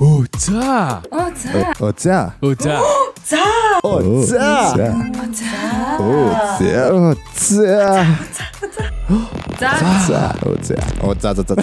Оо 0.00 0.24
за. 0.38 1.02
Оо 1.10 1.32
за. 1.36 1.74
Оо 1.80 1.92
за. 1.96 2.32
Оо 2.42 2.54
за. 2.54 2.80
За. 3.24 3.44
Оо 3.82 4.20
за. 4.20 4.36
За. 4.76 4.92
Оо 6.00 6.30
за. 6.58 6.88
Оо 6.92 7.14
за. 7.34 8.06
За. 9.58 9.70
За. 10.06 10.34
Оо 10.46 10.56
за. 10.62 10.76
Оо 11.02 11.14
за 11.20 11.34
за 11.34 11.42
за. 11.48 11.54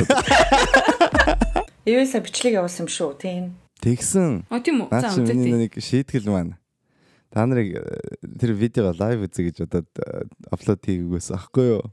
Ивэса 1.85 2.21
бичлэг 2.25 2.57
явуулсан 2.57 2.88
юм 2.88 2.89
шүү. 2.89 3.13
Тийм. 3.21 3.54
Тэгсэн. 3.86 4.50
А 4.50 4.63
тийм 4.65 4.81
үү. 4.81 4.89
За 4.89 5.13
чи 5.13 5.21
миний 5.21 5.54
үзээ. 5.54 5.61
нэг 5.68 5.71
шийтгэл 5.77 6.31
маань. 6.31 6.57
Та 7.29 7.45
нарыг 7.45 7.75
э, 7.75 7.86
тэр 8.39 8.57
видеого 8.57 8.97
лайв 8.97 9.29
үзье 9.29 9.52
гэж 9.52 9.68
одоо 9.70 9.86
аплод 10.50 10.81
хийгээс 10.81 11.29
ахгүй 11.38 11.77
юу? 11.77 11.86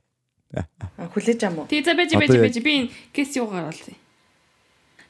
Хүлээж 0.97 1.43
ам 1.45 1.59
уу? 1.59 1.67
Тий 1.69 1.83
за 1.85 1.93
байж 1.99 2.15
байж 2.17 2.33
байж 2.33 2.57
би 2.63 2.87
энэ 2.87 2.91
кэс 3.13 3.37
юугаар 3.37 3.75
олъё. 3.75 3.93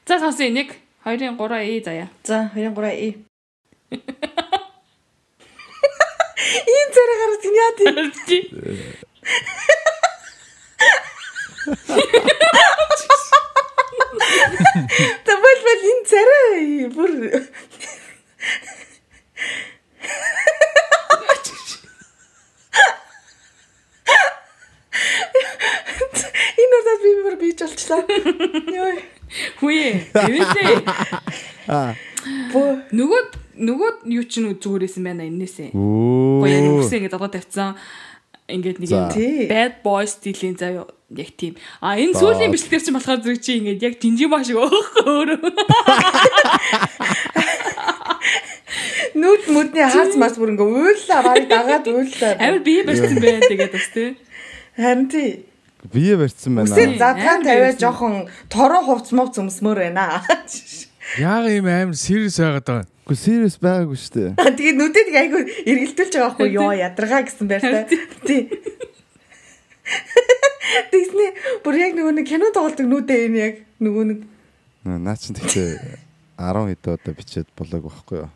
За 0.09 0.17
сонсъё 0.17 0.49
1 0.49 0.90
2 1.03 1.37
3 1.37 1.65
и 1.65 1.83
заяа. 1.83 2.09
За 2.23 2.51
2 2.53 2.75
3 2.75 2.95
и. 2.95 3.17
Ийм 6.75 6.87
зэрэг 6.95 7.17
гараад 7.21 7.43
яа 7.63 7.71
тийм. 7.77 7.95
Тэгвэл 15.25 15.61
бол 15.65 15.81
энэ 15.91 16.05
царай 16.09 16.65
бүр 16.95 17.13
Энэ 26.61 26.75
удаад 26.79 27.01
би 27.03 27.11
бүр 27.25 27.35
бийж 27.41 27.59
болчлаа. 27.63 28.01
Йой. 28.75 28.95
Хүйе. 29.59 30.07
Эвэлээ. 30.13 30.75
Аа. 31.67 31.95
Бөө 32.53 32.69
Нөгөө 32.91 33.21
нөгөө 33.61 33.91
юу 34.13 34.25
ч 34.25 34.41
нүг 34.41 34.61
зүгээрсэн 34.61 35.03
байна 35.05 35.25
энэсээ. 35.27 35.73
Оо. 35.75 36.41
Гоё 36.41 36.49
яг 36.51 36.65
үгсэн 36.81 36.97
ингээд 37.01 37.17
одоо 37.17 37.29
тавьсан. 37.29 37.75
Ингээд 38.49 38.79
нэг 38.81 38.89
юм 38.91 39.07
bad 39.47 39.73
boy 39.85 40.05
стилийн 40.09 40.57
заяа 40.57 40.87
яг 41.15 41.29
тийм. 41.37 41.55
А 41.79 41.95
энэ 41.95 42.17
сүүлийн 42.17 42.51
бичлэгэр 42.51 42.83
чинь 42.83 42.95
болохоор 42.97 43.21
зэрэг 43.21 43.41
чи 43.41 43.59
ингээд 43.59 43.83
яг 43.83 43.95
жинжима 44.01 44.43
шиг 44.43 44.57
өөх 44.59 45.05
өөрөө. 45.05 45.39
нүд 49.21 49.43
мүдний 49.51 49.85
хаац 49.87 50.15
мас 50.15 50.35
бүр 50.39 50.55
ингээ 50.55 50.67
уйллаа 50.67 51.19
барыг 51.21 51.47
дагаад 51.51 51.85
уйллаа. 51.87 52.33
Амар 52.39 52.61
бие 52.63 52.83
барьсан 52.87 53.19
байна 53.19 53.43
тэгээд 53.45 53.73
бас 53.75 53.87
тий. 53.93 54.09
Харин 54.75 55.07
тий. 55.11 55.50
Бие 55.89 56.17
барьсан 56.17 56.55
байна. 56.55 56.69
Үсээ 56.69 56.97
задгаан 57.01 57.41
байсан. 57.41 57.79
жоохон 57.81 58.13
тороо 58.53 58.81
хувц 58.85 59.11
мов 59.17 59.33
зөмсмөр 59.33 59.81
байна. 59.89 60.21
Яг 61.17 61.49
юм 61.49 61.65
амар 61.65 61.97
serious 61.97 62.37
байгаад 62.37 62.65
байгаа. 62.65 62.85
Гэхдээ 63.07 63.25
serious 63.25 63.57
байгаагүй 63.57 63.97
шүү 63.97 64.13
дээ. 64.13 64.31
Тэгээд 64.61 64.77
нүдэд 64.77 65.07
айгүй 65.09 65.41
эргэлдүүлж 65.65 66.13
байгаа 66.13 66.33
хгүй 66.37 66.49
ёо 66.53 66.71
ядаргаа 66.77 67.21
гэсэн 67.25 67.47
байртай. 67.49 67.83
Тий. 68.29 68.41
Тэгснэ 70.91 71.25
бүр 71.65 71.75
яг 71.81 71.97
нөгөө 71.97 72.13
нэг 72.21 72.27
кино 72.29 72.51
тоглолдог 72.53 72.87
нүдэ 72.87 73.15
энэ 73.27 73.37
яг 73.41 73.55
нөгөө 73.81 74.03
нэг 74.07 74.19
Наа 74.85 75.17
чин 75.17 75.35
тэгтээ 75.35 75.99
10 76.41 76.71
хэд 76.73 76.85
одоо 76.95 77.13
бичээд 77.13 77.49
болоог 77.57 77.85
байхгүй 77.85 78.17
юу? 78.23 78.29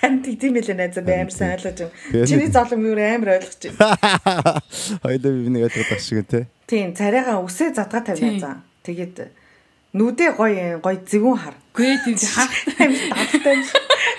Хань 0.00 0.22
тийм 0.24 0.56
байлаа 0.56 0.76
найзаа 0.76 1.04
би 1.04 1.12
амар 1.12 1.34
сайн 1.34 1.54
ойлгож 1.56 1.78
байна. 1.80 2.26
Чиний 2.26 2.48
золом 2.48 2.80
юу 2.84 2.96
амар 2.96 3.36
ойлгож 3.36 3.62
байна. 3.76 4.60
Хоёлаа 5.04 5.32
би 5.32 5.48
нэг 5.52 5.62
ойлгоод 5.68 5.90
байх 5.92 6.00
шиг 6.00 6.26
те. 6.26 6.48
Тийм 6.66 6.94
царайгаа 6.96 7.44
үсээ 7.44 7.76
задгаа 7.76 8.00
тавьяа 8.00 8.40
заа. 8.40 8.56
Тэгээд 8.82 9.28
нүдэ 9.92 10.26
гоё 10.38 10.80
гоё 10.80 10.98
зэвүүн 11.04 11.38
хар. 11.38 11.56
Гүй 11.74 11.98
тийм 12.04 12.16
хах. 12.16 12.54
Давтай 12.78 13.60
юм. 13.60 13.66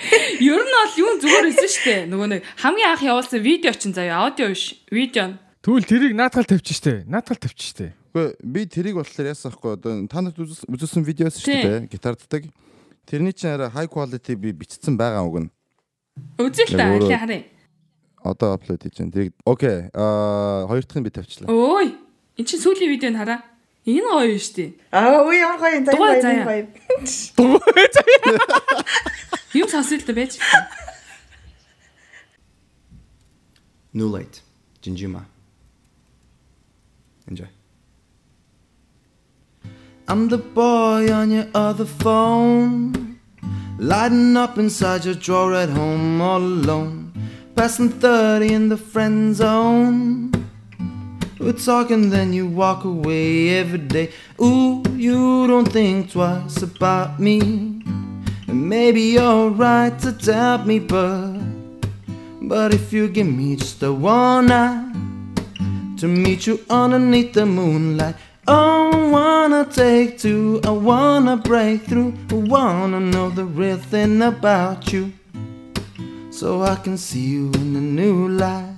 Ер 0.52 0.62
нь 0.62 0.72
бол 0.72 0.94
юу 1.00 1.12
зүгээр 1.18 1.46
байсан 1.48 1.70
шүү 1.72 1.84
дээ. 1.88 2.02
Нөгөө 2.12 2.28
нэг 2.30 2.40
хамгийн 2.60 2.90
анх 2.92 3.02
явуулсан 3.02 3.40
видео 3.40 3.72
чинь 3.72 3.96
заяа 3.96 4.28
аудио 4.28 4.52
биш. 4.52 4.76
Видео. 4.92 5.38
Тэгвэл 5.64 5.88
тэрийг 5.88 6.14
наатгал 6.14 6.44
тавьчих 6.44 6.76
штэ. 6.76 7.06
Наатгал 7.08 7.40
тавьчих 7.40 7.72
штэ. 7.72 7.86
Үгүй 8.12 8.36
би 8.44 8.66
тэрийг 8.68 9.00
болохоор 9.00 9.32
яасан 9.32 9.54
ахгүй 9.54 9.72
одоо 9.78 9.92
та 10.10 10.20
нарт 10.20 10.36
үзүүлсэн 10.36 11.06
видеос 11.06 11.40
шүү 11.40 11.88
дээ. 11.88 11.88
Гитарддаг. 11.88 12.50
Тэрний 13.08 13.32
чинь 13.32 13.56
арай 13.56 13.70
high 13.72 13.88
quality 13.88 14.36
би 14.36 14.52
бичсэн 14.52 14.98
байгаа 15.00 15.24
үг 15.24 15.48
нь. 15.48 15.50
Үзэл 16.38 16.76
та 16.76 16.84
ахи 16.96 17.14
харъя. 17.14 17.44
Одоо 18.22 18.54
аплод 18.54 18.82
хийж 18.82 18.98
байна. 18.98 19.12
Тэрийг 19.12 19.34
окей. 19.44 19.90
Аа 19.94 20.66
хоёр 20.68 20.84
дахь 20.84 21.00
нь 21.00 21.04
би 21.06 21.10
тавьчлаа. 21.10 21.48
Ой. 21.50 21.96
Энд 22.38 22.46
чинь 22.48 22.62
сүүлийн 22.62 22.90
видеог 22.90 23.16
хараа. 23.16 23.42
Энэ 23.84 24.06
гоё 24.06 24.38
шүү 24.38 24.54
дээ. 24.56 24.70
Аа 24.94 25.26
үе 25.26 25.42
ямар 25.42 25.58
гоё 25.58 25.74
юм 25.78 25.84
заяа 25.84 25.98
Дугаар 27.36 27.60
гоё 27.66 27.88
заяа. 27.90 28.38
Юм 29.54 29.68
сонсё 29.68 29.98
л 29.98 30.14
байж. 30.14 30.38
New 33.92 34.08
Light, 34.08 34.40
Jinjima. 34.80 35.26
Enjoy. 37.28 37.48
I'm 40.08 40.28
the 40.28 40.38
boy 40.38 41.12
on 41.12 41.30
your 41.30 41.46
other 41.54 41.84
phone, 41.84 43.11
lighting 43.78 44.36
up 44.36 44.58
inside 44.58 45.04
your 45.04 45.14
drawer 45.14 45.54
at 45.54 45.68
home 45.68 46.20
all 46.20 46.40
alone, 46.40 47.12
passing 47.54 47.88
30 47.88 48.52
in 48.52 48.68
the 48.68 48.76
friend 48.76 49.34
zone. 49.34 50.32
We're 51.38 51.52
talking, 51.52 52.10
then 52.10 52.32
you 52.32 52.46
walk 52.46 52.84
away 52.84 53.58
every 53.58 53.78
day. 53.78 54.12
Ooh, 54.40 54.82
you 54.94 55.46
don't 55.48 55.70
think 55.70 56.12
twice 56.12 56.62
about 56.62 57.18
me. 57.18 57.40
And 57.40 58.68
maybe 58.68 59.00
you're 59.00 59.50
right 59.50 59.98
to 60.00 60.12
doubt 60.12 60.66
me, 60.66 60.78
but 60.78 61.40
but 62.42 62.74
if 62.74 62.92
you 62.92 63.08
give 63.08 63.26
me 63.26 63.56
just 63.56 63.82
a 63.82 63.92
one 63.92 64.46
night 64.46 64.94
to 65.98 66.06
meet 66.06 66.46
you 66.46 66.60
underneath 66.68 67.32
the 67.32 67.46
moonlight, 67.46 68.14
I 68.52 69.08
wanna 69.10 69.64
take 69.64 70.18
two, 70.18 70.60
I 70.64 70.70
wanna 70.70 71.36
break 71.38 71.84
through, 71.88 72.12
I 72.30 72.34
wanna 72.34 73.00
know 73.00 73.30
the 73.30 73.44
real 73.44 73.78
thing 73.78 74.20
about 74.20 74.92
you, 74.92 75.12
so 76.30 76.62
I 76.62 76.74
can 76.76 76.98
see 76.98 77.26
you 77.36 77.50
in 77.54 77.76
a 77.76 77.80
new 77.80 78.28
light. 78.28 78.76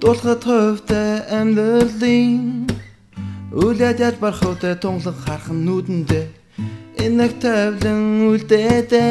Дуулахад 0.00 0.44
хувьтай 0.44 1.24
амьдралын 1.38 2.70
Үйл 3.52 3.78
ядаж 3.80 4.16
барахтай 4.20 4.76
тунглаг 4.76 5.16
харах 5.24 5.50
нь 5.50 5.64
нүдэндээ. 5.66 6.26
Энэ 7.04 7.16
нэг 7.20 7.32
тавлан 7.42 8.28
үлдээдэ 8.30 9.04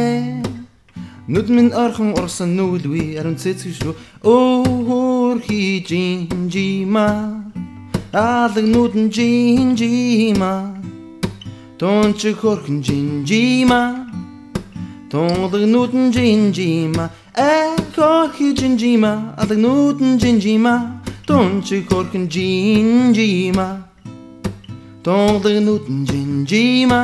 Нүд 1.25 1.49
минь 1.49 1.73
орхон 1.73 2.13
урсан 2.13 2.53
нүүлгүй 2.53 3.17
ариун 3.17 3.33
цэцэг 3.33 3.73
шүү. 3.81 3.93
Өөр 4.21 4.69
хийж 5.39 5.89
жима 6.53 7.45
Алаг 8.15 8.63
нүдэн 8.63 9.11
жинжима. 9.11 10.71
Тонч 11.77 12.23
хөрхөн 12.39 12.79
жинжима. 12.79 14.07
Тонглог 15.11 15.67
нүдэн 15.67 16.13
жинжима. 16.15 17.11
Эхо 17.35 18.31
хижинжима 18.31 19.35
Алаг 19.35 19.59
нүдэн 19.59 20.15
жинжима. 20.15 21.03
Тонч 21.27 21.75
хөрхөн 21.89 22.31
жинжима. 22.31 23.83
Тонглог 25.03 25.59
нүдэн 25.67 26.07
жинжима. 26.07 27.01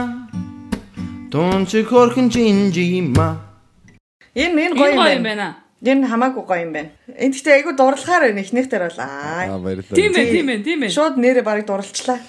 Тонч 1.27 1.75
хөрхөн 1.89 2.31
жинжима. 2.31 3.35
Энэ 4.33 4.71
энэ 4.71 4.75
гоё 4.79 5.11
юм 5.11 5.23
байна. 5.27 5.60
Байна. 5.81 6.05
Энэ 6.05 6.07
хамаагүй 6.07 6.43
гоё 6.45 6.61
юм 6.61 6.73
байна. 6.73 6.89
Энд 7.17 7.33
гэхдээ 7.33 7.55
айгүй 7.57 7.73
дурлахаар 7.73 8.23
байна. 8.29 8.41
Эхнийх 8.41 8.69
дээр 8.69 8.85
бол 8.87 9.01
Аа. 9.01 9.49
Тийм 9.93 10.13
ээ, 10.13 10.31
тийм 10.31 10.47
ээ, 10.49 10.63
тийм 10.63 10.79
ээ. 10.85 10.93
Шууд 10.93 11.17
нэрээ 11.17 11.41
барыг 11.41 11.65
дурлцлаа. 11.65 12.21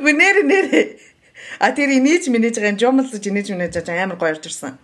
Үгүй 0.00 0.14
нэр 0.22 0.36
нэр. 0.46 0.66
А 1.60 1.76
тэр 1.76 1.92
инээж 1.92 2.32
минэж 2.32 2.56
байгаа 2.56 2.72
юм 2.72 2.78
жомлж 2.80 3.20
инээж 3.20 3.52
минэж 3.52 3.74
байгаа 3.82 4.06
амар 4.06 4.16
гоё 4.16 4.32
орж 4.32 4.46
ирсэн. 4.48 4.78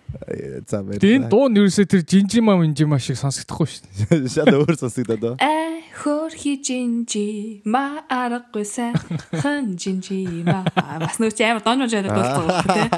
За 0.69 0.83
баярлалаа. 0.83 1.31
дуу 1.31 1.49
нь 1.49 1.57
ерөөсөө 1.57 1.87
тэр 1.89 2.03
жинжима 2.05 2.59
минжима 2.61 3.01
шиг 3.01 3.17
сонсогдохгүй 3.17 3.65
штэ. 3.65 4.29
Шал 4.35 4.53
өөр 4.53 4.77
сонсогдоод. 4.77 5.41
Э 5.41 5.81
хөр 5.97 6.33
хижинжи 6.37 7.65
ма 7.65 8.05
аргагүй 8.13 8.67
сайхан 8.69 9.81
жинжи 9.81 10.45
ма 10.45 10.69
бас 10.77 11.17
чи 11.17 11.43
амар 11.49 11.65
донж 11.65 11.89
жаад 11.89 12.13
дуулсан 12.13 12.45
тий. 12.69 12.89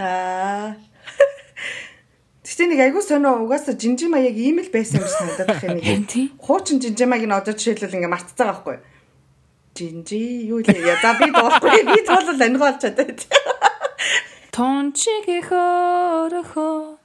Аа. 0.00 0.72
Тэгтээ 2.58 2.74
нэг 2.74 2.90
айгүй 2.90 3.02
сонио 3.06 3.38
угаасаа 3.46 3.78
жинжима 3.78 4.18
яг 4.18 4.34
ийм 4.42 4.58
л 4.58 4.66
байсан 4.74 4.98
юм 4.98 5.06
шиг 5.06 5.14
санагдаад 5.14 5.62
байна 5.62 5.78
Харин 5.78 5.78
нэг. 5.78 6.34
Хуучин 6.42 6.82
жинжимаг 6.82 7.22
нь 7.22 7.30
одоо 7.30 7.54
жишээлбэл 7.54 8.02
ингээ 8.02 8.10
мартцсан 8.10 8.34
байгаа 8.34 8.58
байхгүй. 8.58 8.76
Жинжи 9.78 10.18
юу 10.50 10.58
л 10.58 10.66
яа. 10.66 10.98
За 10.98 11.14
би 11.14 11.30
дуулахгүй. 11.30 11.86
Би 11.86 12.02
туулал 12.02 12.34
анхиолч 12.34 12.82
чадаад. 12.82 13.20
Тончиг 14.50 15.30
хөрөхөө 15.46 16.98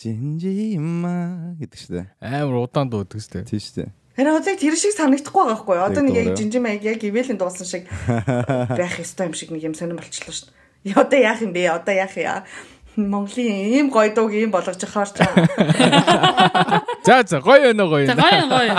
Жинжима 0.00 1.52
гэдэг 1.60 1.78
шүү 1.84 1.92
дээ. 2.00 2.06
Амар 2.24 2.64
удаан 2.64 2.88
дуудаг 2.88 3.20
штэ. 3.20 3.44
Тийм 3.44 3.60
шүү 3.60 3.76
дээ. 3.84 3.92
Харин 4.16 4.40
одоо 4.40 4.56
тэр 4.56 4.72
шиг 4.72 4.96
санагдахгүй 4.96 5.52
байгаа 5.52 5.60
хгүй. 5.60 5.78
Одоо 5.84 6.00
нэг 6.00 6.16
яг 6.16 6.32
дуурай. 6.32 6.40
жинжим 6.40 6.64
аяг 6.64 6.80
яг 6.80 7.04
ивэлийн 7.04 7.36
дуусан 7.36 7.68
шиг 7.68 7.84
байх 8.08 8.96
ёстой 8.96 9.28
юм 9.28 9.36
шиг 9.36 9.52
нэг 9.52 9.68
юм 9.68 9.76
сонирн 9.76 10.00
болчихлоо 10.00 10.32
шүү 10.32 10.48
дээ. 10.48 10.96
Одоо 10.96 11.18
яах 11.20 11.44
юм 11.44 11.52
бэ? 11.52 11.68
Одоо 11.76 11.92
яах 11.92 12.16
яа? 12.16 12.48
Монголын 12.96 13.74
ийм 13.74 13.90
гоё 13.90 14.14
дууг 14.14 14.32
ийм 14.32 14.50
болгож 14.54 14.78
явахаар 14.78 15.10
ч. 15.10 15.18
За 17.06 17.22
за 17.26 17.38
гоё 17.42 17.74
өнө 17.74 17.84
гоё. 17.90 18.06
За 18.06 18.14
гоё 18.14 18.46
гоё. 18.46 18.74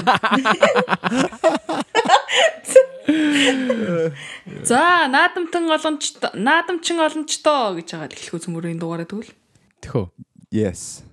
За 4.64 5.08
наадамтан 5.12 5.68
олонч 5.68 6.16
наадамчин 6.34 7.00
олончтоо 7.04 7.76
гэж 7.76 7.88
байгаа 7.92 8.10
эхлэх 8.16 8.40
үзмөрийн 8.40 8.80
дугаараа 8.80 9.06
тэгвэл. 9.06 9.36
Тэхөө. 9.84 10.08
Yes. 10.56 11.04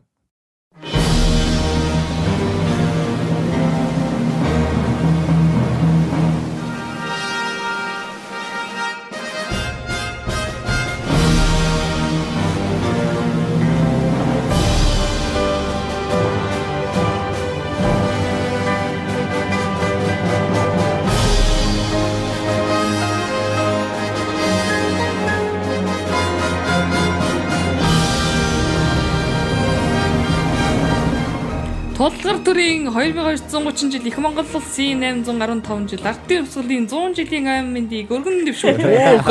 Тулгар 32.53 32.61
төрийн 32.61 32.87
2230 32.87 33.93
жил 33.93 34.05
их 34.07 34.19
Монгол 34.19 34.45
улсын 34.55 35.01
815 35.01 35.89
жил 35.89 36.05
ардын 36.05 36.45
өвсгөлийн 36.45 36.85
100 36.87 37.15
жилийн 37.17 37.47
аймаг 37.49 37.73
мэндийг 37.73 38.11
өргөн 38.13 38.45
дэвшүүлдэг. 38.45 39.25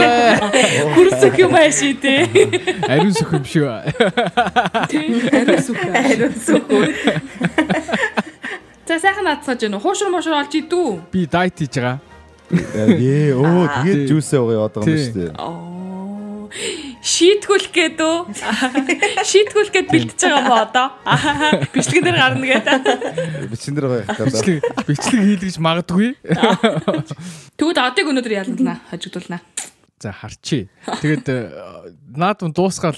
Хүрсэх 0.96 1.38
юм 1.38 1.54
ааши 1.54 1.94
те. 2.02 2.26
Ариун 2.90 3.14
сөх 3.14 3.30
юм 3.38 3.46
шүү. 3.46 3.70
Ариун 5.38 5.62
сүх. 5.62 5.78
Ариун 5.94 6.34
сүхүү. 6.34 6.82
За 8.90 8.98
сайхан 9.00 9.24
наацсаж 9.30 9.62
байна. 9.62 9.78
Хуушур 9.80 10.10
мошур 10.10 10.34
олж 10.42 10.58
идүү. 10.58 11.00
Би 11.14 11.28
дайт 11.30 11.54
хийж 11.62 11.78
байгаа. 11.78 12.02
Ээ, 12.74 13.38
оо 13.38 13.70
Аа. 13.70 13.86
тэгээд 13.86 14.10
жүүсээ 14.10 14.40
угаа 14.42 14.56
яваад 14.58 14.74
байгаа 14.82 14.90
юм 14.90 14.98
Тий. 14.98 15.06
шүү 15.06 15.14
дээ. 15.14 15.30
Оо. 15.38 16.50
Шийтгүүлэх 17.02 17.74
гээд 17.74 17.98
үү? 17.98 18.18
Шийтгүүлэх 19.30 19.74
гээд 19.74 19.90
бэлтэж 19.90 20.22
байгаа 20.22 20.46
ба 20.46 20.58
одоо? 20.70 20.88
Бичлэгэн 21.74 22.06
дээр 22.06 22.18
гарна 22.22 22.46
гээд. 22.46 22.66
Бичин 23.50 23.74
дээр 23.74 23.88
байгаа 23.90 24.22
юм. 24.22 24.30
Бичлэг 24.30 24.58
бичлэг 24.86 25.22
хийлгэж 25.26 25.58
магадгүй. 25.58 26.14
Тэгвэл 27.58 27.82
одыг 27.82 28.06
өнөөдөр 28.06 28.34
ялнаа, 28.38 28.78
хажигдуулнаа. 28.94 29.42
За 29.98 30.14
харчи. 30.14 30.70
Тэгээд 31.02 31.26
э, 31.26 31.38
наадам 32.14 32.54
дуусгаал 32.54 32.98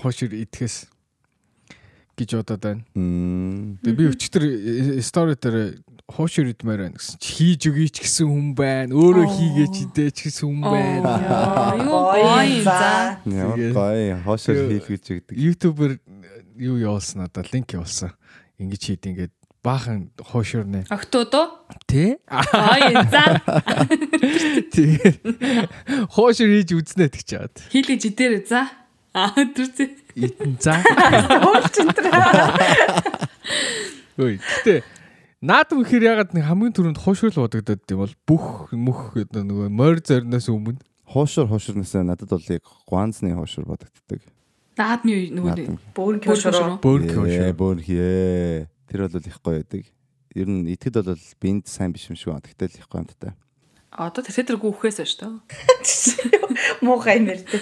хошир 0.00 0.32
идэхээс 0.32 0.88
гэж 2.16 2.40
бодоод 2.40 2.60
байна. 2.64 2.84
Мм. 2.96 3.76
Тэгээд 3.84 4.00
би 4.00 4.08
өчтөр 4.16 4.44
стори 5.04 5.36
дээр 5.36 5.84
хошир 6.08 6.50
идмээр 6.52 6.80
байна 6.88 6.96
гэсэн. 6.98 7.16
чи 7.20 7.30
Хийж 7.56 7.62
өгье 7.70 7.88
ч 7.88 7.96
гэсэн 8.04 8.26
хүн 8.28 8.48
байна. 8.56 8.92
Өөрөө 8.92 9.26
хийгээч 9.32 9.74
идэ 9.90 10.06
ч 10.12 10.18
гэсэн 10.28 10.46
хүн 10.50 10.60
байна. 10.66 11.10
Юу 11.78 11.88
Гоё. 11.88 12.22
гоё. 12.22 12.62
За. 12.64 13.18
Гоё 13.24 14.16
хоошор 14.24 14.54
Юу- 14.56 14.70
хийх 14.76 14.86
гэж 14.90 15.04
өгдөг. 15.22 15.36
Ютубер 15.36 15.90
юу 16.58 16.76
явуулсан 16.80 17.22
надаа 17.24 17.44
линк 17.52 17.72
явуулсан. 17.72 18.12
Ингэж 18.60 18.82
хийд 18.82 19.04
ингээд 19.08 19.32
баахан 19.62 20.10
хошир 20.20 20.66
нэ. 20.66 20.84
Октодо. 20.90 21.64
Тэ? 21.86 22.18
Ой, 22.28 22.84
за. 23.08 23.40
Тэгээд 24.74 25.22
хошир 26.12 26.48
хийж 26.50 26.70
үзнэ 26.76 27.06
гэж 27.08 27.24
чаад. 27.24 27.54
Хийлгэж 27.72 28.02
идээр 28.12 28.42
за. 28.44 28.68
Аа, 29.14 29.32
түрцээ. 29.32 29.88
Итэн 30.16 30.56
за. 30.60 30.76
Энэ 31.80 31.92
тэр. 31.92 32.06
Ой, 34.20 34.36
гэтээ 34.36 34.80
наадам 35.42 35.82
ихэр 35.82 36.06
ягаад 36.06 36.32
нэг 36.32 36.46
хамгийн 36.46 36.72
түрүүнд 36.72 37.02
хошрол 37.02 37.44
бодогдод 37.44 37.82
юм 37.90 38.00
бол 38.06 38.14
бүх 38.24 38.46
мөх 38.70 39.18
гэдэг 39.18 39.42
нөгөө 39.42 39.68
морь 39.74 40.00
зорноос 40.00 40.46
өмнө 40.48 40.78
Хоошор 41.12 41.46
хоошорнаас 41.46 41.92
надад 41.92 42.30
бол 42.30 42.46
яг 42.48 42.64
гуанзны 42.88 43.34
хоошор 43.36 43.66
бодогддог. 43.68 44.22
Наадмын 44.80 45.34
нөгөө 45.36 45.50
Наадам. 45.52 45.78
Бөөрн 45.92 46.20
Бөөрн 46.24 46.40
хошроо. 46.40 46.76
бөөрн 46.80 47.04
Ээ, 47.04 47.16
хошрол. 47.18 47.58
Бөөрхие. 47.60 48.68
Тэр 48.88 49.00
бол 49.12 49.28
их 49.28 49.38
гоё 49.44 49.60
байдаг. 49.60 49.84
Ер 50.32 50.48
нь 50.48 50.64
итгэд 50.72 51.04
бол 51.04 51.20
бинд 51.36 51.68
сайн 51.68 51.92
биш 51.92 52.08
юм 52.08 52.16
шиг 52.16 52.32
байна. 52.32 52.48
Тэгтэл 52.48 52.80
их 52.80 52.88
гоё 52.88 53.04
амттай. 53.04 53.36
Одоо 53.92 54.24
тэр 54.24 54.56
гүөхээс 54.56 55.04
шүү 55.04 55.20
дээ. 55.20 56.80
Муухай 56.86 57.20
юм 57.20 57.28
ярьдаг. 57.28 57.60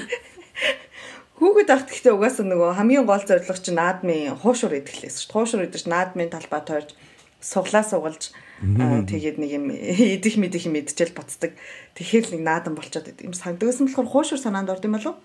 Хүүхэд 1.43 1.71
ахт 1.75 1.91
гэхдээ 1.91 2.15
угаасаа 2.15 2.47
нөгөө 2.47 2.79
хамгийн 2.79 3.09
гол 3.09 3.25
зорилго 3.27 3.59
чинь 3.59 3.81
наадмын 3.81 4.39
хуушур 4.39 4.79
идэхлээс 4.79 5.27
шүү. 5.27 5.33
Хуушур 5.35 5.67
идэж 5.67 5.91
наадмын 5.91 6.31
талбай 6.31 6.63
тойрж 6.63 6.95
суглаа 7.41 7.85
сугалж 7.85 8.31
аа, 8.61 9.01
тэгээд 9.09 9.37
нэг 9.41 9.51
юм 9.57 9.65
идэх 9.73 10.37
мэдэх 10.37 10.69
юм 10.69 10.77
идчихэл 10.77 11.17
буцдаг. 11.17 11.57
Тэгэхээр 11.97 12.25
л 12.29 12.33
нэг 12.37 12.43
наадам 12.45 12.77
болчиход 12.77 13.09
идэв. 13.09 13.33
Юм 13.33 13.37
сагдагсан 13.37 13.89
болохоор 13.89 14.09
хуушур 14.09 14.37
санаанд 14.37 14.69
орд 14.69 14.85
юм 14.85 15.01
болов? 15.01 15.17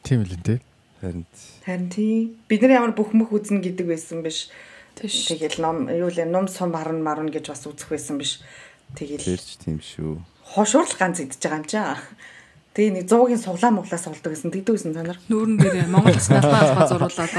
Тийм 0.00 0.24
л 0.24 0.32
энэ. 0.32 0.64
Харин 1.04 1.28
Харин 1.68 1.88
тий. 1.92 2.32
Бид 2.48 2.64
нар 2.64 2.80
ямар 2.80 2.96
бүх 2.96 3.12
мөх 3.12 3.28
үзнэ 3.36 3.60
гэдэг 3.60 3.86
байсан 3.92 4.24
биш. 4.24 4.48
Тэгэл 4.96 5.60
ном 5.60 5.92
юу 5.92 6.08
л 6.08 6.18
ном 6.24 6.48
сум 6.48 6.72
марн 6.72 7.04
марн 7.04 7.28
гэж 7.28 7.52
бас 7.52 7.68
үзэх 7.68 7.92
байсан 7.92 8.16
биш. 8.16 8.40
Тэгэл 8.96 9.20
тэрч 9.20 9.60
тийм 9.60 9.76
шүү. 9.76 10.24
хошуур 10.56 10.88
л 10.88 10.96
ганц 10.96 11.20
идчихэж 11.20 11.44
байгаа 11.44 11.60
юм 11.60 11.68
чаа. 11.68 11.96
Тэгээ 12.72 12.92
нэг 12.92 13.04
100-гийн 13.04 13.40
суглаа 13.40 13.72
муглаа 13.72 14.00
суулдаг 14.00 14.32
гэсэн 14.32 14.48
тэгдэг 14.48 14.74
гэсэн 14.80 14.96
санаар. 14.96 15.20
Нүүрэн 15.28 15.56
дээр 15.60 15.92
Монгол 15.92 16.16
улсаас 16.16 16.48
бааз 16.48 16.88
зуруулаад. 16.88 17.32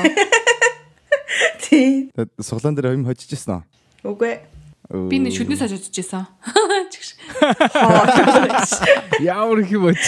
Тий. 1.65 2.13
Суглаан 2.37 2.77
дээр 2.77 2.93
юм 2.93 3.09
хожиж 3.09 3.33
ирсэн 3.33 3.65
Үгүй. 4.03 4.33
үү? 4.91 5.07
Би 5.07 5.17
нэг 5.23 5.33
шүдний 5.35 5.55
саж 5.55 5.71
удаж 5.71 5.95
байсан. 5.95 6.27
Ямар 9.23 9.63
их 9.63 9.71
юм 9.71 9.87
бач. 9.87 10.03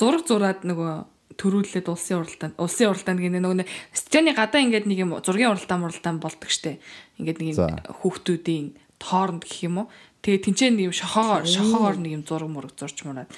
Зураг 0.00 0.24
зураад 0.24 0.64
нөгөө 0.64 0.92
төрүүлээд 1.38 1.86
улсын 1.92 2.18
уралдаанд 2.18 2.56
улсын 2.58 2.90
уралдаанд 2.90 3.20
гинэ 3.22 3.38
нөгөө 3.44 3.68
стадионы 3.94 4.32
гадаа 4.34 4.64
ингээд 4.64 4.88
нэг 4.90 4.98
юм 5.04 5.12
зургийн 5.20 5.52
уралдаан 5.54 5.86
уралдаан 5.86 6.18
болдог 6.18 6.50
штэ. 6.50 6.80
Ингээд 7.20 7.38
нэг 7.38 7.48
юм 7.54 7.78
хүүхдүүдийн 8.02 8.66
тооронд 8.98 9.46
гэх 9.46 9.68
юм 9.68 9.86
уу. 9.86 9.92
Тэгээ 10.24 10.44
тэнцээ 10.50 10.70
нэг 10.74 10.90
юм 10.90 10.96
шохоогоор 10.96 11.46
шохоогоор 11.46 11.96
нэг 12.02 12.12
юм 12.18 12.24
зураг 12.26 12.50
мураг 12.50 12.74
зурч 12.74 13.06
мураад 13.06 13.30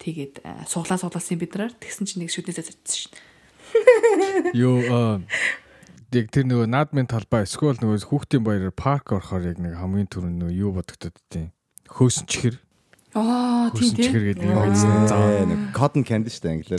тэгээд 0.00 0.40
э, 0.40 0.64
суглаа 0.64 0.96
суглаасан 0.96 1.36
бид 1.36 1.52
нараар 1.52 1.76
тэгсэн 1.76 2.08
чинь 2.08 2.24
нэг 2.24 2.32
шүднээс 2.32 2.64
зарцсан 2.64 2.96
шин. 2.96 3.12
Юу 4.56 4.80
аа, 4.88 5.20
яг 6.14 6.30
тэр 6.34 6.46
нөгөө 6.48 6.68
наадмын 6.70 7.08
талбай 7.10 7.44
эсвэл 7.46 7.78
нөгөө 7.82 8.06
хүүхдийн 8.08 8.44
баяраар 8.46 8.74
парк 8.74 9.12
орохоор 9.14 9.50
яг 9.50 9.58
нэг 9.58 9.74
хамгийн 9.78 10.08
түрүүнд 10.08 10.38
нөгөө 10.40 10.54
юу 10.54 10.70
бодогдод 10.78 11.16
тийм. 11.28 11.50
Хөөсөн 11.90 12.26
чихэр. 12.30 12.56
Аа 13.14 13.70
тийм 13.70 13.94
тийм. 13.94 14.06
чихэр 14.10 14.24
гэдэг 14.30 14.46
юм 14.46 14.58
байсан. 14.58 15.06
За. 15.06 15.18
нэг 15.46 15.60
cotton 15.74 16.02
candy 16.02 16.30
шүү 16.30 16.42
дээ 16.42 16.54
англиар. 16.54 16.78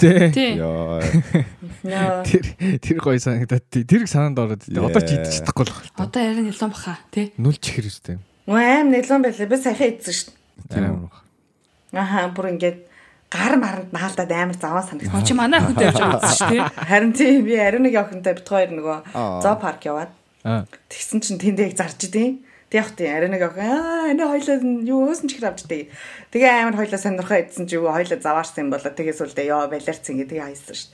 Яа. 1.86 2.24
Тэр 2.27 2.46
тэр 2.84 2.98
гоё 3.00 3.20
санагдаад 3.20 3.65
тий. 3.72 3.84
Тэрийг 3.88 4.12
санаанд 4.12 4.39
ороод 4.39 4.63
тий. 4.63 4.75
Одоо 4.75 5.00
ч 5.04 5.15
идэж 5.15 5.44
чадахгүй 5.44 5.63
л 5.63 5.72
байна. 5.72 5.96
Одоо 6.04 6.22
ярин 6.24 6.48
нэлон 6.51 6.72
баха 6.75 7.00
тий. 7.12 7.32
Нүл 7.39 7.56
чихэр 7.56 7.88
үстэй. 7.88 8.20
Аим 8.51 8.92
нэлон 8.92 9.24
байлаа. 9.24 9.48
Би 9.48 9.56
саяхан 9.56 9.96
идсэн 9.96 10.15
шүү 10.15 10.32
Тийм. 10.72 11.08
дээ. 11.08 12.00
Аха 12.00 12.27
бүр 12.36 12.51
ингээд 12.56 12.95
гар 13.32 13.55
маранд 13.60 13.89
наалдаад 13.91 14.32
амар 14.32 14.58
заваа 14.58 14.84
санагдсан. 14.86 15.25
Чи 15.25 15.34
манай 15.34 15.60
охинтой 15.60 15.89
явж 15.91 16.00
байгаа 16.00 16.29
шүү 16.29 16.50
тий. 16.50 16.62
Харин 16.89 17.12
тийм 17.13 17.44
би 17.46 17.53
ариун 17.60 17.84
нэг 17.84 17.96
охинтой 18.00 18.34
бит 18.38 18.48
хоёр 18.48 18.70
нөгөө 18.72 18.98
Аа. 19.13 19.41
зоо 19.41 19.55
парк 19.60 19.82
яваад 19.86 20.12
Аа. 20.46 20.65
тэгсэн 20.89 21.20
чинь 21.25 21.41
тэндээ 21.41 21.74
яг 21.74 21.75
зарж 21.75 22.00
идیں۔ 22.05 22.39
Тэг 22.70 22.77
яг 22.82 22.89
тийм 22.98 23.12
ариун 23.17 23.34
нэг 23.34 23.44
охин 23.46 23.65
аа 23.65 24.10
энэ 24.13 24.24
хоёлоо 24.25 24.58
юу 24.86 25.10
өөсөн 25.10 25.27
чихэр 25.29 25.50
авч 25.53 25.65
дээ. 25.70 25.89
Тэгээ 26.34 26.51
амар 26.63 26.75
хоёлоо 26.79 27.00
сонирхоо 27.01 27.38
идсэн 27.44 27.65
чи 27.70 27.75
юу 27.75 27.89
хоёлоо 27.91 28.17
заваарсан 28.22 28.65
юм 28.65 28.72
болоо 28.74 28.91
тэгээс 28.94 29.22
үлдээ 29.25 29.50
ёо 29.53 29.67
балиарцсан 29.70 30.15
гэдэг 30.22 30.38
хайсан 30.41 30.75
шүү. 30.75 30.89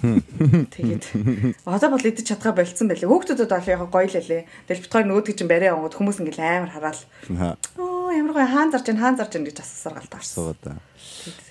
дээ. 0.00 0.64
Тэгээд 0.72 1.04
одоо 1.68 1.88
бол 1.92 2.00
идэж 2.00 2.24
чадгаа 2.32 2.56
болцсон 2.56 2.88
байлээ. 2.88 3.08
Хүүхдүүдэд 3.10 3.50
бол 3.52 3.68
яг 3.68 3.82
гоё 3.92 4.08
л 4.08 4.16
лээ. 4.30 4.42
Тэгэл 4.68 4.82
бит 4.86 4.92
хоёр 4.94 5.06
нөгөөдгөө 5.10 5.36
чинь 5.36 5.50
барай 5.52 5.70
онгод 5.74 5.94
хүмүүс 6.00 6.18
ингээл 6.24 6.40
амар 6.40 6.70
хараал. 6.72 7.02
Ха. 7.36 7.56
Оо 8.10 8.18
ямар 8.18 8.34
гоё 8.34 8.50
хаан 8.50 8.74
зарж 8.74 8.90
байна 8.90 9.00
хаан 9.06 9.16
зарж 9.22 9.32
байна 9.38 9.46
гэж 9.46 9.58
асуусаар 9.62 9.94
галт 10.02 10.14
авсан. 10.18 10.34
Суугаад. 10.34 10.58
та. 10.66 10.82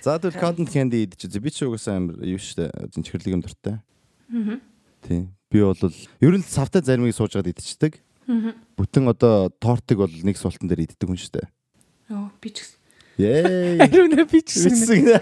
За 0.04 0.20
тэгвэл 0.20 0.44
cotton 0.44 0.68
candy 0.68 1.08
идэж 1.08 1.40
би 1.40 1.52
ч 1.56 1.64
угаасаа 1.64 2.04
амар 2.04 2.20
юу 2.20 2.36
дээ. 2.36 2.68
Зинчгэрлэг 2.92 3.32
юм 3.32 3.40
дуртай. 3.40 3.80
Аа. 3.80 4.60
Тийм. 5.08 5.32
Би 5.48 5.64
бол 5.64 5.80
ер 5.80 6.36
нь 6.36 6.44
савтай 6.44 6.84
заримыг 6.84 7.16
сууж 7.16 7.40
гад 7.40 7.48
идчихдэг. 7.48 8.04
Аа. 8.28 8.52
Бүтэн 8.76 9.08
одоо 9.08 9.48
тортыг 9.56 10.04
бол 10.04 10.12
нэг 10.12 10.36
суултан 10.36 10.68
дээр 10.68 10.84
иддэг 10.84 11.08
хүн 11.08 11.16
дээ. 11.16 11.48
Йоо 12.12 12.28
би 12.44 12.50
ч 12.52 12.68
гэсэн. 12.68 12.78
Yay. 13.24 13.80
Ариун 13.88 14.20
би 14.28 14.40
ч 14.44 14.60
гэсэн. 14.60 15.16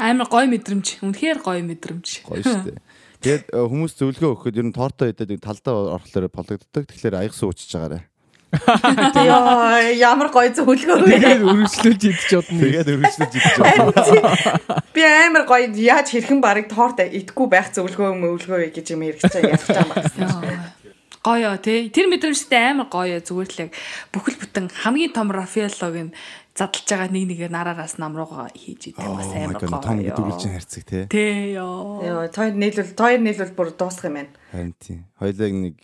Амар 0.00 0.24
гоё 0.24 0.48
мэдрэмж. 0.48 1.04
Үнэхээр 1.04 1.44
гоё 1.44 1.60
мэдрэмж. 1.68 2.24
Гоё 2.24 2.40
дээ. 2.40 2.80
Тэгээд 3.20 3.44
э, 3.52 3.60
хүмүүс 3.68 3.92
зөвлөгөө 4.00 4.32
өгөхөд 4.32 4.56
ер 4.56 4.64
нь 4.64 4.72
торто 4.72 5.04
идээд 5.04 5.36
нэг 5.36 5.44
талдаа 5.44 6.00
орохлоор 6.00 6.32
пологддог. 6.32 6.88
Тэгэхээр 6.88 7.20
аяг 7.20 7.36
суучихж 7.36 7.76
байгаарэ. 7.76 8.09
Яа 8.50 9.94
ямар 9.94 10.30
гоё 10.34 10.50
зөвлөгөө 10.50 11.06
вэ? 11.06 11.22
Тэгээд 11.22 11.42
өргөжлүүлж 11.46 12.02
идэж 12.02 12.30
бодно. 12.34 12.58
Тэгээд 12.58 12.88
өргөжлөж 12.98 13.32
идэж 13.38 13.56
байгаа. 13.62 14.82
Би 14.90 15.02
амар 15.06 15.44
гоё 15.46 15.70
яаж 15.70 16.10
хэрхэн 16.10 16.42
барыг 16.42 16.66
торт 16.66 16.98
идэхгүй 16.98 17.46
байх 17.46 17.70
зөвлөгөө 17.70 18.10
мөвлөгөө 18.18 18.74
гэж 18.74 18.86
юм 18.90 19.06
хэрэгч 19.06 19.22
чаа 19.30 19.54
ялах 19.54 19.70
юм 19.70 20.34
байна. 20.42 20.74
Гоё 21.22 21.52
тий. 21.62 21.92
Тэр 21.94 22.10
мэдрэмжтэй 22.10 22.74
амар 22.74 22.90
гоё 22.90 23.22
зүгээр 23.22 23.50
л 23.54 23.62
яг 23.68 23.70
бүхэл 24.10 24.40
бүтэн 24.40 24.66
хамгийн 24.82 25.14
том 25.14 25.30
Рафаэллог 25.30 26.10
нь 26.10 26.14
задлж 26.60 26.84
байгаа 26.92 27.08
нэг 27.08 27.24
нэгээр 27.32 27.52
нараараас 27.56 27.96
нам 27.96 28.12
руугаа 28.20 28.52
хийж 28.52 28.92
идэв 28.92 29.16
бас 29.16 29.32
амар 29.32 29.56
god, 29.56 29.80
том 29.80 29.96
дүүрэлжин 30.04 30.52
харцаг 30.52 30.84
тий. 30.84 31.04
Тий 31.08 31.56
ёо. 31.56 32.04
Йоо, 32.04 32.28
тоор 32.28 32.52
нийлүүл, 32.52 32.92
тоор 32.92 33.16
нийлүүл 33.16 33.56
бүр 33.56 33.72
дуусах 33.72 34.12
юм 34.12 34.20
байна. 34.20 34.36
Харин 34.52 34.74
тий. 34.76 35.00
Хоёлыг 35.16 35.54
нэг 35.56 35.76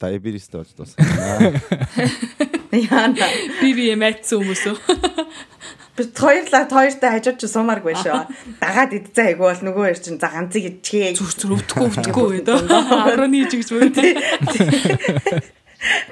диабетистэй 0.00 0.56
болж 0.56 0.72
дуусгана. 0.72 1.60
Яана. 2.88 3.28
Би 3.60 3.76
би 3.76 3.92
мэдсэн 3.92 4.40
хүмүүс 4.40 4.64
үү? 4.72 4.76
Би 5.96 6.04
хоёрлаа 6.12 6.64
тоортой 6.68 7.10
хажууд 7.12 7.36
ч 7.40 7.48
сумааргүй 7.48 7.96
шүү. 8.00 8.20
Дагаад 8.60 8.96
идцээ 8.96 9.32
айгу 9.32 9.48
бол 9.48 9.62
нөгөө 9.64 9.84
хоёр 9.84 10.00
чинь 10.00 10.20
за 10.20 10.28
ганцыг 10.32 10.64
идчихээ. 10.80 11.16
Зүр 11.16 11.32
зүр 11.32 11.52
өвдөхгүй 11.56 11.88
өвдөхгүй 11.88 12.28
гэдэг. 12.40 12.68
Араа 12.72 13.28
нийж 13.32 13.52
гэж 13.56 13.68
мөн 13.72 13.92
тий. 13.96 14.12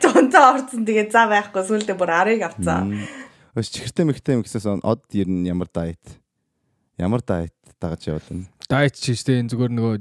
Зонцоо 0.01 0.45
орцсон 0.57 0.89
тэгээ 0.89 1.13
за 1.13 1.29
байхгүй 1.29 1.63
сүулдэ 1.69 1.97
бүр 2.01 2.11
арыг 2.17 2.49
авцаа. 2.49 2.85
Өс 3.55 3.71
чихэртэй 3.71 4.03
мэгтэй 4.11 4.35
мэгсээс 4.43 4.67
од 4.83 5.03
ер 5.15 5.31
нь 5.31 5.47
ямар 5.47 5.71
дайет? 5.71 6.03
Ямар 6.99 7.23
дайет 7.23 7.55
дагаж 7.79 8.03
явуулна? 8.11 8.51
Дайт 8.67 8.99
ч 8.99 9.15
штэ 9.15 9.39
энэ 9.39 9.55
зүгээр 9.55 9.73
нөгөө 9.79 9.95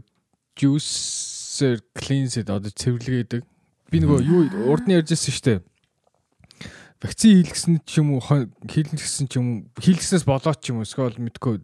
juicer 0.58 1.78
cleanse 1.94 2.42
одоо 2.42 2.74
цэвэрлэгээдэг. 2.74 3.46
Би 3.94 3.98
нөгөө 4.02 4.20
юу 4.26 4.74
урд 4.74 4.90
нь 4.90 4.98
ярьжсэн 4.98 5.38
штэ. 5.38 5.62
Вакцин 6.98 7.46
хийлгсэн 7.46 7.74
ч 7.86 8.02
юм 8.02 8.18
уу 8.18 8.26
хийлгсэн 8.26 9.30
ч 9.30 9.38
юм 9.38 9.46
уу 9.46 9.58
хийлгснээс 9.78 10.26
болоод 10.26 10.58
ч 10.58 10.74
юм 10.74 10.82
уу 10.82 10.88
эсвэл 10.90 11.22
мэдгүй 11.22 11.62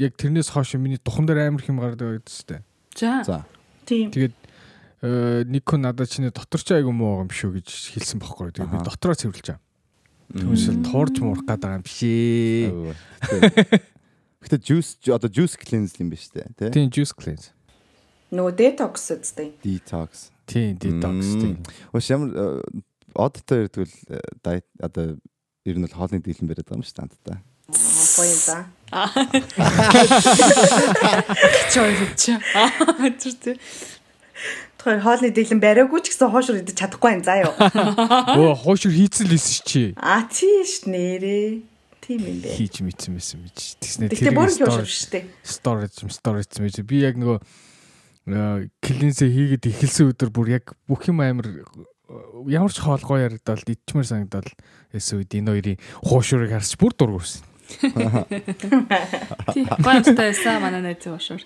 яг 0.00 0.16
тэрнээс 0.16 0.56
хойш 0.56 0.80
миний 0.80 0.96
духан 0.96 1.28
дээр 1.28 1.52
амар 1.52 1.60
хэм 1.60 1.76
гардаг 1.76 2.16
байдаг 2.16 2.32
штэ. 2.32 2.64
За. 2.96 3.20
За. 3.28 3.44
Тийм. 3.84 4.08
Тэгээд 4.08 4.36
э, 5.04 5.44
нэг 5.44 5.68
хүн 5.68 5.84
надад 5.84 6.08
чиний 6.08 6.32
дотор 6.32 6.64
ч 6.64 6.72
айгу 6.72 6.96
муу 6.96 7.20
юм 7.20 7.28
шүү 7.28 7.60
гэж 7.60 7.92
хэлсэн 7.92 8.24
бохгүй. 8.24 8.56
Тэгээд 8.56 8.72
би 8.72 8.80
Аха. 8.80 8.88
дотороо 8.88 9.20
цэвэрлэж 9.20 9.60
Түүнээс 10.34 10.66
туурж 10.82 11.22
муурах 11.22 11.46
гээд 11.46 11.62
байгаа 11.62 11.78
юм 11.78 11.84
бишээ. 11.86 12.70
Гэтэ 14.42 14.58
juice 14.66 14.98
одоо 15.06 15.30
juice 15.30 15.54
cleanse 15.54 15.94
юм 16.02 16.10
биш 16.10 16.26
үү 16.34 16.50
те? 16.58 16.70
Тийм 16.74 16.90
juice 16.90 17.14
cleanse. 17.14 17.54
Нөгөө 18.34 18.58
detox 18.58 19.06
үстэй. 19.14 19.54
Detox. 19.62 20.34
Тийм 20.50 20.74
detox 20.82 21.22
тийм. 21.38 21.62
Өс 21.94 22.10
ямар 22.10 22.58
одтой 23.14 23.70
ирдгүүл 23.70 23.94
дайет 24.42 24.66
одоо 24.82 25.14
ер 25.62 25.76
нь 25.78 25.84
бол 25.86 25.94
хоолны 25.94 26.18
дийлэн 26.18 26.50
бариад 26.50 26.66
байгаа 26.66 26.82
юм 26.82 26.86
шүү 26.86 27.06
дээ. 27.22 27.38
Юм 27.70 28.40
за. 28.42 28.66
Чойрч. 31.70 32.34
Аа 32.54 33.10
зүр 33.14 33.34
тий. 33.42 33.56
Тэгэхээр 34.86 35.02
хоолны 35.02 35.34
дийлэн 35.34 35.58
бариагүй 35.58 35.98
ч 35.98 36.14
гэсэн 36.14 36.30
хоошор 36.30 36.62
идэж 36.62 36.78
чадахгүй 36.78 37.18
юм 37.18 37.22
заа 37.26 37.42
юу. 37.42 37.54
Өө 38.38 38.54
хоошор 38.54 38.94
хийцэн 38.94 39.26
лсэн 39.26 39.66
чи. 39.66 39.82
А 39.98 40.22
тийш 40.30 40.86
нэрээ. 40.86 41.58
Тийм 42.06 42.22
юм 42.22 42.38
бэ. 42.38 42.54
Хийж 42.54 42.86
мэдсэн 42.86 43.18
байсан 43.18 43.42
мэж. 43.42 43.82
Тэгснэ 43.82 44.14
Гэтэ 44.14 44.30
бүр 44.30 44.46
хоошор 44.46 44.86
шүү 44.86 45.10
дээ. 45.10 45.24
storage 45.42 46.06
storage 46.14 46.54
мэж. 46.62 46.86
Би 46.86 47.02
яг 47.02 47.18
нөгөө 47.18 47.42
клинсээ 48.78 49.26
хийгээд 49.26 49.74
эхэлсэн 49.74 50.14
өдөр 50.14 50.30
бүр 50.30 50.54
яг 50.54 50.78
бүх 50.86 51.02
юм 51.10 51.18
амар 51.18 51.50
э, 51.50 51.66
ямар 52.46 52.70
ч 52.70 52.78
хоол 52.78 53.02
гоё 53.02 53.26
ярагдал 53.26 53.58
идчмэр 53.58 54.06
санагдал 54.06 54.46
үед 54.94 55.34
энэ 55.34 55.50
хоёрын 55.50 55.82
хуушурыг 56.06 56.54
харч 56.54 56.78
бүр 56.78 56.94
дургуурсан. 56.94 57.42
Тий. 57.66 59.64
Гонцтойсаа 59.82 60.60
манай 60.60 60.82
найз 60.82 61.06
уушуур. 61.06 61.42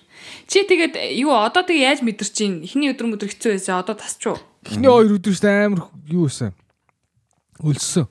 Чи 0.47 0.63
тэгээд 0.63 0.95
юу 1.17 1.33
одоо 1.33 1.65
тэг 1.65 1.81
яаж 1.81 1.99
мэдэрч 2.05 2.31
чинь 2.31 2.61
эхний 2.61 2.93
өдөр 2.93 3.17
өдөр 3.17 3.29
хэцүү 3.33 3.57
байсан 3.57 3.81
одоо 3.81 3.95
тасчуу. 3.97 4.37
Эхний 4.65 4.89
хоёр 4.89 5.17
өдрөөс 5.17 5.41
амар 5.45 5.89
юу 6.07 6.29
байсан. 6.29 6.53
Өлссөн. 7.61 8.05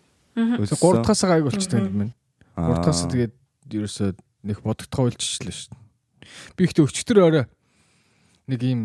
Гурав 0.83 1.07
дахь 1.07 1.15
хасаа 1.15 1.39
гайг 1.39 1.45
болчихсон 1.47 1.87
юм 1.87 1.97
байна. 1.99 2.15
Гурав 2.59 2.83
дахь 2.83 2.95
хасаа 2.95 3.11
тэгээд 3.15 3.35
ерөөсөө 3.71 4.09
нэг 4.51 4.59
бодогдохоо 4.67 5.11
үлччихлээ 5.11 5.55
шүү 5.55 5.71
дээ. 5.71 5.79
Би 6.57 6.65
ихтэй 6.67 6.85
өчтөр 6.87 7.19
орой 7.23 7.45
нэг 8.51 8.61
ийм 8.67 8.81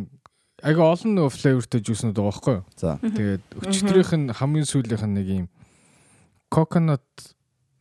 ага 0.62 0.94
олон 0.94 1.18
нөө 1.18 1.34
флейвертэй 1.34 1.82
жууснууд 1.82 2.18
байгаа 2.18 2.30
байхгүй 2.30 2.56
юу? 2.62 2.66
За. 2.78 2.98
Тэгээд 3.02 3.44
өчтөрийнх 3.66 4.14
нь 4.14 4.34
хамгийн 4.34 4.70
сүүлийнх 4.70 5.06
нь 5.06 5.16
нэг 5.18 5.28
ийм 5.30 5.46
coconut 6.54 7.06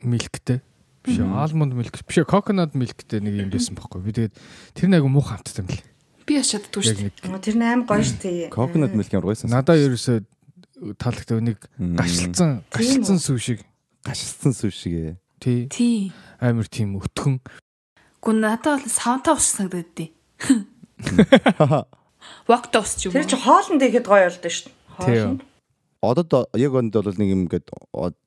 milkтэй 0.00 0.60
биш 1.04 1.20
almond 1.20 1.72
milk 1.76 1.94
биш 2.08 2.18
coconut 2.24 2.72
milkтэй 2.74 3.20
нэг 3.20 3.34
юм 3.44 3.50
байсан 3.52 3.76
байхгүй? 3.76 4.00
Би 4.02 4.10
тэгээд 4.16 4.34
тэр 4.74 4.88
нэг 4.88 5.04
муухай 5.04 5.36
хамттай 5.38 5.62
юм 5.62 5.68
лээ. 5.68 5.84
Би 6.24 6.32
яш 6.40 6.48
чаддгүй 6.56 6.80
шүү 6.80 6.96
дээ. 7.12 7.40
Тэр 7.44 7.56
нь 7.60 7.64
аим 7.68 7.82
гоё 7.84 8.00
шүү 8.00 8.18
дээ. 8.24 8.48
Coconut 8.50 8.92
milk 8.96 9.12
ямар 9.12 9.28
гойсон. 9.28 9.52
надаа 9.52 9.76
ерөөсөө 9.76 10.24
таалагдав 10.98 11.38
нэг 11.44 11.58
Мм. 11.78 11.96
гашилцсан 12.00 12.50
гашилцсан 12.72 13.18
сүв 13.20 13.38
шиг 13.38 13.60
гашилсан 14.04 14.52
сүв 14.56 14.72
шиг 14.72 14.92
ээ. 14.96 15.12
тий 15.40 15.68
Тий. 15.68 16.12
амар 16.40 16.64
тийм 16.68 16.96
өтгөн 16.98 17.40
Гүн 18.24 18.40
надад 18.40 18.80
бол 18.80 18.88
савнтаа 18.88 19.36
ус 19.36 19.44
санагдаад 19.52 19.92
дээ. 19.92 20.08
Вокта 22.48 22.80
ус 22.80 22.96
ч 22.96 23.06
юм 23.08 23.12
Тэр 23.12 23.28
чи 23.28 23.36
уу. 23.36 23.44
хоолнд 23.44 23.82
ихэд 23.84 24.08
гоё 24.08 24.28
болдоо 24.32 24.48
шүү 24.48 24.72
дээ. 24.72 24.72
Хоолнд. 24.96 25.40
Одоо 26.10 26.46
яг 26.58 26.72
онд 26.74 26.92
бол 26.92 27.16
нэг 27.16 27.28
юм 27.32 27.46
ингээд 27.46 27.70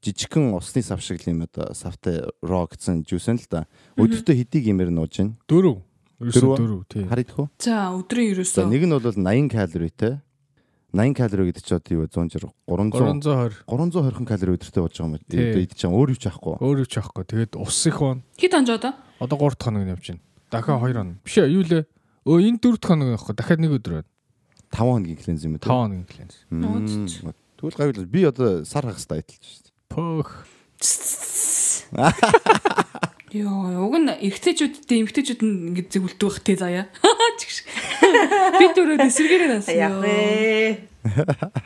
жижигхэн 0.01 0.53
усны 0.57 0.81
сав 0.81 1.01
шиг 1.01 1.21
л 1.21 1.31
юм 1.33 1.45
одоо 1.45 1.73
савтай 1.73 2.25
raw 2.41 2.65
гэсэн 2.65 3.03
нь 3.03 3.41
л 3.41 3.47
да. 3.49 3.67
Өдөртөө 3.97 4.35
хэдийг 4.35 4.65
имээр 4.71 4.89
нууж 4.89 5.13
байна. 5.17 5.35
дөрөв 5.45 5.77
ерөөсөө 6.17 6.57
Дөрөв? 6.57 6.81
тий 6.89 7.03
Харагдах 7.05 7.37
уу? 7.39 7.49
За 7.61 7.93
өдрийн 7.93 8.33
ерөөсөө. 8.33 8.65
нэг 8.65 8.83
нь 8.85 8.93
бол 8.93 9.05
80 9.05 9.49
калоритэй. 9.53 10.13
80 10.95 11.13
калори 11.19 11.51
гэдэг 11.51 11.63
чи 11.67 11.73
одоо 11.75 11.93
юу 11.93 12.01
вэ? 12.07 12.09
160 12.09 12.47
300 12.65 13.67
320 13.67 13.67
320 13.67 14.25
калори 14.25 14.51
өдөртөө 14.55 14.81
болж 14.81 14.95
байгаа 14.97 15.07
юм. 15.07 15.19
Одоо 15.19 15.61
идэж 15.61 15.79
байгаа 15.83 15.97
өөр 15.99 16.09
юу 16.09 16.17
ч 16.17 16.25
ахгүй. 16.31 16.55
өөр 16.63 16.77
юу 16.81 16.87
ч 16.87 16.95
авахгүй 16.97 17.23
тэгээд 17.27 17.53
ус 17.59 17.79
их 17.85 17.99
бон 17.99 18.23
Хит 18.39 18.53
онж 18.55 18.69
одоо? 18.71 18.93
одоо 19.19 19.37
3 19.37 19.51
дахь 19.59 19.65
хоног 19.67 19.83
нь 19.83 19.91
явж 19.91 20.05
байна 20.09 20.21
дахиад 20.49 20.79
2 20.79 20.95
хоног 20.95 21.17
биш 21.27 21.35
ээ 21.37 21.51
юу 21.53 21.63
лээ 21.67 21.83
өө 22.23 22.37
энэ 22.47 22.59
4 22.63 22.79
дахь 22.79 22.87
хоног 22.87 23.07
явахгүй 23.13 23.35
дахиад 23.35 23.59
нэг 23.61 23.71
өдөр 23.77 23.93
байна 23.99 24.09
5 24.71 24.79
хоногийн 24.79 25.19
клинз 25.19 25.41
юм 25.43 25.53
уу? 25.53 25.61
5 25.61 25.67
хоногийн 25.67 26.07
клиенс 26.07 26.35
Тэгвэл 27.57 27.77
гайвал 27.77 28.05
би 28.05 28.21
одоо 28.23 28.61
сар 28.65 28.85
хагас 28.85 29.09
дайтлж 29.09 29.41
шүү 29.41 29.61
дээ. 29.65 29.73
пөх 29.89 30.45
Йоо, 33.33 33.89
уг 33.89 33.97
нь 33.97 34.13
эргэжтэйчүүдтэй 34.13 35.01
эмгтэйчүүд 35.03 35.41
нь 35.41 35.73
ингэ 35.73 35.89
зөвлөдөг 35.89 36.29
бах 36.31 36.39
те 36.45 36.53
заяа. 36.55 36.85
Би 38.61 38.65
дөрөв 38.71 39.03
эсэргээрээ 39.03 39.49
нас. 39.51 39.67
Яг 39.67 39.99
вэ. 39.99 40.85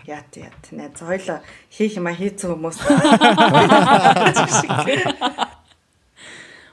Яат 0.10 0.31
яат. 0.39 0.63
Найз 0.74 0.98
хоёлоо 0.98 1.43
хийх 1.69 2.00
юм 2.00 2.07
а 2.10 2.17
хийцэн 2.17 2.55
хүмүүс. 2.55 2.77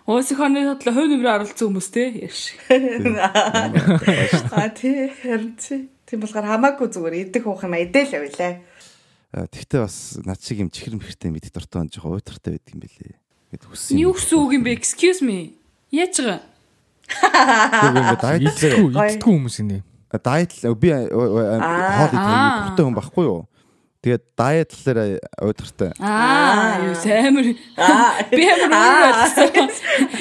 Уус 0.09 0.31
их 0.33 0.41
оны 0.41 0.65
тодлоо 0.73 0.95
хувь 0.95 1.11
нэмрээ 1.13 1.37
оролцсон 1.37 1.69
хүмүүс 1.69 1.89
те. 1.93 2.09
Яш. 2.25 2.57
А 4.57 4.73
тий 4.73 5.13
харин 5.21 5.53
тий. 5.61 5.93
Тийм 6.09 6.25
болохоор 6.25 6.49
хамаагүй 6.49 6.89
зүгээр 6.89 7.29
идэх 7.29 7.45
уух 7.45 7.61
юм 7.69 7.77
а 7.77 7.85
идэл 7.85 8.09
явлаа. 8.09 8.65
А, 9.33 9.47
Тэгтээ 9.47 9.81
бас 9.85 10.17
над 10.25 10.41
шиг 10.41 10.59
юм 10.65 10.71
чихэр 10.73 10.97
мэрхтэй 10.97 11.31
мэдих 11.33 11.53
дуртай 11.53 11.85
он 11.85 11.91
жоохон 11.93 12.17
уйтартай 12.17 12.57
байдаг 12.57 12.73
юм 12.73 12.81
бэлээ. 12.81 13.15
Гэт 13.53 13.65
хүссэн. 13.69 13.99
Юу 14.01 14.13
гэсэн 14.17 14.37
үг 14.41 14.53
юм 14.57 14.63
бэ? 14.65 14.73
Excuse 14.77 15.21
me. 15.21 15.57
Яаж 15.93 16.17
байгаа? 16.21 16.41
Гоё. 18.93 19.17
идтгүү 19.17 19.33
хүмүүс 19.33 19.59
инээ 19.65 19.83
дайт 20.17 20.53
би 20.81 20.89
э, 20.89 21.09
хоол 21.13 22.09
идэх 22.09 22.17
Аа. 22.17 22.73
дуртай 22.73 22.85
хүн 22.87 22.97
байхгүй 22.97 23.25
юу? 23.29 23.45
Тэгээд 24.01 24.25
дайтлаар 24.39 25.19
уйтартай. 25.43 25.91
Аа, 25.99 26.81
юу 26.87 26.95
амар. 26.97 27.45
Би 28.33 28.45
амар 28.49 28.73
ойлгосон. 28.73 29.69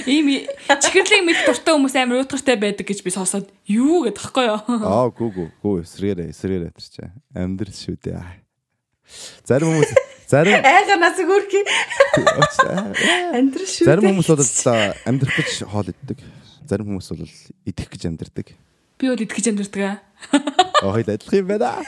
Ийм 0.09 0.27
чихэрлэг 0.67 1.23
мэд 1.23 1.39
дуртай 1.47 1.73
хүмүүс 1.77 1.95
амар 1.95 2.19
уутгартай 2.25 2.57
байдаг 2.57 2.83
гэж 2.89 3.05
би 3.05 3.13
сонсоод 3.13 3.47
юу 3.69 4.03
гэдэг 4.09 4.17
тахгүй 4.17 4.49
юу? 4.49 4.59
Аа 4.81 5.07
гүү 5.13 5.29
гүү 5.29 5.47
гүү 5.61 5.75
эсрэгээрээ 5.85 6.33
эсрэгээрээ 6.33 6.71
тэр 6.73 6.87
чи. 6.89 7.05
Амьдрал 7.37 7.77
шүү 7.77 7.95
дээ. 8.01 8.46
Зарим 9.47 9.73
хүмүүс 9.73 9.91
зарим 10.27 10.65
Айга 10.73 10.97
нас 10.99 11.17
гүрхи. 11.17 11.63
Андрэ 13.37 13.65
шүү. 13.65 13.87
зарим 13.87 14.09
хүмүүс 14.11 14.29
бол 14.33 14.45
амьдрах 15.07 15.35
гэж 15.39 15.63
хоол 15.65 15.91
иддэг. 15.93 16.23
Зарим 16.67 16.91
хүмүүс 16.91 17.11
бол 17.15 17.27
идэх 17.65 17.87
гэж 17.91 18.09
амьдрдаг. 18.11 18.53
Би 18.97 19.11
бол 19.11 19.19
идэх 19.19 19.37
гэж 19.37 19.53
амьдэрдэг 19.53 19.83
аа. 19.87 19.97
Аа 20.77 20.91
хоёул 20.93 21.09
адилхан 21.09 21.39
юм 21.39 21.47
байна. 21.47 21.81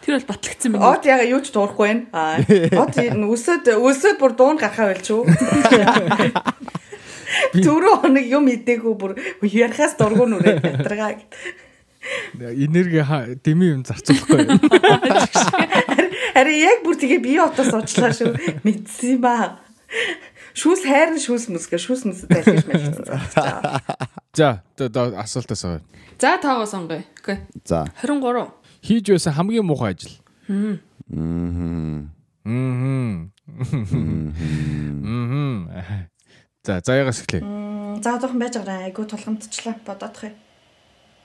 Тэр 0.00 0.16
бол 0.16 0.26
батлагдсан 0.28 0.72
байна. 0.72 0.92
Од 0.92 1.04
яга 1.08 1.24
юу 1.28 1.40
ч 1.44 1.52
дуурахгүй 1.52 1.88
байна. 1.90 2.04
Од 2.80 2.96
өсөд 3.34 3.68
өсөд 3.74 4.16
бүр 4.20 4.32
дуун 4.38 4.56
гарахаа 4.60 4.92
байлч 4.92 5.10
юу? 5.12 5.26
Түрүү 7.52 7.94
хоног 8.00 8.24
юм 8.24 8.48
идээгүй 8.48 8.94
бүр 8.96 9.16
ярахаас 9.44 9.96
дургуун 10.00 10.32
нүрээ 10.36 10.60
ятргаа. 10.64 11.20
Энерги 12.38 13.00
дэмий 13.44 13.74
юм 13.74 13.82
зарцуулахгүй 13.84 14.44
Харин 16.34 16.58
яг 16.58 16.82
бүр 16.82 16.98
тэгээ 16.98 17.20
бие 17.22 17.40
отоо 17.46 17.62
суучлаа 17.62 18.10
шүү. 18.10 18.34
Мэдсэн 18.66 19.16
юм 19.16 19.20
ба. 19.22 19.62
Шүүс 20.58 20.82
хайрн 20.82 21.18
шүүс 21.22 21.46
мүсгээ 21.50 21.78
шүүс 21.78 22.02
мүс 22.10 22.26
байлгаж 22.26 22.66
мэлсэн. 22.66 23.06
За 24.34 24.66
асуултаас 24.74 25.62
аваа. 25.64 25.80
За 26.18 26.34
таага 26.42 26.66
сонгоё. 26.66 27.06
Окей. 27.22 27.38
За. 27.64 27.86
23. 28.02 28.50
Хийж 28.82 29.10
байсан 29.14 29.32
хамгийн 29.32 29.66
муухай 29.66 29.94
ажил. 29.94 30.18
Мм. 30.48 30.82
Мм. 31.08 32.10
Мм. 32.44 33.30
За 36.66 36.82
заяагаас 36.84 37.22
эхлэе. 37.22 37.42
За 38.02 38.14
одоохон 38.18 38.38
байж 38.38 38.58
байгаа 38.58 38.90
айгу 38.90 39.06
тулгамдчлаа 39.06 39.78
бодоодох 39.86 40.24
юм. 40.24 40.34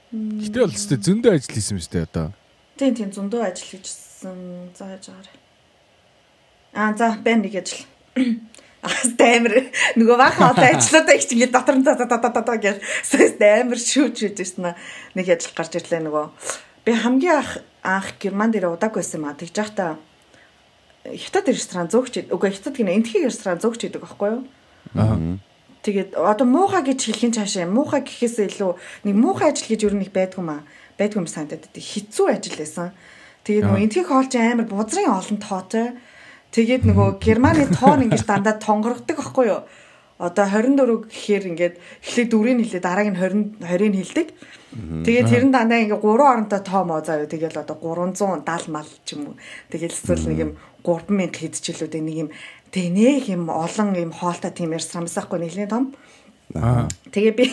Гэтэ 0.10 0.66
бол 0.66 0.74
өстэй 0.74 0.98
зөндөө 0.98 1.32
ажил 1.38 1.54
хийсэн 1.54 1.78
юм 1.78 1.82
шүү 1.86 1.94
дээ 1.94 2.08
одоо. 2.10 2.28
Тийм 2.78 2.94
тийм 2.98 3.10
зөндөө 3.14 3.42
ажил 3.46 3.70
хийжсэн. 3.70 4.40
За 4.74 4.86
яаж 4.90 5.06
байгаарай. 5.06 5.38
Аа 6.74 6.92
за 6.98 7.08
бэн 7.22 7.46
нэг 7.46 7.56
ажил. 7.62 7.86
Аас 8.82 9.12
таймер 9.20 9.70
нөгөө 10.00 10.18
баха 10.18 10.50
одоо 10.50 10.66
ажлуудаа 10.66 11.14
их 11.14 11.28
чинь 11.28 11.46
дотор 11.52 11.76
нь 11.78 11.84
та 11.84 11.94
та 12.00 12.08
та 12.08 12.32
та 12.32 12.56
гэж 12.56 12.80
таймер 13.36 13.76
шүүж 13.76 14.16
хийж 14.24 14.40
ирсэн 14.40 14.72
нэг 15.20 15.28
ажил 15.28 15.52
гарч 15.52 15.76
ирлээ 15.76 16.00
нөгөө 16.08 16.26
би 16.88 16.92
хамгийн 16.96 17.44
анх 17.44 17.60
анх 17.84 18.08
герман 18.24 18.56
дээр 18.56 18.72
удаагүй 18.72 19.04
байсан 19.04 19.20
маа 19.20 19.36
тэгж 19.36 19.56
яхта 19.60 20.00
хятад 21.04 21.52
ресторан 21.52 21.92
зөөгч 21.92 22.32
үгүй 22.32 22.56
хятад 22.56 22.80
гинэ 22.80 22.96
энтхий 22.96 23.28
ресторан 23.28 23.60
зөөгч 23.60 23.92
идэг 23.92 24.00
байхгүй 24.00 24.32
юу 24.32 24.48
Аа. 24.96 25.20
Тэгээд 25.80 26.16
одоо 26.20 26.44
муухай 26.44 26.84
гэж 26.84 27.00
хэлхийн 27.08 27.36
цаашаа 27.40 27.64
муухай 27.64 28.04
гэхээсээ 28.04 28.52
илүү 28.52 28.72
нэг 29.08 29.16
муухай 29.16 29.56
ажил 29.56 29.72
гэж 29.72 29.80
юу 29.88 29.96
нэг 29.96 30.12
байдгүй 30.12 30.44
маа. 30.44 30.68
Байдгүй 31.00 31.24
юм 31.24 31.30
санагдаад. 31.32 31.72
Хитцүү 31.72 32.26
ажил 32.36 32.60
байсан. 32.60 32.92
Тэгээд 33.48 33.64
нөгөө 33.64 33.84
энтхийг 33.88 34.08
хоолч 34.12 34.34
амар 34.36 34.68
бузрын 34.68 35.08
олон 35.08 35.40
тоотой. 35.40 35.88
Тэгээд 36.52 36.84
нөгөө 36.84 37.24
Германы 37.24 37.72
тоон 37.72 38.12
ингэж 38.12 38.28
дандаа 38.28 38.60
тонгордог 38.60 39.16
байхгүй 39.16 39.48
юу? 39.48 39.64
Одоо 40.20 40.46
24 40.52 41.08
гэхээр 41.08 41.44
ингээд 41.56 41.76
эхлээд 42.04 42.28
дөрвийг 42.28 42.60
хэлээ 42.60 42.84
дарааг 42.84 43.08
нь 43.08 43.16
20 43.16 43.64
20-ыг 43.64 43.96
хэлдэг. 43.96 44.28
Тэгээд 45.08 45.28
тэр 45.32 45.44
нь 45.48 45.56
дандаа 45.56 45.80
ингээ 45.80 46.04
3 46.04 46.04
оронтой 46.04 46.60
тоо 46.60 46.84
моо 46.84 47.00
заяа. 47.00 47.24
Тэгэл 47.24 47.64
одоо 47.64 47.80
370 47.80 48.68
мал 48.68 48.90
ч 49.08 49.16
юм 49.16 49.32
уу. 49.32 49.36
Тэгэл 49.72 49.96
эсвэл 49.96 50.28
нэг 50.28 50.40
юм 50.44 50.52
3000 50.84 51.40
хэд 51.40 51.56
ч 51.64 51.66
илүүдээ 51.72 52.04
нэг 52.04 52.18
юм 52.28 52.30
Тэгээ 52.70 52.92
нэг 52.94 53.24
юм 53.34 53.50
олон 53.50 53.98
юм 53.98 54.12
хоолтой 54.14 54.52
тийм 54.54 54.74
ресторан 54.74 55.10
байсаахгүй 55.10 55.40
нэлийн 55.42 55.70
том. 55.70 55.84
Тэгээ 57.14 57.34
би 57.38 57.46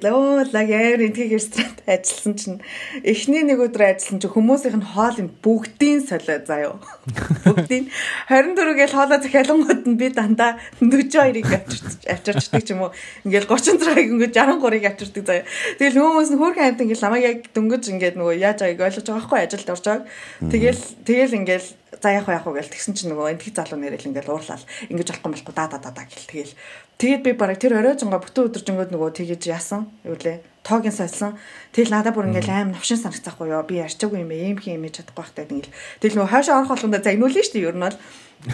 лоо 0.00 0.44
лагер 0.52 1.04
энтгийг 1.04 1.36
ресторанд 1.36 1.84
ажилласан 1.84 2.34
чинь 2.40 2.60
эхний 3.04 3.44
нэг 3.44 3.60
өдөр 3.60 3.92
ажилласан 3.92 4.24
чинь 4.24 4.32
хүмүүсийнх 4.32 4.80
нь 4.80 4.88
хоол 4.88 5.20
юм 5.20 5.28
бүгдийн 5.44 6.00
солио 6.00 6.40
заяо. 6.40 6.80
Бүгдийн 7.44 7.92
24 8.32 8.72
гээл 8.72 8.96
хоолоо 8.96 9.20
захиалангууд 9.20 9.84
нь 9.84 10.00
би 10.00 10.08
дандаа 10.08 10.56
42-ыг 10.80 11.44
авчирч 11.44 12.08
авчирчдаг 12.08 12.64
ч 12.64 12.72
юм 12.72 12.88
уу. 12.88 12.96
Ингээл 13.28 13.52
36-ыг 13.52 14.08
ингээд 14.16 14.32
63-ыг 14.32 14.84
авчирдаг 14.88 15.24
заяо. 15.28 15.44
Тэгэл 15.76 16.00
хүмүүс 16.00 16.30
нь 16.32 16.40
хөөрхөн 16.40 16.68
амт 16.72 16.80
ингээл 16.80 17.04
намайг 17.04 17.24
яг 17.28 17.38
дөнгөж 17.52 17.84
ингээд 17.92 18.16
нөгөө 18.16 18.36
яаж 18.40 18.64
байгааг 18.64 18.96
ойлгож 18.96 19.04
байгаа 19.04 19.20
байхгүй 19.20 19.40
ажилд 19.44 19.72
орж 19.76 19.84
байгааг. 19.84 20.04
Тэгэл 20.40 20.82
тэгэл 21.04 21.36
ингээл 21.36 21.68
за 22.06 22.14
яах 22.14 22.30
вэ 22.30 22.38
яах 22.38 22.46
вэ 22.46 22.62
гэл 22.62 22.70
тэгсэн 22.70 22.94
чинь 22.94 23.10
нөгөө 23.10 23.34
энтхий 23.34 23.50
залуу 23.50 23.82
нэрэл 23.82 24.06
ингээл 24.06 24.30
уурлал. 24.30 24.62
Ингэж 24.86 25.10
болохгүй 25.10 25.30
болохгүй 25.34 25.54
да 25.58 25.66
да 25.66 25.78
да 25.82 25.90
да 25.90 26.06
гэл 26.06 26.30
тэгэл. 26.30 26.54
Тэгээд 27.02 27.22
би 27.26 27.30
бараг 27.34 27.58
тэр 27.58 27.82
орой 27.82 27.98
жонго 27.98 28.22
бүтэн 28.22 28.46
өдөржингөд 28.46 28.94
нөгөө 28.94 29.10
тэгэж 29.18 29.42
яасан? 29.50 29.90
Юу 30.06 30.14
лээ? 30.14 30.38
Тоогийн 30.62 30.94
сольсон 30.94 31.34
тэгэл 31.74 31.90
надад 31.90 32.14
бүр 32.14 32.30
ингээл 32.30 32.54
аим 32.54 32.70
новшин 32.70 33.02
санагцахгүй 33.02 33.50
ёо. 33.50 33.66
Би 33.66 33.82
арчаагүй 33.82 34.22
юм 34.22 34.30
ийм 34.30 34.58
хин 34.62 34.78
имиж 34.78 35.02
чадахгүй 35.02 35.18
байхтай 35.18 35.44
тэгэл 35.50 35.74
тэгэл 35.98 36.16
нөгөө 36.22 36.30
хойшоо 36.30 36.54
орох 36.62 36.70
болгондоо 36.78 37.02
за 37.02 37.10
инүүлэн 37.10 37.46
штий 37.46 37.66
ер 37.66 37.74
нь 37.74 37.82
бол. 37.82 37.98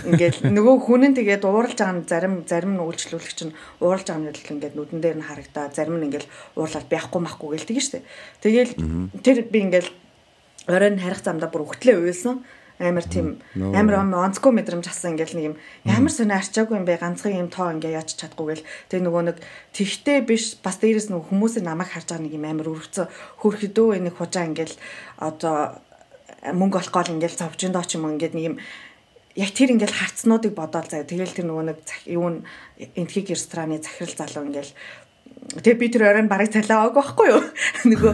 Ингээл 0.08 0.38
нөгөө 0.56 0.74
хүнэн 0.80 1.12
тэгээд 1.12 1.44
ууралж 1.44 1.76
байгаа 1.76 1.96
нь 2.00 2.08
зарим 2.08 2.34
зарим 2.48 2.72
нь 2.76 2.84
үйлчлүүлэгч 2.84 3.40
нь 3.46 3.56
ууралж 3.84 4.06
байгаа 4.08 4.22
нь 4.24 4.32
л 4.32 4.52
ингээд 4.52 4.76
нүдэн 4.76 5.00
дээр 5.00 5.16
нь 5.20 5.28
харагдаа. 5.28 5.72
Зарим 5.72 5.96
нь 6.00 6.06
ингээл 6.08 6.28
уурлаад 6.56 6.88
байхгүй 6.88 7.20
махгүй 7.20 7.48
гэл 7.56 7.68
тэгэн 7.68 7.86
штэ. 7.86 8.04
Тэгэл 8.44 8.72
тэр 9.24 9.36
би 9.48 9.58
ингээл 9.64 9.90
оройн 10.68 10.98
харих 11.00 11.22
замдаа 11.24 11.48
бүр 11.50 11.66
өгтлээ 11.66 11.98
уйлсан 11.98 12.44
амар 12.78 13.04
тийм 13.04 13.42
амар 13.56 14.00
онцгой 14.00 14.52
мэдрэмж 14.56 14.88
авсан 14.88 15.16
ингээл 15.18 15.36
нэг 15.36 15.46
юм. 15.52 15.56
Ямар 15.84 16.12
сони 16.12 16.32
арчаагүй 16.32 16.76
юм 16.80 16.86
бэ? 16.88 17.02
Ганцхан 17.02 17.36
юм 17.36 17.48
тоо 17.52 17.72
ингээ 17.72 17.98
яаж 17.98 18.16
чадахгүй 18.16 18.62
гэл. 18.62 18.68
Тэг 18.88 19.00
нөгөө 19.04 19.22
нэг 19.28 19.36
тэгтээ 19.76 20.18
биш 20.24 20.56
бас 20.62 20.80
дээрэс 20.80 21.12
нөгөө 21.12 21.28
хүмүүсийн 21.28 21.66
намайг 21.68 21.92
харж 21.92 22.08
байгаа 22.10 22.24
нэг 22.26 22.34
юм 22.36 22.46
амар 22.48 22.72
өргөцсөн 22.72 23.10
хөрхөдөө 23.42 24.00
нэг 24.02 24.14
хужаа 24.16 24.48
ингээл 24.48 24.76
одоо 25.20 25.82
мөнгө 26.42 26.78
олох 26.82 26.92
гол 26.92 27.14
ингээл 27.14 27.38
зовжиндоо 27.38 27.84
ч 27.86 28.00
юм 28.00 28.10
ингээд 28.10 28.34
нэг 28.34 28.44
юм 28.50 28.56
яг 29.38 29.50
тэр 29.56 29.72
ингээл 29.72 29.94
харцнуудыг 29.96 30.52
бодоол 30.52 30.88
заяа. 30.90 31.08
Тэгэл 31.08 31.32
тэр 31.32 31.46
нөгөө 31.48 31.64
нэг 31.70 31.78
юу 32.10 32.44
энтхийг 32.98 33.32
рестораны 33.32 33.80
захирал 33.80 34.16
залуу 34.26 34.50
ингээл 34.50 34.72
Тэгээ 35.42 35.74
би 35.74 35.86
тэр 35.90 36.06
оройн 36.06 36.30
барыг 36.30 36.54
цалиа 36.54 36.86
аваагүй 36.86 37.02
байхгүй 37.02 37.28
юу? 37.34 37.42
Нөгөө 37.90 38.12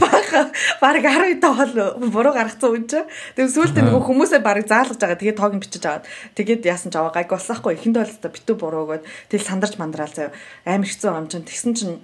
бага 0.00 0.40
барыг 0.80 1.04
12 1.04 1.44
тоо 1.44 1.52
хол 1.52 1.72
буруу 2.08 2.32
гаргацсан 2.32 2.72
үн 2.72 2.86
чи. 2.88 3.04
Тэгээ 3.36 3.52
сүүлдээ 3.52 3.84
нөгөө 3.92 4.02
хүмүүсээ 4.08 4.40
барыг 4.40 4.66
заалгаж 4.72 4.96
байгаа. 4.96 5.20
Тэгээ 5.20 5.36
тоог 5.36 5.52
нь 5.52 5.60
бичиж 5.60 5.84
аваад 5.84 6.08
тэгээд 6.32 6.64
яасан 6.64 6.88
ч 6.88 6.96
аваа 6.96 7.12
гайг 7.12 7.28
болсаахгүй. 7.28 7.76
Эхэнд 7.76 8.00
бол 8.00 8.16
та 8.16 8.32
битүү 8.32 8.56
буруу 8.56 8.82
өгөөд 8.88 9.04
тэгэл 9.04 9.48
сандарч 9.52 9.76
мандраал 9.76 10.16
заяа. 10.16 10.32
Амар 10.64 10.88
хэцүү 10.88 11.12
юм 11.12 11.28
чинь. 11.28 11.44
Тэгсэн 11.44 11.72
чинь 11.76 11.96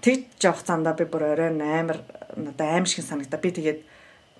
тэгж 0.00 0.40
явах 0.40 0.64
замдаа 0.64 0.96
би 0.96 1.04
бүр 1.04 1.36
оройн 1.36 1.60
амар 1.60 2.00
надаа 2.32 2.80
аим 2.80 2.88
шиг 2.88 3.04
санагдаа. 3.04 3.36
Би 3.44 3.52
тэгээд 3.52 3.80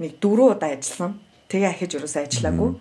нэг 0.00 0.16
дөрөв 0.16 0.56
удаа 0.56 0.72
ажилласан. 0.72 1.20
Тэгээ 1.52 1.70
ахиж 1.70 2.00
юусаа 2.00 2.24
ажиллаагүй. 2.24 2.80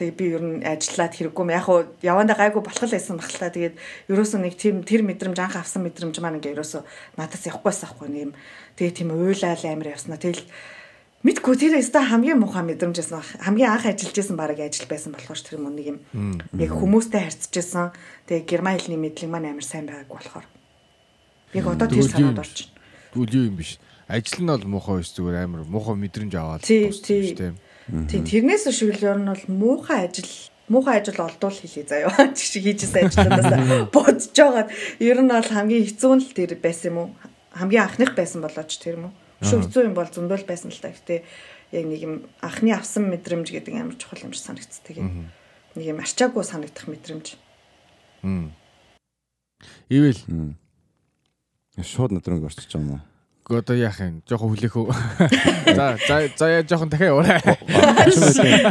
Тэгээ 0.00 0.16
би 0.16 0.26
ер 0.32 0.40
нь 0.40 0.64
ажиллаад 0.64 1.12
хэрэггүй 1.12 1.44
юм. 1.44 1.52
Яг 1.52 1.64
хуу 1.68 1.84
явандаа 2.00 2.40
гайгүй 2.40 2.64
болох 2.64 2.88
л 2.88 2.96
байсан 2.96 3.20
багтаа. 3.20 3.52
Тэгээд 3.52 3.76
ерөөсөө 4.08 4.40
нэг 4.40 4.56
тийм 4.56 4.80
тэр 4.80 5.04
мэдрэмж 5.04 5.36
анх 5.36 5.60
авсан 5.60 5.84
мэдрэмж 5.84 6.16
маань 6.24 6.40
ингээ 6.40 6.56
ерөөсөө 6.56 6.82
надаас 7.20 7.44
явахгүйс 7.44 7.84
ахгүй 7.84 8.08
юм. 8.08 8.32
Тэгээ 8.80 8.96
тийм 8.96 9.12
уйлал 9.12 9.60
амир 9.60 9.92
явснаа. 9.92 10.16
Тэгэл 10.16 10.40
мэдгүй 11.20 11.54
тэр 11.60 11.76
өстой 11.84 12.00
хамгийн 12.00 12.40
муухай 12.40 12.64
мэдрэмж 12.64 12.96
байсан. 12.96 13.20
Хамгийн 13.44 13.76
анх 13.76 13.84
ажиллаж 13.84 14.16
байсан 14.16 14.36
баг 14.40 14.56
ажил 14.56 14.88
байсан 14.88 15.12
болохоор 15.12 15.36
тэр 15.44 15.60
юм 15.60 15.68
нэг 15.68 15.86
юм 15.92 15.98
яг 16.56 16.72
хүмүүстэй 16.72 17.20
харьцажсэн. 17.20 17.92
Тэгээ 18.24 18.48
герман 18.48 18.80
хэлний 18.80 18.96
мэдлэг 19.04 19.28
маань 19.28 19.52
амар 19.52 19.66
сайн 19.68 19.84
байгааг 19.84 20.08
болохоор. 20.08 20.48
Яг 21.52 21.66
одоо 21.68 21.88
тэр 21.92 22.08
санаад 22.08 22.40
орж 22.40 22.72
байна. 22.72 23.28
Юу 23.28 23.52
юм 23.52 23.60
биш. 23.60 23.76
Ажил 24.08 24.40
нь 24.40 24.48
бол 24.48 24.80
муухай 24.80 25.04
биш 25.04 25.12
зүгээр 25.12 25.44
амар 25.44 25.68
муухай 25.68 25.92
мэдрэмж 25.92 26.32
аваад 26.40 26.64
тийм 26.64 26.88
тийм 26.88 27.60
Тийм 27.90 28.22
тэрнээс 28.24 28.70
шүүл 28.70 29.02
ер 29.02 29.18
нь 29.18 29.30
бол 29.30 29.44
муухай 29.50 30.06
ажил 30.06 30.30
муухай 30.70 31.02
ажил 31.02 31.18
олдвол 31.18 31.58
хэлээ 31.58 31.86
заяа. 31.90 32.30
Чи 32.38 32.46
шиг 32.46 32.64
хийжсэн 32.70 33.10
ажлуудаас 33.10 33.90
бодож 33.90 34.30
байгаад 34.30 34.70
ер 35.02 35.18
нь 35.18 35.30
бол 35.30 35.50
хамгийн 35.50 35.86
хэцүү 35.90 36.12
нь 36.14 36.22
л 36.22 36.34
тэр 36.34 36.54
байсан 36.62 36.94
юм 36.94 36.98
уу? 37.02 37.08
Хамгийн 37.50 37.84
анхных 37.90 38.14
байсан 38.14 38.40
болооч 38.40 38.78
тэр 38.78 39.02
юм 39.02 39.10
уу? 39.10 39.14
Шүү 39.42 39.66
хэцүү 39.66 39.82
юм 39.90 39.94
бол 39.98 40.06
зөндөл 40.06 40.46
байсан 40.46 40.70
л 40.70 40.78
та. 40.78 40.94
Гэтэ 40.94 41.26
яг 41.74 41.84
нэг 41.90 42.00
юм 42.02 42.14
анхны 42.38 42.70
авсан 42.70 43.10
мэдрэмж 43.10 43.50
гэдэг 43.50 43.74
амар 43.74 43.98
чухал 43.98 44.22
юм 44.22 44.30
шиг 44.30 44.46
санагддаг 44.46 44.94
юм. 44.94 45.34
Нэг 45.74 45.86
юм 45.90 45.98
арчаагүй 45.98 46.46
санагдах 46.46 46.86
мэдрэмж. 46.86 47.34
Ивэл 49.90 50.20
шууд 51.82 52.14
надрыг 52.14 52.46
орчиж 52.46 52.70
байгаа 52.70 52.86
юм 52.86 52.94
уу? 52.94 53.09
Одоо 53.50 53.74
яах 53.74 53.98
юм? 53.98 54.22
Жохон 54.30 54.54
хүлээх 54.54 54.76
үү? 54.78 54.86
За 55.78 55.98
за 55.98 56.16
за 56.38 56.46
яа 56.46 56.62
жохон 56.62 56.88
дахиад 56.88 57.18
ураа. 57.18 57.42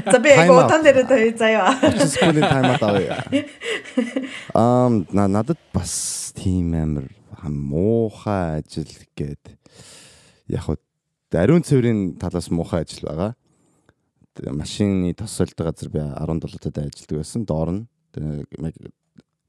За 0.08 0.20
би 0.24 0.32
яг 0.32 0.48
утан 0.48 0.84
дээр 0.84 1.04
тавь 1.04 1.36
заяа. 1.36 1.76
Скулийн 2.08 2.48
таймад 2.48 2.84
авъя. 2.84 3.20
Ам 4.56 5.04
надад 5.12 5.60
бас 5.74 6.32
тийм 6.36 6.72
амир 6.74 7.12
муухай 7.44 8.64
ажил 8.64 8.88
гээд 9.16 9.60
яг 10.48 10.64
хөө 10.64 10.80
ариун 11.36 11.64
цэврийн 11.64 12.16
талаас 12.20 12.48
муухай 12.48 12.88
ажил 12.88 13.08
байгаа. 13.08 13.36
Машины 14.48 15.14
тосолдог 15.14 15.68
газар 15.68 15.90
би 15.92 16.00
17 16.00 16.60
тад 16.60 16.78
ажилладаг 16.80 17.18
байсан. 17.20 17.44
Доор 17.44 17.70
нь 17.72 17.84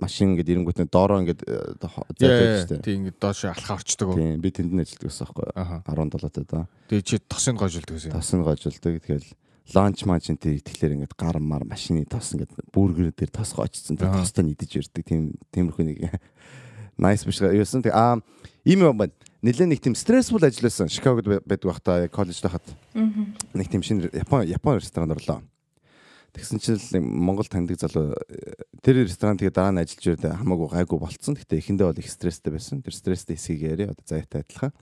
машин 0.00 0.34
ингээд 0.34 0.50
ирэнгүүт 0.50 0.80
нь 0.82 0.90
доороо 0.90 1.20
ингээд 1.20 1.42
зайлж 2.16 2.64
штэ. 2.66 2.80
Тийм 2.80 3.06
ингээд 3.06 3.20
доош 3.20 3.44
алхаа 3.46 3.76
орчдөг. 3.76 4.16
Тийм 4.16 4.40
би 4.40 4.50
тэнд 4.50 4.72
нь 4.72 4.82
ажилладаг 4.82 5.06
байсан 5.06 5.26
байхгүй 5.28 5.46
17 5.86 6.32
таа 6.32 6.44
да. 6.48 6.60
Тэгээ 6.88 7.04
чи 7.04 7.16
тосыг 7.20 7.56
гойжулдаг 7.60 7.94
гэсэн. 7.94 8.12
Тосыг 8.16 8.40
гойжулдаг. 8.42 8.92
Тэгэхээр 9.04 9.24
ланч 9.76 9.98
мачин 10.08 10.36
тэр 10.40 10.58
тэгэхээр 10.64 10.94
ингээд 10.96 11.14
гар 11.14 11.38
мар 11.38 11.62
машины 11.68 12.08
тос 12.08 12.34
ингээд 12.34 12.52
бүргэр 12.72 13.12
дээр 13.14 13.30
тос 13.30 13.54
гоочсон. 13.54 14.00
Тэр 14.00 14.10
тостой 14.16 14.50
идэж 14.50 14.88
ирдэг. 14.88 15.04
Тийм 15.04 15.36
тиймэрхүү 15.52 15.84
нэг 15.84 15.98
nice 17.02 17.24
биш 17.28 17.40
юусан. 17.40 17.84
Тэг 17.84 17.94
аа 17.94 18.18
ийм 18.64 18.82
юм 18.84 18.96
байна. 18.98 19.14
Нилээ 19.40 19.72
нэг 19.72 19.80
тийм 19.80 19.96
стрессфул 19.96 20.42
ажил 20.44 20.68
байсан. 20.68 20.90
Шикагод 20.90 21.24
байдаг 21.24 21.64
байхдаа 21.64 22.08
коллежд 22.12 22.44
байхад. 22.44 22.66
Нэг 22.92 23.68
тийм 23.72 23.80
шинэ 23.80 24.12
Япон 24.12 24.44
Япон 24.44 24.76
ресторанд 24.76 25.16
орлоо. 25.16 25.40
Тэгсэн 26.32 26.58
чинь 26.62 27.02
Монгол 27.02 27.46
таньдаг 27.50 27.80
залуу 27.80 28.14
тэр 28.82 29.02
ресторан 29.02 29.36
тэгээ 29.36 29.54
дараа 29.54 29.74
нь 29.74 29.82
ажиллаж 29.82 30.06
ирээд 30.14 30.38
хамаагүй 30.38 30.68
гайгүй 30.70 30.98
болцсон. 30.98 31.34
Гэтэ 31.34 31.58
эхэндээ 31.58 31.86
бол 31.90 31.98
их 31.98 32.10
стресстэй 32.10 32.52
байсан. 32.54 32.82
Тэр 32.86 32.94
стресстэй 32.94 33.34
хэсгийг 33.34 33.62
яриа 33.66 33.90
одоо 33.90 34.04
заяатай 34.06 34.46
адилхан. 34.46 34.72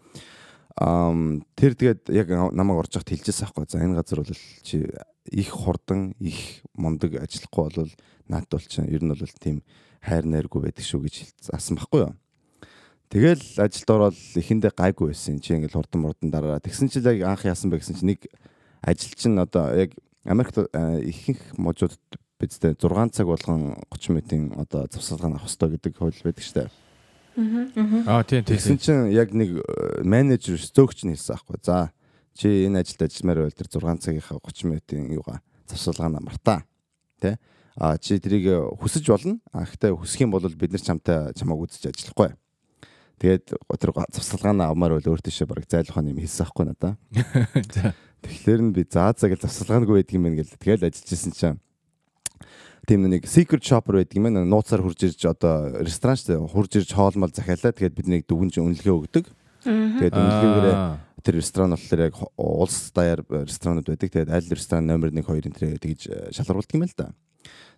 ам 0.79 1.43
тэр 1.59 1.75
тэгээд 1.75 2.13
яг 2.15 2.29
намайг 2.55 2.87
орж 2.87 2.95
явахд 2.95 3.11
хэлжээс 3.11 3.43
аахгүй. 3.43 3.67
За 3.67 3.83
энэ 3.83 3.99
газар 3.99 4.23
бол 4.23 4.37
чи 4.63 4.87
их 5.27 5.51
хурдан 5.51 6.15
их 6.21 6.63
мундаг 6.77 7.19
ажиллахгүй 7.19 7.65
бол 7.75 7.91
наат 8.29 8.47
бол 8.47 8.63
чинь 8.63 8.87
ер 8.87 9.03
нь 9.03 9.11
бол 9.11 9.35
тийм 9.43 9.65
хайр 10.05 10.25
найргүй 10.25 10.71
байдаг 10.71 10.85
шүү 10.87 11.03
гэж 11.09 11.17
заасан 11.43 11.83
байхгүй 11.83 12.07
юу. 12.07 12.15
Тэгэл 13.11 13.43
ажилд 13.59 13.91
ороод 13.91 14.19
эхэндээ 14.37 14.73
гайгүй 14.77 15.11
байсан. 15.11 15.41
Чи 15.41 15.57
ингээл 15.57 15.83
хурдан 15.83 16.01
мурдан 16.05 16.31
дараа. 16.31 16.63
Тэгсэн 16.63 16.93
чинь 16.93 17.03
яг 17.09 17.27
анх 17.27 17.43
яасан 17.43 17.73
бэ 17.75 17.83
гэсэн 17.83 17.99
чинь 17.99 18.15
нэг 18.15 18.29
ажил 18.85 19.15
чинь 19.19 19.41
одоо 19.41 19.75
яг 19.75 19.97
Америкт 20.29 20.61
ихэнх 20.69 21.57
можууд 21.57 21.97
бидтэй 22.38 22.77
6 22.77 23.17
цаг 23.17 23.27
болгон 23.27 23.81
30 23.91 24.12
минутын 24.12 24.43
одоо 24.61 24.87
завсалгаан 24.93 25.41
авах 25.41 25.49
хэрэгтэй 25.49 25.69
гэдэг 25.75 25.93
хууль 25.97 26.21
байдаг 26.23 26.45
штэ. 26.45 26.69
Аа 28.07 28.23
тийм 28.23 28.45
тийм. 28.45 28.59
Тэгсэн 28.59 28.79
чинь 28.79 29.11
яг 29.11 29.33
нэг 29.33 29.59
э, 29.59 30.03
менежер 30.05 30.61
зөөгч 30.61 31.09
нь 31.09 31.17
хэлсэн 31.17 31.35
аахгүй. 31.35 31.59
За 31.64 31.91
чи 32.35 32.67
энэ 32.67 32.83
ажилд 32.85 33.09
ажилламаар 33.09 33.38
байл 33.47 33.59
тэр 33.59 33.71
6 33.73 34.05
цагийнхаа 34.05 34.38
30 34.38 34.71
минутын 34.71 35.11
юугаа 35.17 35.38
завсалгаанаа 35.67 36.23
мартаа. 36.23 36.62
Тэ? 37.19 37.38
А 37.79 37.99
чи 37.99 38.19
тэрийг 38.19 38.79
хүсэж 38.79 39.07
болно. 39.07 39.38
А 39.51 39.67
гэхдээ 39.67 39.95
хүсэх 39.95 40.27
юм 40.27 40.35
бол 40.35 40.43
бид 40.43 40.75
нар 40.75 40.83
чамтай 40.83 41.35
чамааг 41.35 41.67
үзэж 41.67 41.91
ажиллахгүй. 41.91 42.35
Тэгээд 43.19 43.55
тэр 43.55 43.91
завсалгаанаа 44.14 44.71
авмаар 44.71 44.99
бол 44.99 45.11
өөр 45.14 45.23
тийшээ 45.23 45.47
бараг 45.47 45.67
зайлах 45.67 45.99
юм 45.99 46.19
хэлсэн 46.19 46.43
аахгүй 46.47 46.67
надаа. 46.71 46.99
За. 47.75 47.95
Тэгэхээр 48.23 48.61
нь 48.63 48.75
би 48.75 48.83
заа 48.89 49.15
заа 49.15 49.31
гэж 49.31 49.47
завсалгаангүй 49.47 50.03
байдаг 50.03 50.15
юм 50.15 50.25
байна 50.27 50.39
гэл. 50.43 50.59
Тэгэл 50.59 50.87
ажиллаж 50.91 51.11
исэн 51.15 51.33
чинь 51.33 51.59
тийм 52.89 53.07
нэг 53.07 53.29
secret 53.29 53.63
shopper 53.63 54.01
байдаг 54.01 54.17
юм 54.19 54.27
байна. 54.27 54.43
Нууцаар 54.43 54.83
хурж 54.83 55.07
ирж 55.07 55.23
одоо 55.29 55.83
ресторан 55.85 56.19
шүү 56.19 56.29
дээ. 56.35 56.49
Хурж 56.51 56.73
ирж 56.81 56.91
хоолмол 56.97 57.31
захиалаа. 57.31 57.77
Тэгээд 57.77 57.95
биднийг 57.95 58.25
дүгнж 58.27 58.59
үнэлгээ 58.59 58.95
өгдөг. 58.97 59.27
Тэгээд 59.63 60.15
үнэлгээгээрээ 60.17 60.77
тэр 61.23 61.35
ресторан 61.39 61.75
болохоор 61.75 62.01
яг 62.09 62.15
улс 62.37 62.91
даяар 62.95 63.21
ресторанууд 63.29 63.87
байдаг. 63.87 64.09
Тэгээд 64.11 64.31
аль 64.33 64.49
ресторан 64.49 64.87
номер 64.87 65.13
1 65.13 65.23
2 65.23 65.45
энэ 65.45 65.79
тэгж 65.83 66.35
шалгаруулдаг 66.35 66.75
юм 66.75 66.87
л 66.87 66.95
да. 66.97 67.13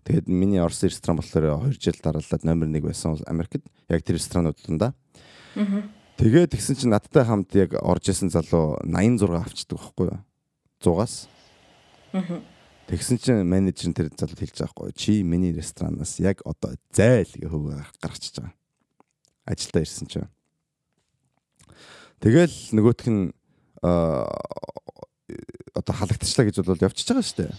Тэгээд 0.05 0.29
миний 0.29 0.61
Орос 0.61 0.83
ресторан 0.85 1.19
болохоор 1.19 1.69
2 1.69 1.77
жил 1.77 1.99
дараалаад 2.01 2.45
номер 2.45 2.67
1 2.69 2.81
байсан 2.81 3.19
Америкт. 3.27 3.65
Яг 3.89 4.05
тэр 4.05 4.17
ресторанууданда. 4.17 4.95
Тэгээд 6.21 6.53
тэгсэн 6.53 6.77
чинь 6.77 6.93
надтай 6.93 7.25
хамт 7.25 7.53
яг 7.57 7.75
орж 7.81 8.13
исэн 8.13 8.29
залуу 8.29 8.77
86 8.85 9.41
авчдаг 9.41 9.81
байхгүй 9.81 10.07
юу? 10.13 10.21
100-аас. 10.81 11.29
Тэгсэн 12.91 13.23
чинь 13.23 13.47
менежер 13.47 13.93
нь 13.93 13.95
тэр 13.95 14.11
залууд 14.11 14.41
хэлж 14.41 14.57
байгаа 14.67 14.91
байхгүй 14.91 14.99
чи 14.99 15.23
миний 15.23 15.55
ресторанаас 15.55 16.19
яг 16.19 16.43
одоо 16.43 16.75
зайл 16.91 17.31
гэх 17.31 17.53
хөв 17.53 17.71
гаргачихж 18.03 18.43
байгаа. 18.43 18.57
Ажилдаа 19.47 19.83
ирсэн 19.87 20.11
чинь. 20.11 20.27
Тэгэл 22.19 22.57
нөгөөх 22.75 23.07
нь 23.07 23.31
одоо 25.71 25.95
халагдчихлаа 25.95 26.51
гэж 26.51 26.57
бол 26.67 26.83
явчихж 26.83 27.09
байгаа 27.15 27.23
шүү 27.23 27.39
дээ. 27.47 27.55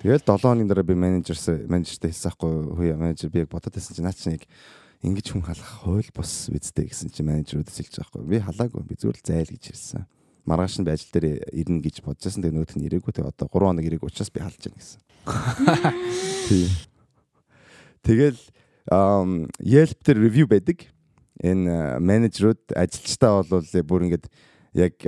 Тэгэл 0.00 0.24
7 0.24 0.40
хоногийн 0.40 0.70
дараа 0.70 0.86
би 0.86 0.96
менежерс 0.96 1.52
менежертэй 1.68 2.08
хэлсэн 2.08 2.32
байхгүй 2.32 2.52
хөөе 2.72 2.96
менежер 2.96 3.28
би 3.28 3.44
яг 3.44 3.52
бодоод 3.52 3.76
байсан 3.76 3.92
чинь 3.92 4.06
наа 4.08 4.16
чи 4.16 4.32
нэг 4.32 4.48
ингэж 5.04 5.34
хүн 5.34 5.44
халах 5.44 5.84
хууль 5.84 6.08
бос 6.16 6.48
үсттэй 6.48 6.88
гэсэн 6.88 7.12
чинь 7.12 7.28
менежерүүдээс 7.28 7.78
хэлж 7.84 7.94
байгаа 8.00 8.16
байхгүй 8.16 8.30
би 8.32 8.38
халаагүй 8.40 8.82
би 8.86 8.94
зүгээр 8.96 9.18
л 9.18 9.26
зайл 9.28 9.50
гэж 9.52 9.64
хэлсэн 9.68 10.08
маргааш 10.44 10.82
нь 10.82 10.88
ажил 10.90 11.12
дээр 11.14 11.46
ирнэ 11.52 11.82
гэж 11.82 12.02
бодож 12.02 12.26
байсан. 12.26 12.42
Тэгээ 12.42 12.58
нөт 12.58 12.72
нь 12.74 12.86
ирээгүй. 12.86 13.12
Тэгээ 13.14 13.30
одоо 13.30 13.46
3 13.46 13.62
хоног 13.62 13.84
ирээгүй 13.86 14.08
учраас 14.10 14.30
би 14.30 14.40
халж 14.42 14.62
байна 14.66 14.78
гэсэн. 14.80 15.00
Тийм. 16.48 16.70
Тэгэл 18.06 18.40
Yelp 19.62 19.98
дээр 20.02 20.18
review 20.18 20.46
байдаг. 20.50 20.90
Энэ 21.42 21.98
менежерүүд 22.02 22.74
ажилчдаа 22.74 23.42
бол 23.46 23.62
бүр 23.62 24.06
ингээд 24.10 24.26
яг 24.74 24.98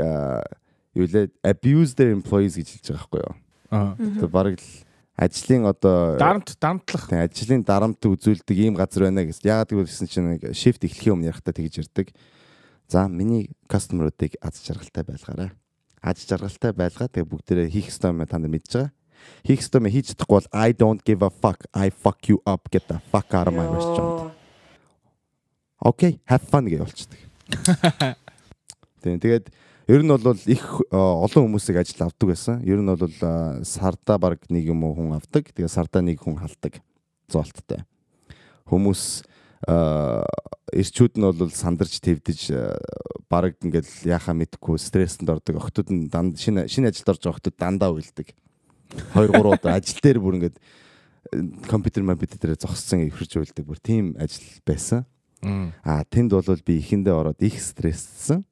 юу 0.95 1.07
лээ 1.11 1.31
abuse 1.43 1.95
their 1.99 2.15
employees 2.15 2.55
гэж 2.55 2.79
хэлж 2.79 2.87
байгаа 2.91 3.03
байхгүй 3.03 3.21
юу? 3.23 3.35
Аа. 3.75 3.95
Тэгээ 3.99 4.31
бараг 4.31 4.57
л 4.63 4.71
ажлын 5.19 5.67
одоо 5.71 6.19
Дарамт 6.19 6.55
дарамтлах. 6.59 7.07
тийм 7.11 7.23
ажлын 7.23 7.63
дарамт 7.63 8.03
үзүүлдэг 8.03 8.57
ийм 8.59 8.75
газар 8.75 9.11
байна 9.11 9.27
гэсэн. 9.27 9.47
Яагаад 9.47 9.71
гэвэл 9.71 9.91
чинь 9.91 10.39
нэг 10.39 10.43
shift 10.55 10.83
эхлэхийн 10.87 11.15
өмнө 11.19 11.31
ярахтаа 11.31 11.55
тэгж 11.55 11.83
ирдэг. 11.87 12.11
За 12.89 13.09
миний 13.09 13.51
кастомеруудыг 13.69 14.37
аз 14.41 14.61
жаргалтай 14.65 15.05
байлгаарай. 15.05 15.51
Аз 16.03 16.21
жаргалтай 16.29 16.73
байлгаа 16.73 17.09
тэгээ 17.09 17.31
бүгдээрээ 17.31 17.73
хийх 17.73 17.89
ёстой 17.89 18.13
юм 18.13 18.27
та 18.29 18.39
нар 18.39 18.53
мэдж 18.53 18.69
байгаа. 18.69 18.93
Хийх 19.45 19.65
ёстой 19.65 19.81
юм 19.81 19.89
хийж 19.89 20.13
чадахгүй 20.13 20.45
бол 20.45 20.49
I 20.53 20.73
don't 20.77 21.01
give 21.01 21.25
a 21.25 21.31
fuck. 21.33 21.65
I 21.73 21.89
fuck 21.89 22.29
you 22.29 22.45
up 22.45 22.69
get 22.71 22.85
the 22.89 23.01
fuck 23.09 23.33
out 23.33 23.49
of 23.49 23.55
my 23.57 23.65
restaurant. 23.65 24.37
Окей, 25.81 26.21
have 26.29 26.45
fun 26.45 26.69
гэж. 26.69 27.09
Тийм 29.05 29.21
тэгээд 29.21 29.49
ер 29.89 30.01
нь 30.01 30.09
бол 30.09 30.37
их 30.49 30.65
олон 30.93 31.49
хүмүүсийг 31.49 31.81
ажил 31.81 32.05
авдаг 32.05 32.29
байсан. 32.29 32.61
Ер 32.65 32.81
нь 32.81 32.89
бол 32.89 33.65
сарда 33.65 34.19
баг 34.21 34.45
нэг 34.49 34.65
юм 34.69 34.85
уу 34.85 34.97
хүн 34.97 35.17
авдаг. 35.17 35.53
Тэгээ 35.53 35.73
сарда 35.73 36.01
нэг 36.01 36.21
хүн 36.21 36.37
халдаг. 36.37 36.81
Зоолттой. 37.29 37.85
Хүмүүс 38.65 39.25
эрчүүд 39.65 41.15
нь 41.17 41.25
бол 41.25 41.51
сандарч 41.51 42.01
твдэж 42.03 42.41
бараг 43.31 43.57
ингээд 43.63 43.89
яхаа 44.05 44.35
мэдхгүй 44.37 44.77
стресстэн 44.79 45.31
ордог. 45.31 45.57
Охтууд 45.57 45.89
нь 45.91 46.09
данд 46.13 46.37
шинэ 46.37 46.69
шинэ 46.69 46.93
ажилд 46.93 47.09
орж 47.15 47.23
байгаа 47.25 47.37
охтууд 47.39 47.57
дандаа 47.57 47.91
уйлдаг. 47.95 48.29
2 49.17 49.33
3 49.33 49.55
удаа 49.55 49.81
ажил 49.81 50.01
дээр 50.03 50.19
бүр 50.21 50.37
ингээд 50.39 50.57
компьютер 51.67 52.05
компьютер 52.05 52.39
дээр 52.39 52.61
зогссон 52.61 53.09
ихэрж 53.09 53.33
уйлдаг. 53.41 53.65
Бүр 53.65 53.81
тийм 53.81 54.15
ажил 54.21 54.45
байсан. 54.67 55.09
Аа 55.85 56.05
тэнд 56.05 56.33
бол 56.33 56.61
би 56.65 56.79
ихэндээ 56.81 57.15
ороод 57.15 57.41
их 57.41 57.61
стресссэн. 57.61 58.45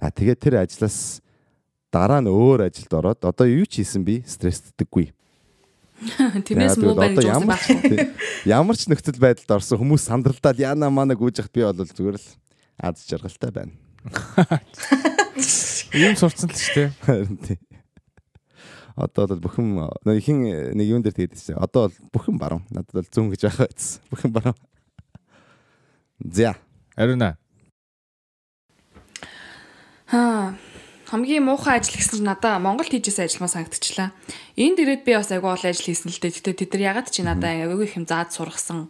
Аа 0.00 0.10
тэгээд 0.10 0.40
тэр 0.40 0.54
ажлаас 0.64 1.20
дараа 1.92 2.20
нь 2.24 2.32
өөр 2.32 2.72
ажилд 2.72 2.92
ороод 2.92 3.20
одоо 3.24 3.46
юу 3.46 3.68
ч 3.68 3.84
хийсэн 3.84 4.04
би 4.04 4.24
стресстдэггүй. 4.24 5.12
Тиймээс 6.46 6.76
муу 6.82 6.94
байна 6.98 7.16
гэж 7.16 7.28
ямар 7.36 7.58
ямар 8.48 8.76
ч 8.78 8.88
нөхцөл 8.90 9.20
байдалд 9.22 9.54
орсон 9.58 9.78
хүмүүс 9.80 10.06
сандралдаад 10.08 10.58
яана 10.58 10.90
мана 10.90 11.14
гүйж 11.14 11.42
хат 11.42 11.54
би 11.54 11.62
бол 11.62 11.86
зүгээр 11.86 12.18
л 12.18 12.28
аз 12.82 13.04
жаргалтай 13.06 13.50
байна. 13.54 13.72
Ийм 15.94 16.16
сурцсан 16.18 16.50
л 16.50 16.58
шүү 16.58 16.74
дээ. 16.74 16.90
Харин 17.06 17.38
тий. 17.38 17.58
Одоо 18.96 19.30
бол 19.30 19.46
бүхэн 19.46 20.20
хин 20.20 20.42
нэг 20.74 20.86
юм 20.88 21.04
дээр 21.04 21.16
тэгээд 21.16 21.38
чинь 21.38 21.60
одоо 21.60 21.88
бол 21.88 21.98
бүхэн 22.18 22.36
баруун. 22.40 22.64
Надад 22.74 22.98
бол 22.98 23.08
зүүн 23.08 23.30
гэж 23.32 23.46
байхаа 23.46 23.68
байсан. 23.70 24.02
Бүхэн 24.10 24.32
баруун. 24.34 24.58
За. 26.22 26.56
Ариуна. 26.96 27.36
Аа 30.12 30.52
хамгийн 31.12 31.44
муухай 31.44 31.76
ажил 31.76 32.00
гэсэн 32.00 32.24
чинь 32.24 32.30
надаа 32.32 32.56
Монголд 32.56 32.88
хийжсэн 32.88 33.28
ажилмаа 33.28 33.52
санагдчихлаа. 33.52 34.16
Энд 34.56 34.80
ирээд 34.80 35.04
би 35.04 35.12
бас 35.12 35.28
айгүй 35.28 35.52
ол 35.52 35.60
ажил 35.60 35.92
хийсэн 35.92 36.08
л 36.08 36.16
дээ. 36.16 36.40
Гэтэ 36.40 36.56
тэд 36.56 36.72
нар 36.72 36.96
ягаад 36.96 37.12
чи 37.12 37.20
надаа 37.20 37.52
айгүй 37.52 37.84
их 37.84 38.00
юм 38.00 38.08
заад 38.08 38.32
сургасан 38.32 38.88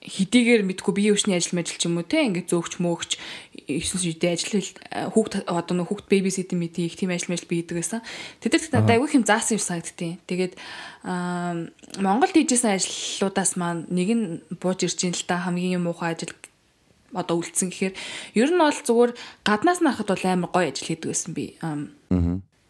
хэдийгээр 0.00 0.64
мэдгүй 0.64 0.92
бие 0.96 1.12
өвчний 1.12 1.36
ажил 1.36 1.60
мэл 1.60 1.68
ч 1.68 1.84
юм 1.84 2.00
уу 2.00 2.08
те 2.08 2.24
ингээд 2.24 2.48
зөөгч 2.48 2.80
мөөгч 2.80 3.20
9 3.68 4.00
шидэ 4.00 4.32
ажил 4.32 4.64
хүүхд 5.12 5.44
одоо 5.44 5.74
нөх 5.76 5.92
хүүхд 5.92 6.08
бэби 6.08 6.32
ситэн 6.32 6.56
мэт 6.56 6.80
их 6.80 6.96
тийм 6.96 7.12
ажил 7.12 7.36
мэл 7.36 7.44
би 7.44 7.60
хийдэг 7.60 7.76
байсан. 7.76 8.00
Тэдэрт 8.40 8.72
надад 8.72 8.96
айгүй 8.96 9.12
их 9.12 9.16
юм 9.20 9.28
заасан 9.28 9.60
юм 9.60 9.64
санагдтiin. 9.68 10.24
Тэгээд 10.24 10.56
Монголд 12.00 12.32
хийжсэн 12.32 12.80
ажлуудаас 12.80 13.60
маань 13.60 13.84
нэг 13.92 14.08
нь 14.16 14.24
бууж 14.56 14.88
ирж 14.88 15.04
ин 15.04 15.12
л 15.12 15.28
та 15.28 15.44
хамгийн 15.44 15.84
муухай 15.84 16.16
ажил 16.16 16.32
одоо 17.12 17.42
үлдсэн 17.42 17.70
гэхээр 17.70 17.94
ер 18.38 18.50
нь 18.50 18.60
бол 18.60 18.74
зүгээр 18.74 19.12
гаднаас 19.42 19.80
нь 19.82 19.88
харахад 19.90 20.10
бол 20.14 20.26
амар 20.26 20.50
гоё 20.54 20.68
ажил 20.70 20.88
хийдэг 20.90 21.10
байсан 21.10 21.32
би. 21.34 21.58
Аа. 21.62 21.90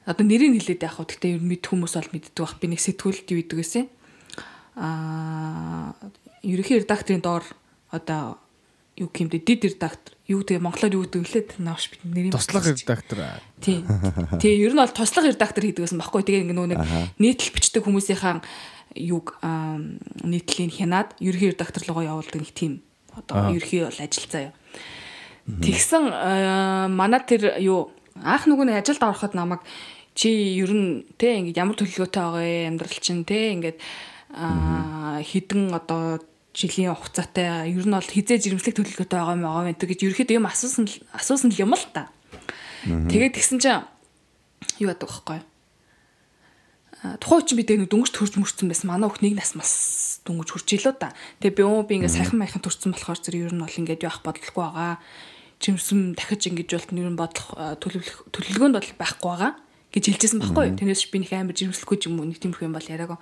Одоо 0.09 0.25
нэрийг 0.25 0.57
хэлээд 0.57 0.85
яах 0.85 0.99
вэ? 1.01 1.09
Гэхдээ 1.13 1.35
ер 1.37 1.43
нь 1.45 1.51
мэд 1.51 1.65
хүмүүс 1.69 1.95
бол 1.97 2.13
мэддэг 2.13 2.41
бах. 2.41 2.57
Би 2.57 2.67
нэг 2.73 2.81
сэтгүүлд 2.81 3.29
юу 3.31 3.41
идэг 3.45 3.59
байсан. 3.61 3.85
Аа, 4.81 5.93
ерөнхий 6.41 6.81
редакторын 6.81 7.21
доор 7.21 7.45
одоо 7.93 8.41
юу 8.97 9.13
гэмдэ 9.13 9.45
дид 9.45 9.65
редактор 9.69 10.17
юу 10.25 10.41
тэгээ 10.41 10.65
монголоор 10.65 10.95
юу 10.97 11.05
гэдэг 11.05 11.25
лээ 11.27 11.45
нааш 11.61 11.93
бид 11.93 12.01
нэрийг 12.05 12.33
Туслах 12.33 12.65
редактор. 12.65 13.41
тий. 13.61 13.85
Тий, 14.41 14.55
ер 14.57 14.73
нь 14.73 14.81
бол 14.81 14.89
туслах 14.89 15.29
редактор 15.29 15.65
хийдэг 15.65 15.85
байсан 15.85 16.01
баггүй. 16.01 16.25
Тэгээ 16.25 16.49
нөгөө 16.49 16.69
нэг 16.75 16.81
нийтлэл 17.21 17.55
бичдэг 17.57 17.85
хүмүүсийнхаа 17.85 18.41
юг 18.97 19.37
нийтлийн 20.25 20.71
хянаад 20.73 21.15
ерөнхий 21.21 21.53
редактор 21.53 21.83
руугаа 21.87 22.17
явуулдаг 22.17 22.41
нэг 22.41 22.53
тим 22.57 22.83
одоо 23.17 23.55
ерхий 23.55 23.85
бол 23.85 23.99
ажилцаа 23.99 24.51
юу. 24.51 24.55
Тэгсэн 25.61 26.05
манай 26.95 27.21
тэр 27.27 27.59
юу 27.59 27.91
анх 28.23 28.47
нөгөө 28.47 28.67
нэг 28.71 28.81
ажилд 28.85 29.03
ороход 29.03 29.35
намайг 29.35 29.61
чи 30.15 30.31
ер 30.59 30.71
нь 30.71 31.07
те 31.19 31.39
ингээд 31.41 31.59
ямар 31.59 31.77
төлөвлөгөөтэй 31.79 32.23
байгаа 32.23 32.43
вэ 32.43 32.69
амьдрал 32.71 32.99
чинь 33.01 33.25
те 33.25 33.55
ингээд 33.57 33.79
хідэн 34.31 35.75
одоо 35.75 36.21
жилийн 36.55 36.95
хугацаатай 36.95 37.71
ер 37.73 37.87
нь 37.87 37.95
бол 37.95 38.05
хизээ 38.05 38.39
жирэмслэх 38.43 38.77
төлөвлөгөөтэй 38.79 39.19
байгаа 39.19 39.37
юм 39.39 39.45
байгаа 39.47 39.65
вэ 39.71 39.75
гэж 39.75 40.01
ерөөхдөө 40.07 40.39
юм 40.39 40.47
асуусан 40.51 40.85
асуусан 41.15 41.51
юм 41.57 41.73
л 41.75 41.87
та. 41.95 42.11
Тэгээд 42.87 43.35
тэгсэн 43.39 43.59
чинь 43.59 43.83
юу 44.83 44.91
яадаг 44.91 45.11
вэ? 45.11 45.50
Тухайн 47.01 47.41
үчин 47.41 47.57
би 47.57 47.65
дээр 47.65 47.89
дөнгөж 47.89 48.13
төрж 48.13 48.37
мөрцсөн 48.37 48.69
байсан. 48.69 48.93
Манай 48.93 49.09
өх 49.09 49.25
нэг 49.25 49.41
нас 49.41 49.57
мас 49.57 50.21
дөнгөж 50.29 50.53
хурж 50.53 50.69
илүү 50.77 51.01
та. 51.01 51.17
Тэгээ 51.41 51.57
би 51.57 51.63
өө 51.65 51.89
би 51.89 51.97
ингээ 51.97 52.13
сайхан 52.13 52.37
майхан 52.37 52.61
төрсэн 52.61 52.93
болохоор 52.93 53.17
зэрэг 53.25 53.49
ер 53.49 53.55
нь 53.57 53.65
бол 53.65 53.73
ингээд 53.73 54.05
явах 54.05 54.21
бодлого 54.21 54.53
байгаа. 54.69 55.01
жирэмсэн 55.61 56.17
дахиж 56.17 56.49
ингэж 56.49 56.69
болт 56.73 56.91
нь 56.93 57.01
ер 57.01 57.09
нь 57.09 57.21
бодлох 57.21 57.49
төлөвлөх 57.81 58.33
төлөвлөгөөнд 58.33 58.77
бол 58.77 58.93
байхгүй 59.01 59.29
байгаа 59.33 59.53
гэж 59.93 60.05
хэлжсэн 60.09 60.41
байхгүй 60.41 60.65
юу. 60.73 60.77
Тэрнээс 60.77 61.05
би 61.13 61.19
нэг 61.21 61.33
амар 61.37 61.57
жирэмслэхгүй 61.57 61.97
юм 62.05 62.21
уу 62.21 62.29
нэг 62.29 62.41
тиймэрхүү 62.41 62.69
юм 62.69 62.77
бол 62.77 62.89
яриагаа. 62.89 63.21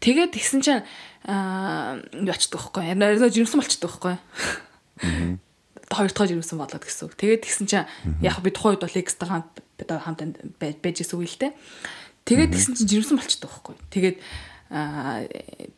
Тэгээд 0.00 0.32
тэгсэн 0.36 0.60
чинь 0.60 0.84
аа 1.24 2.00
юу 2.12 2.32
очдөг 2.32 2.60
байхгүй 2.60 2.80
юу. 2.84 2.90
Ярина 2.92 3.32
жирэмсэн 3.32 3.60
болчдөг 3.60 3.88
байхгүй 3.88 4.12
юу. 4.16 5.40
Хоёр 5.86 6.12
дахь 6.12 6.28
жирэмсэн 6.28 6.58
болоод 6.60 6.84
гэсэн 6.84 7.04
үг. 7.08 7.14
Тэгээд 7.16 7.44
тэгсэн 7.46 7.66
чинь 7.70 7.88
яг 8.20 8.36
би 8.44 8.52
тухайн 8.52 8.76
үед 8.76 8.84
бол 8.84 9.00
экстра 9.00 9.28
хамт 9.30 9.64
бид 9.78 9.88
хамт 9.88 10.20
байж 10.60 10.96
исэн 11.00 11.16
үг 11.16 11.30
л 11.30 11.40
дээ. 11.40 11.52
Тэгээд 12.26 12.52
тэгсэн 12.52 12.74
чинь 12.74 12.90
жирэмсэн 12.90 13.16
болчдөг 13.16 13.50
байхгүй. 13.50 13.74
Тэгээд 13.94 14.16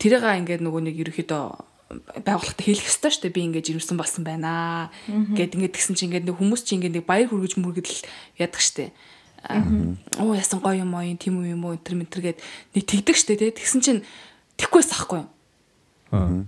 тэрээга 0.01 0.41
ингээд 0.41 0.65
нөгөө 0.65 0.83
нэг 0.89 0.97
ерөөхдөө 0.97 1.45
байгууллагата 2.25 2.63
хэлэх 2.65 2.89
ёстой 2.89 3.13
шүү 3.13 3.23
дээ. 3.29 3.37
Би 3.37 3.43
ингээд 3.53 3.69
жирэмсэн 3.69 3.97
болсон 4.01 4.25
байна. 4.25 4.89
Гэт 5.09 5.57
ингээд 5.57 5.77
тэгсэн 5.77 5.95
чинь 5.97 6.09
ингээд 6.09 6.29
нэг 6.29 6.37
хүмүүс 6.41 6.63
чинь 6.65 6.81
ингээд 6.81 6.97
нэг 7.01 7.07
баяр 7.09 7.29
хүргэж 7.29 7.61
мөргөдөл 7.61 8.01
яадаг 8.41 8.61
шүү 8.65 8.77
дээ. 8.81 8.91
Оо 10.19 10.33
ясан 10.35 10.61
гоё 10.65 10.83
юм 10.83 10.97
уу 10.97 11.05
тийм 11.21 11.41
үү 11.41 11.53
юм 11.53 11.69
уу 11.69 11.77
энэ 11.77 12.01
мэтэр 12.01 12.23
гээд 12.33 12.39
нэг 12.75 12.85
тэгдэг 12.85 13.17
штэ 13.17 13.39
тий 13.39 13.55
тэгсэн 13.55 13.81
чинь 13.81 14.01
тэгхгүйс 14.59 14.91
ахгүй 14.99 15.23
аа 16.11 16.43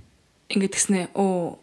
ингээд 0.50 0.74
тэгснэ 0.74 1.14
оо 1.14 1.62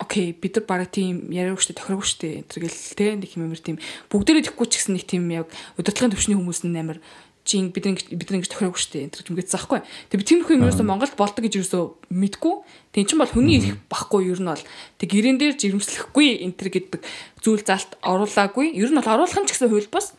окей 0.00 0.32
бид 0.32 0.56
нар 0.56 0.64
бараг 0.64 0.88
тийм 0.88 1.28
яриаг 1.28 1.60
штэ 1.60 1.76
тохироогүй 1.76 2.08
штэ 2.08 2.28
энэ 2.40 2.48
гэл 2.48 2.96
те 2.96 3.12
нэг 3.12 3.28
хэмээр 3.28 3.60
тийм. 3.60 3.76
Бүгдээрээ 4.08 4.48
тэгхгүй 4.48 4.66
ч 4.72 4.80
гэсэн 4.80 4.96
нэг 4.96 5.04
тийм 5.04 5.28
яг 5.28 5.52
удирдлагын 5.76 6.16
төвшний 6.16 6.36
хүмүүс 6.40 6.64
нь 6.64 6.80
амар 6.80 6.98
чи 7.44 7.60
бид 7.68 7.84
нар 7.84 8.00
бид 8.00 8.28
ингэж 8.32 8.48
тохироогүй 8.48 8.80
штэ 8.80 9.04
энэ 9.04 9.20
гэж 9.20 9.28
үгээдсэн 9.28 9.58
аахгүй. 9.60 9.80
Тэг 10.08 10.16
би 10.16 10.24
тиймэрхүү 10.24 10.54
юм 10.56 10.64
ерөөсөө 10.64 10.88
Монголд 10.88 11.14
болдог 11.20 11.44
гэж 11.44 11.54
ерөөсөө 11.60 11.84
мэдгүй. 12.08 12.54
Тэг 12.96 13.04
чин 13.04 13.20
бол 13.20 13.28
хүний 13.28 13.60
ирэх 13.60 13.76
бахгүй 13.92 14.32
ер 14.32 14.40
нь 14.40 14.48
бол. 14.48 14.64
Тэг 14.96 15.08
гэрэн 15.12 15.36
дээр 15.36 15.54
жирэмслэхгүй 15.60 16.40
энэ 16.40 16.56
гэдэг 16.56 17.04
зүйл 17.44 17.60
заалт 17.60 18.00
оруулаагүй. 18.00 18.72
Ер 18.80 18.88
нь 18.88 18.96
бол 18.96 19.12
оруулах 19.12 19.36
нь 19.44 19.48
ч 19.48 19.60
гэсэн 19.60 19.68
хууль 19.68 19.92
бос 19.92 20.16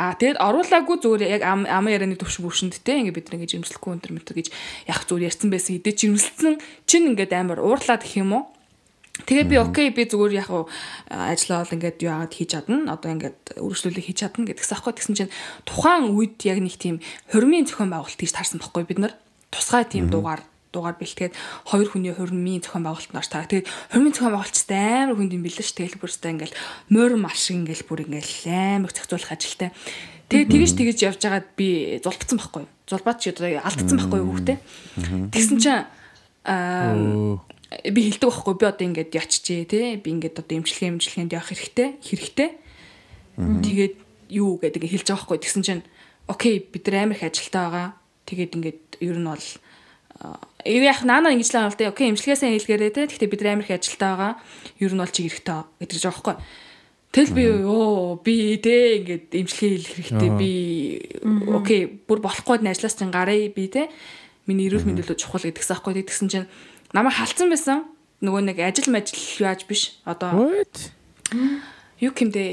А 0.00 0.16
тэгэд 0.16 0.40
оруулаагүй 0.40 0.96
зүгээр 0.96 1.22
яг 1.28 1.42
ам 1.44 1.84
ярианы 1.84 2.16
төвш 2.16 2.40
бүшөнд 2.40 2.80
те 2.80 3.04
ингээ 3.04 3.20
бид 3.20 3.28
нэг 3.36 3.44
жимслэхгүй 3.52 4.00
өнтер 4.00 4.16
мэтэр 4.16 4.40
гэж 4.40 4.48
яг 4.88 5.04
зүгээр 5.04 5.28
ярьсан 5.28 5.52
байсан. 5.52 5.76
Хэдий 5.76 5.92
жимслсэн 5.92 6.56
чин 6.88 7.12
ингээд 7.12 7.36
амар 7.36 7.60
уурлаад 7.60 8.00
гэх 8.00 8.24
юм 8.24 8.32
уу 8.32 8.42
Тэгээ 9.26 9.46
би 9.46 9.56
окей 9.60 9.88
би 9.92 10.06
зүгээр 10.08 10.32
яг 10.40 10.48
ажиллаа 11.10 11.64
бол 11.64 11.74
ингээд 11.76 11.98
юу 12.02 12.12
агаад 12.14 12.32
хийж 12.34 12.50
чадна. 12.56 12.94
Одоо 12.94 13.10
ингээд 13.12 13.60
үргэлжлүүлэг 13.60 14.06
хийж 14.06 14.18
чадна 14.24 14.48
гэдгээс 14.48 14.72
аахгүй 14.72 14.94
тэгсэн 14.96 15.16
чинь 15.18 15.34
тухайн 15.68 16.14
үед 16.14 16.40
яг 16.48 16.58
нэг 16.62 16.76
тийм 16.80 17.04
хормын 17.28 17.68
зохион 17.68 17.92
байгуулалт 17.92 18.16
гэж 18.16 18.32
таарсан 18.32 18.62
байхгүй 18.62 18.84
бид 18.88 19.00
нар. 19.02 19.14
Тусгай 19.52 19.84
тийм 19.84 20.08
дугаар 20.08 20.40
дугаар 20.72 20.96
бэлтгээд 20.96 21.34
хоёр 21.66 21.88
хүний 21.90 22.14
хормын 22.14 22.62
зохион 22.62 22.86
байгуулалт 22.86 23.12
нууш 23.12 23.28
таа. 23.28 23.44
Тэгээд 23.44 23.68
хормын 23.92 24.14
зохион 24.14 24.34
байгуулалттай 24.38 24.94
амар 25.04 25.16
хүнд 25.18 25.34
юм 25.36 25.42
билээ 25.44 25.66
ш. 25.66 25.74
Тэгэл 25.74 26.00
бүрстэй 26.00 26.30
ингээл 26.30 26.56
морь 26.94 27.16
мал 27.18 27.34
шиг 27.34 27.66
ингээл 27.66 27.88
бүр 27.90 28.06
ингээл 28.06 28.34
амар 28.78 28.94
зохицуулах 28.94 29.34
ажилтай. 29.34 29.74
Тэгээд 30.30 30.48
тэгэж 30.54 30.70
тэгэж 30.78 30.98
явж 31.10 31.20
байгаад 31.26 31.48
би 31.58 31.98
зулбцсан 31.98 32.38
байхгүй? 32.38 32.64
Зулбаад 32.86 33.18
чи 33.18 33.34
одоо 33.34 33.50
алдсан 33.66 33.98
байхгүй 33.98 34.22
хүүхдээ? 34.22 34.58
Тэгсэн 35.34 35.58
чинь 35.58 35.84
аа 36.46 36.94
би 37.70 38.00
хэлдэг 38.10 38.28
байхгүй 38.30 38.54
би 38.58 38.66
одоо 38.66 38.84
ингээд 38.90 39.14
ячжээ 39.14 39.62
тий 39.70 39.86
би 39.96 40.08
ингээд 40.10 40.42
одоо 40.42 40.54
имчилгээ 40.58 40.90
имчилгээнд 40.90 41.34
явах 41.34 41.50
хэрэгтэй 41.54 41.88
хэрэгтэй 42.02 42.50
тэгээд 43.38 43.94
юу 44.34 44.58
гэдэг 44.58 44.82
хэлж 44.90 45.06
байгаа 45.06 45.18
байхгүй 45.22 45.38
тэгсэн 45.38 45.62
чинь 45.62 45.82
окей 46.26 46.58
бид 46.58 46.84
нар 46.90 47.06
амар 47.06 47.16
их 47.18 47.26
ажилтаа 47.30 47.64
байгаа 47.70 47.88
тэгээд 48.26 48.54
ингээд 48.58 48.82
ер 48.98 49.18
нь 49.18 49.28
бол 49.30 49.46
Эв 50.64 50.82
яг 50.84 51.00
наана 51.08 51.32
ингэж 51.32 51.48
л 51.48 51.56
байна 51.56 51.72
л 51.72 51.78
да. 51.80 51.88
Окей, 51.88 52.12
имчилгээсээ 52.12 52.52
хэлгээрээ 52.52 52.92
те. 52.92 53.08
Гэхдээ 53.08 53.32
бид 53.32 53.42
амар 53.48 53.64
их 53.64 53.72
ажилтаа 53.72 54.12
байгаа. 54.12 54.32
Ер 54.76 54.92
нь 54.92 55.00
бол 55.00 55.08
чи 55.08 55.24
хэрэгтэй 55.24 55.64
гэдэг 55.80 55.96
ч 55.96 56.04
аахгүй. 56.04 56.36
Тэл 57.10 57.32
би 57.32 57.44
оо 57.64 58.20
би 58.20 58.60
те 58.60 59.00
ингээд 59.00 59.32
имчилгээ 59.32 59.72
хэлэх 59.80 59.96
хэрэгтэй. 59.96 60.30
Би 60.36 60.50
окей, 61.48 61.80
бүр 62.04 62.20
болохгүй 62.20 62.60
ажлаас 62.68 63.00
чинь 63.00 63.08
гараа 63.08 63.48
би 63.48 63.64
те. 63.72 63.88
Миний 64.44 64.68
эрүүл 64.68 64.84
мэндэлөө 64.84 65.16
чухал 65.16 65.48
гэдгээс 65.48 65.72
аахгүй 65.72 66.04
тэгсэн 66.04 66.28
чинь 66.28 66.48
намайг 66.92 67.14
халдсан 67.16 67.50
байсан. 67.50 67.84
Нөгөө 68.20 68.42
нэг 68.52 68.58
ажил 68.60 68.92
мажил 68.92 69.20
яаж 69.40 69.64
биш. 69.64 69.96
Одоо 70.04 70.52
юу 72.00 72.12
гэмдэ 72.12 72.44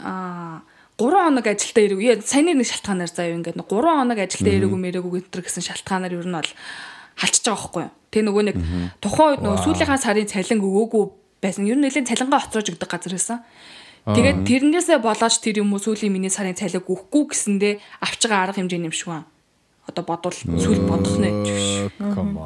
аа 0.00 0.64
3 1.00 1.08
хоног 1.16 1.46
ажилдаа 1.48 1.84
ирээгүй. 1.84 2.20
Саяны 2.20 2.56
нэг 2.60 2.68
шалтгаанаар 2.68 3.08
заяа 3.08 3.36
ингээд 3.40 3.56
3 3.56 3.68
хоног 3.68 4.18
ажилдаа 4.20 4.52
ирээгүй 4.52 4.80
мэрээгүй 4.80 5.12
гэтэр 5.24 5.42
гэсэн 5.48 5.64
шалтгаанаар 5.64 6.12
ер 6.16 6.28
нь 6.28 6.36
бол 6.36 6.52
халчиж 7.16 7.44
байгаа 7.48 7.56
байхгүй 7.56 7.82
юу. 7.88 7.92
Тэгээ 8.12 8.26
нөгөө 8.28 8.44
нэг 8.48 8.56
тухайн 9.00 9.30
үед 9.32 9.42
нөгөө 9.44 9.60
сүүлийнхаа 9.64 10.00
сарын 10.00 10.28
цалин 10.28 10.60
өгөөгүй 10.60 11.04
байсан. 11.40 11.64
Ер 11.64 11.78
нь 11.80 11.84
нэлээд 11.88 12.10
цалингаа 12.10 12.40
хоцроож 12.44 12.68
өгдөг 12.68 12.90
газар 12.90 13.14
байсан. 13.16 13.38
Тэгээд 14.08 14.38
тэрнээсээ 14.48 14.98
болооч 15.00 15.34
тэр 15.40 15.60
юм 15.64 15.72
уу 15.72 15.80
сүүлийн 15.80 16.12
миний 16.12 16.32
сарын 16.32 16.56
цалиг 16.56 16.84
өгөхгүй 16.84 17.24
гэсэндээ 17.32 17.74
авч 18.04 18.20
байгаа 18.24 18.50
арга 18.50 18.60
хэмжээ 18.60 18.80
юм 18.80 18.92
шиг 18.92 19.08
байна. 19.12 19.29
Одоо 19.90 20.04
бодвол 20.06 20.38
сүүл 20.38 20.86
бодох 20.86 21.18
нэ. 21.18 21.90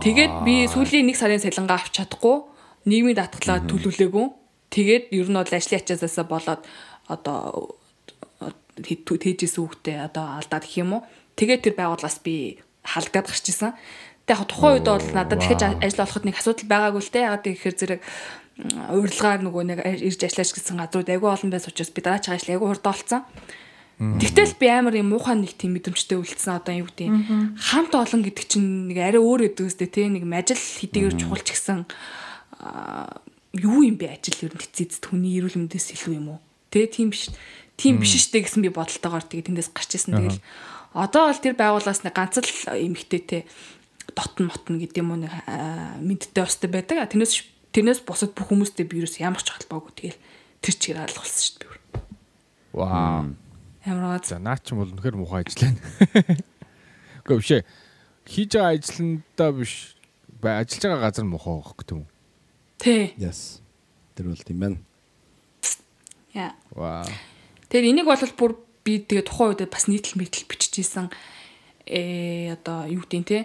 Тэгээд 0.01 0.35
би 0.49 0.65
сүүлийн 0.73 1.05
нэг 1.13 1.21
сарын 1.21 1.45
цалингаа 1.45 1.77
авч 1.77 2.01
чадахгүй 2.01 2.37
нийгмийн 2.89 3.21
даатгалаа 3.21 3.65
төлөвлөөгүй. 3.69 4.27
Тэгээд 4.73 5.05
ер 5.13 5.29
нь 5.29 5.37
бол 5.37 5.53
ажлын 5.53 5.81
ачаасаа 5.81 6.25
болоод 6.25 6.63
одоо 7.09 7.77
тээжээс 8.81 9.57
үгтэй 9.61 10.01
одоо 10.01 10.41
алдаад 10.41 10.65
гэх 10.65 10.81
юм 10.83 10.99
уу. 10.99 11.07
Тэгээд 11.37 11.63
тэр 11.71 11.75
байгууллагаас 11.79 12.21
би 12.25 12.59
халдаад 12.83 13.29
гарч 13.29 13.47
исэн. 13.49 13.73
Тэг 14.27 14.41
яг 14.41 14.49
тухайн 14.49 14.81
үед 14.81 14.89
бол 14.89 15.09
надад 15.15 15.41
дахиж 15.41 15.63
ажил 15.63 16.05
олоход 16.05 16.25
нэг 16.25 16.37
асуудал 16.41 16.69
байгаагүй 16.69 17.03
л 17.03 17.13
те. 17.13 17.21
Яг 17.29 17.45
тэгэхээр 17.45 17.77
зэрэг 17.79 18.01
урилгаар 18.95 19.41
нөгөө 19.43 19.63
нэг 19.67 19.79
ирж 19.85 20.21
ажиллаж 20.27 20.51
гэсэн 20.55 20.79
газрууд 20.79 21.11
айгүй 21.11 21.31
олон 21.31 21.51
байсан 21.51 21.71
учраас 21.75 21.91
би 21.91 22.01
дараа 22.03 22.23
чагаа 22.23 22.39
ажил 22.39 22.55
айгүй 22.55 22.69
хурд 22.71 22.87
олцсон. 22.87 23.23
Тэгтэл 23.99 24.59
би 24.59 24.67
амар 24.67 24.99
юм 24.99 25.15
муухай 25.15 25.39
нэг 25.39 25.55
тийм 25.55 25.79
мэдрэмжтэй 25.79 26.19
үлдсэн 26.19 26.59
одоо 26.59 26.75
юу 26.83 26.91
гэдэг 26.91 27.15
хамт 27.55 27.95
олон 27.95 28.23
гэдэг 28.27 28.45
чинь 28.51 28.91
нэг 28.91 28.99
арай 28.99 29.23
өөр 29.23 29.55
өдөг 29.55 29.71
өстэй 29.71 29.87
те 29.87 30.11
нэг 30.11 30.27
ажил 30.27 30.59
хэдийгээр 30.59 31.15
чухалч 31.15 31.47
гэсэн 31.55 31.87
юу 33.55 33.87
юм 33.87 33.95
бэ 33.95 34.19
ажил 34.19 34.51
ер 34.51 34.55
нь 34.55 34.67
тэцэд 34.67 35.15
хүний 35.15 35.39
эрүүл 35.39 35.63
мэндээс 35.63 35.95
илүү 35.95 36.15
юм 36.19 36.35
уу? 36.35 36.41
Тэ 36.75 36.91
тийм 36.91 37.15
биш. 37.15 37.31
Тийм 37.79 38.03
биш 38.03 38.19
штэ 38.19 38.43
гэсэн 38.43 38.67
би 38.67 38.71
бодолтойгоор 38.75 39.23
тэгээ 39.23 39.55
тэндээс 39.55 39.71
гарч 39.71 39.91
исэн. 39.95 40.19
Тэгэл 40.19 40.43
одоо 40.91 41.31
бол 41.31 41.39
тэр 41.39 41.55
байгууллаас 41.55 42.03
нэг 42.03 42.15
ганц 42.19 42.43
л 42.43 42.51
эмхтэйтэй 42.75 43.47
дотн 44.11 44.51
мотн 44.51 44.83
гэдэг 44.83 44.99
юм 44.99 45.15
уу 45.15 45.23
нэг 45.23 45.33
мэдтэй 46.03 46.43
өстэй 46.43 46.71
байдаг. 46.71 47.07
Тэрнээс 47.15 47.47
тэрнээс 47.71 48.03
бусад 48.03 48.35
бүх 48.35 48.51
хүмүүстэй 48.51 48.87
би 48.91 49.03
юус 49.03 49.23
ямар 49.23 49.43
ч 49.43 49.55
холбоогүй 49.55 49.95
тэгэл 49.95 50.19
тэр 50.63 50.75
чигээр 50.75 51.03
алгуулсан 51.07 51.43
шүү 51.47 51.59
дээ. 51.63 51.75
Вау. 52.75 53.35
Ямар 53.85 54.17
гад. 54.17 54.27
За 54.27 54.41
наа 54.41 54.57
ч 54.57 54.73
юм 54.73 54.81
бол 54.81 54.93
үнэхээр 54.97 55.17
муухай 55.21 55.45
ажил 55.45 55.61
байна. 55.61 55.81
Гэхдээ 57.29 57.37
биш 57.37 57.51
ээ. 57.53 57.65
Хийж 58.25 58.51
байгаа 58.57 58.73
ажландаа 58.81 59.51
биш 59.53 59.73
ажиллаж 60.41 60.85
байгаа 60.89 61.05
газар 61.05 61.25
муухай 61.29 61.55
байх 61.61 61.73
гэх 61.77 61.93
юм? 61.93 62.09
Тий. 62.81 63.13
Yes. 63.21 63.61
Тэр 64.17 64.33
бол 64.33 64.41
тийм 64.41 64.59
байна. 64.61 64.79
Яа. 66.33 66.57
Вау. 66.73 67.05
Тэр 67.69 67.85
энийг 67.85 68.09
бол 68.09 68.17
бүр 68.41 68.57
би 68.89 69.05
тэгээ 69.05 69.29
тухайн 69.29 69.53
үед 69.53 69.69
бас 69.69 69.85
нийтлэл 69.85 70.17
мэтэл 70.17 70.49
биччихсэн 70.49 71.13
э 71.85 72.57
одоо 72.57 72.89
юу 72.89 73.05
гэдэг 73.05 73.29
те 73.29 73.45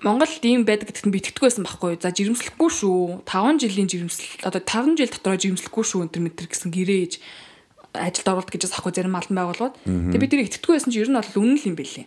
Монголд 0.00 0.40
ийм 0.46 0.64
байдаг 0.64 0.88
гэдэгт 0.88 1.12
би 1.12 1.18
итгэдэг 1.20 1.44
байсан 1.44 1.66
байхгүй 1.66 1.98
юу. 1.98 2.00
За 2.00 2.14
жирэмслэхгүй 2.14 2.70
шүү. 2.72 3.26
5 3.28 3.60
жилийн 3.60 3.90
жирэмсэл 3.90 4.48
одоо 4.48 4.62
5 4.64 4.96
жил 4.96 5.12
дотор 5.12 5.36
жирэмслэхгүй 5.36 5.84
шүү 5.84 6.08
энэ 6.08 6.24
мэтэр 6.24 6.48
гэсэн 6.48 6.72
гэрээж 6.72 7.12
ажилд 7.94 8.28
оруулалт 8.28 8.50
гэж 8.50 8.62
бас 8.68 8.74
ахгүй 8.78 8.92
зарим 8.94 9.16
албан 9.18 9.36
байгууллагууд. 9.38 9.76
Тэгээ 9.86 10.22
би 10.22 10.28
тэр 10.30 10.44
итгэдэг 10.46 10.70
байсан 10.70 10.90
чинь 10.94 11.02
ер 11.02 11.10
нь 11.10 11.18
бол 11.18 11.40
үнэн 11.42 11.58
л 11.58 11.68
юм 11.70 11.76
бэлээ. 11.76 12.06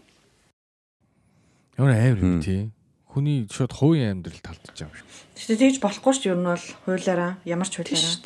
Ямар 1.77 1.93
амар 1.97 2.21
юм 2.23 2.39
тий. 2.39 2.69
Хүний 3.09 3.45
шууд 3.49 3.73
хувийн 3.73 4.23
амьдрал 4.23 4.41
талдаж 4.41 4.73
байгаа 4.73 4.89
юм 4.89 4.97
шиг. 4.97 5.09
Тэгтээ 5.37 5.59
тэгж 5.59 5.77
болохгүй 5.83 6.13
шүү. 6.13 6.31
Ер 6.33 6.39
нь 6.39 6.49
бол 6.49 6.65
хуулиараа 6.85 7.31
ямар 7.45 7.67
ч 7.69 7.73
хуулиараа. 7.77 8.17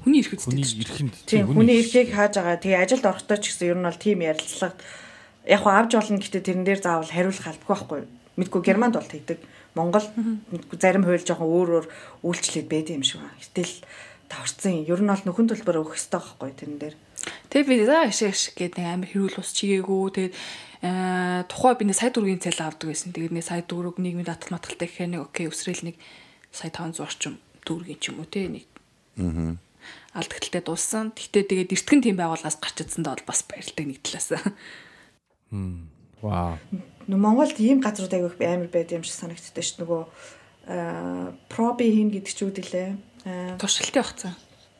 Хүний 0.00 0.20
эрх 0.20 0.32
Хүний 0.40 0.64
үстэй. 0.64 0.84
эрхэнд 0.86 1.14
Тийм 1.28 1.44
хүний 1.50 1.76
эрхийг 1.80 2.08
хааж 2.14 2.34
байгаа. 2.40 2.62
Тэгээ 2.62 2.82
ажилд 2.84 3.04
орохдоо 3.04 3.38
ч 3.40 3.52
гэсэн 3.52 3.68
ер 3.72 3.78
нь 3.80 3.86
бол 3.88 4.00
тийм 4.00 4.18
ярилцлага 4.24 4.76
яг 5.44 5.60
хөө 5.60 5.74
авч 5.76 5.92
болно 5.96 6.20
гэхдээ 6.20 6.44
тэрэн 6.44 6.64
дээр 6.64 6.80
заавал 6.80 7.10
хариулах 7.10 7.46
албагүй 7.48 7.68
байхгүй? 7.68 8.00
Мэдгүй 8.40 8.60
Германд 8.64 8.94
бол 8.96 9.08
тэгдэг. 9.08 9.38
Монгол 9.74 10.06
мэдгүй 10.50 10.76
зарим 10.80 11.04
хууль 11.04 11.24
жоохон 11.24 11.48
өөр 11.48 11.68
өөр 11.82 11.86
үйлчлээд 12.24 12.68
байдаг 12.70 12.94
юм 12.96 13.04
шиг 13.04 13.20
байна. 13.20 13.38
Гэтэл 13.40 13.74
даварцсан. 14.30 14.86
Ер 14.86 15.02
нь 15.02 15.10
бол 15.10 15.26
нөхөн 15.26 15.50
төлбөр 15.50 15.82
өгөх 15.82 15.98
хэрэгтэй 15.98 16.20
байхгүй 16.22 16.50
тэрэн 16.54 16.78
дээр. 16.78 16.96
Тэгээ 17.50 17.66
би 17.66 17.84
за 17.84 18.06
ашиг 18.06 18.30
ашиг 18.30 18.54
гэдэг 18.54 18.78
нэг 18.78 18.88
амар 18.94 19.10
хэрүүл 19.10 19.40
ус 19.42 19.50
чигээгүй. 19.58 20.00
Тэгээд 20.14 20.34
аа 20.86 21.42
тухай 21.50 21.74
би 21.76 21.84
нэг 21.90 21.96
сая 21.98 22.14
төгрөгийн 22.14 22.44
цалин 22.46 22.66
авдаг 22.70 22.88
байсан. 22.88 23.10
Тэгээд 23.10 23.34
нэг 23.34 23.44
сая 23.44 23.62
төгрөг 23.66 23.98
нийгмийн 23.98 24.28
даатгал 24.30 24.54
матгалтай 24.56 24.88
гэхээр 24.88 25.10
нэг 25.10 25.22
окей 25.26 25.50
өсрэл 25.50 25.84
нэг 25.84 25.96
сая 26.54 26.70
500 26.70 27.02
орчим 27.02 27.34
төгрөгийн 27.66 28.00
ч 28.00 28.04
юм 28.14 28.22
уу 28.22 28.30
те 28.30 28.46
нэг. 28.48 28.64
Аа. 29.18 29.58
Алдагталтай 30.14 30.62
дууссан. 30.64 31.12
Гэхдээ 31.12 31.68
тэгээд 31.68 31.74
эртгэн 31.74 32.00
тийм 32.00 32.16
байгууллагаас 32.16 32.56
гарч 32.62 32.86
ирсэндээ 32.86 33.12
бол 33.18 33.28
бас 33.28 33.40
баярлдаг 33.44 33.84
нэг 33.84 33.98
талаас. 34.00 34.28
Вау. 36.22 36.56
Нөө 37.08 37.18
Монголд 37.18 37.58
ийм 37.58 37.80
газрууд 37.82 38.12
аявих 38.12 38.38
амар 38.38 38.70
байд 38.70 38.92
юм 38.94 39.02
шиг 39.02 39.16
санагддаг 39.18 39.64
ш. 39.64 39.80
Нөгөө 39.80 40.02
аа 40.70 41.32
проби 41.48 41.90
хийн 41.90 42.12
гэдэг 42.12 42.32
ч 42.32 42.40
үүдэлээ. 42.44 42.90
Аа 43.24 43.58
Туршилтын 43.60 44.02
хугацаа. 44.02 44.32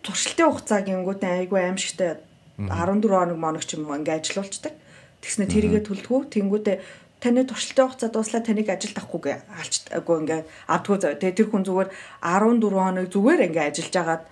туршилтын 0.03 0.49
хугацаа 0.49 0.81
гингүүтээ 0.87 1.33
айгүй 1.45 1.61
аимшигтай 1.61 2.21
14 2.57 3.09
хоног 3.09 3.39
моног 3.41 3.65
ч 3.65 3.77
юм 3.77 3.89
уу 3.89 3.97
ингээ 4.01 4.21
ажиллаулцдаг. 4.21 4.73
Тэгснэ 5.21 5.49
тэрийгэ 5.49 5.81
төлдгүү. 5.85 6.21
Тэнгүүтээ 6.33 6.77
таны 7.21 7.45
туршилтын 7.45 7.85
хугацаа 7.89 8.11
дуслаа 8.13 8.41
таныг 8.41 8.69
ажилд 8.73 8.97
авахгүйгээ 8.97 9.37
алчдаггүй 9.61 10.17
ингээ 10.25 10.41
авдггүй 10.73 10.99
зав. 11.01 11.13
Тэгээ 11.21 11.37
тэр 11.37 11.49
хүн 11.53 11.65
зүгээр 11.69 11.89
14 12.25 12.73
хоног 12.73 13.07
зүгээр 13.13 13.41
ингээ 13.49 13.69
ажиллаж 13.69 13.97
агаад 14.01 14.23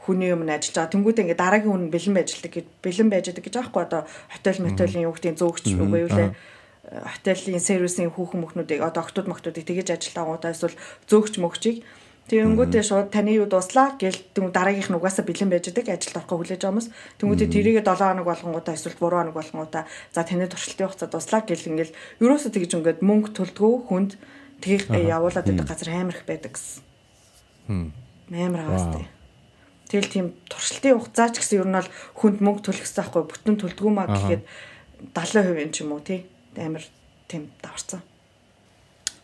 хүний 0.00 0.32
өмнө 0.32 0.56
ажиллаж 0.56 0.76
байгаа. 0.80 0.92
Тэнгүүд 0.96 1.20
ингээ 1.20 1.36
дараагийн 1.36 1.72
хүн 1.76 1.92
бэлэн 1.92 2.16
байждаг 2.16 2.52
гэж 2.56 2.66
бэлэн 2.80 3.08
байж 3.12 3.24
байгаа 3.28 3.44
гэж 3.44 3.56
аахгүй 3.60 3.82
одоо 3.84 4.00
хотел 4.32 4.58
метелийн 4.64 5.04
юу 5.04 5.12
гэдгийг 5.12 5.36
зөөгч 5.36 5.64
үгүй 5.76 6.00
юу 6.08 6.12
лээ 6.16 6.32
хотелийн 6.88 7.60
сервисийн 7.60 8.08
хүүхэн 8.08 8.40
мөхнүүдийг 8.40 8.80
одоо 8.80 9.04
октод 9.04 9.28
мохтуудыг 9.28 9.68
тэгэж 9.68 9.92
ажиллаагуудаа 9.92 10.56
эсвэл 10.56 10.80
зөөгч 11.04 11.36
мөгчийг 11.36 11.84
Тэгэнгүүтээ 12.28 12.84
шууд 12.84 13.08
таны 13.08 13.32
юу 13.32 13.48
дуслаа? 13.48 13.96
Гэл 13.96 14.20
дараагийнх 14.36 14.92
нь 14.92 14.98
угаасаа 15.00 15.24
бэлэн 15.24 15.48
байж 15.48 15.72
байгаа 15.72 15.96
ажилд 15.96 16.20
орохоо 16.20 16.36
хүлээж 16.36 16.60
байгаа 16.60 16.72
хүмүүс. 16.76 16.88
Тэнгүүтээ 17.24 17.48
тэрийгээ 17.48 17.84
7 17.88 18.04
хоног 18.04 18.26
болгонгуудаа 18.28 18.74
эсвэл 18.76 19.00
3 19.00 19.16
хоног 19.16 19.32
болгонгуудаа. 19.32 19.84
За 20.12 20.28
таны 20.28 20.44
туршилтын 20.44 20.92
хугацаа 20.92 21.08
дуслаа. 21.08 21.40
Гэл 21.48 21.68
ингээл 21.72 21.96
ерөөсөө 22.20 22.52
тэгж 22.52 22.70
ингээд 22.76 23.00
мөнгө 23.00 23.32
төлдгөө 23.32 23.74
хүнд 23.88 24.10
тгийг 24.60 24.92
явуулаад 24.92 25.46
байдаг 25.48 25.66
газар 25.72 25.88
амар 25.88 26.16
их 26.20 26.28
байдаг 26.28 26.52
гэсэн. 26.52 26.84
Амар 28.28 28.62
хавастай. 28.68 29.04
Тэгэл 29.88 30.12
тийм 30.12 30.26
туршилтын 30.52 31.00
хугацаа 31.00 31.32
ч 31.32 31.40
гэсэн 31.40 31.64
ер 31.64 31.68
нь 31.72 31.76
бол 31.80 31.90
хүнд 32.12 32.38
мөнгө 32.44 32.60
төлөх 32.60 32.84
хэрэгтэй 32.84 33.08
байхгүй 33.08 33.24
бүтэн 33.24 33.56
төлдгөө 33.56 33.92
маа 33.96 34.08
гэхэд 34.12 34.42
70% 35.16 35.72
ч 35.72 35.76
юм 35.80 35.96
уу 35.96 36.04
тий. 36.04 36.28
Амар 36.60 36.84
тийм 37.24 37.48
даварцсан. 37.64 38.04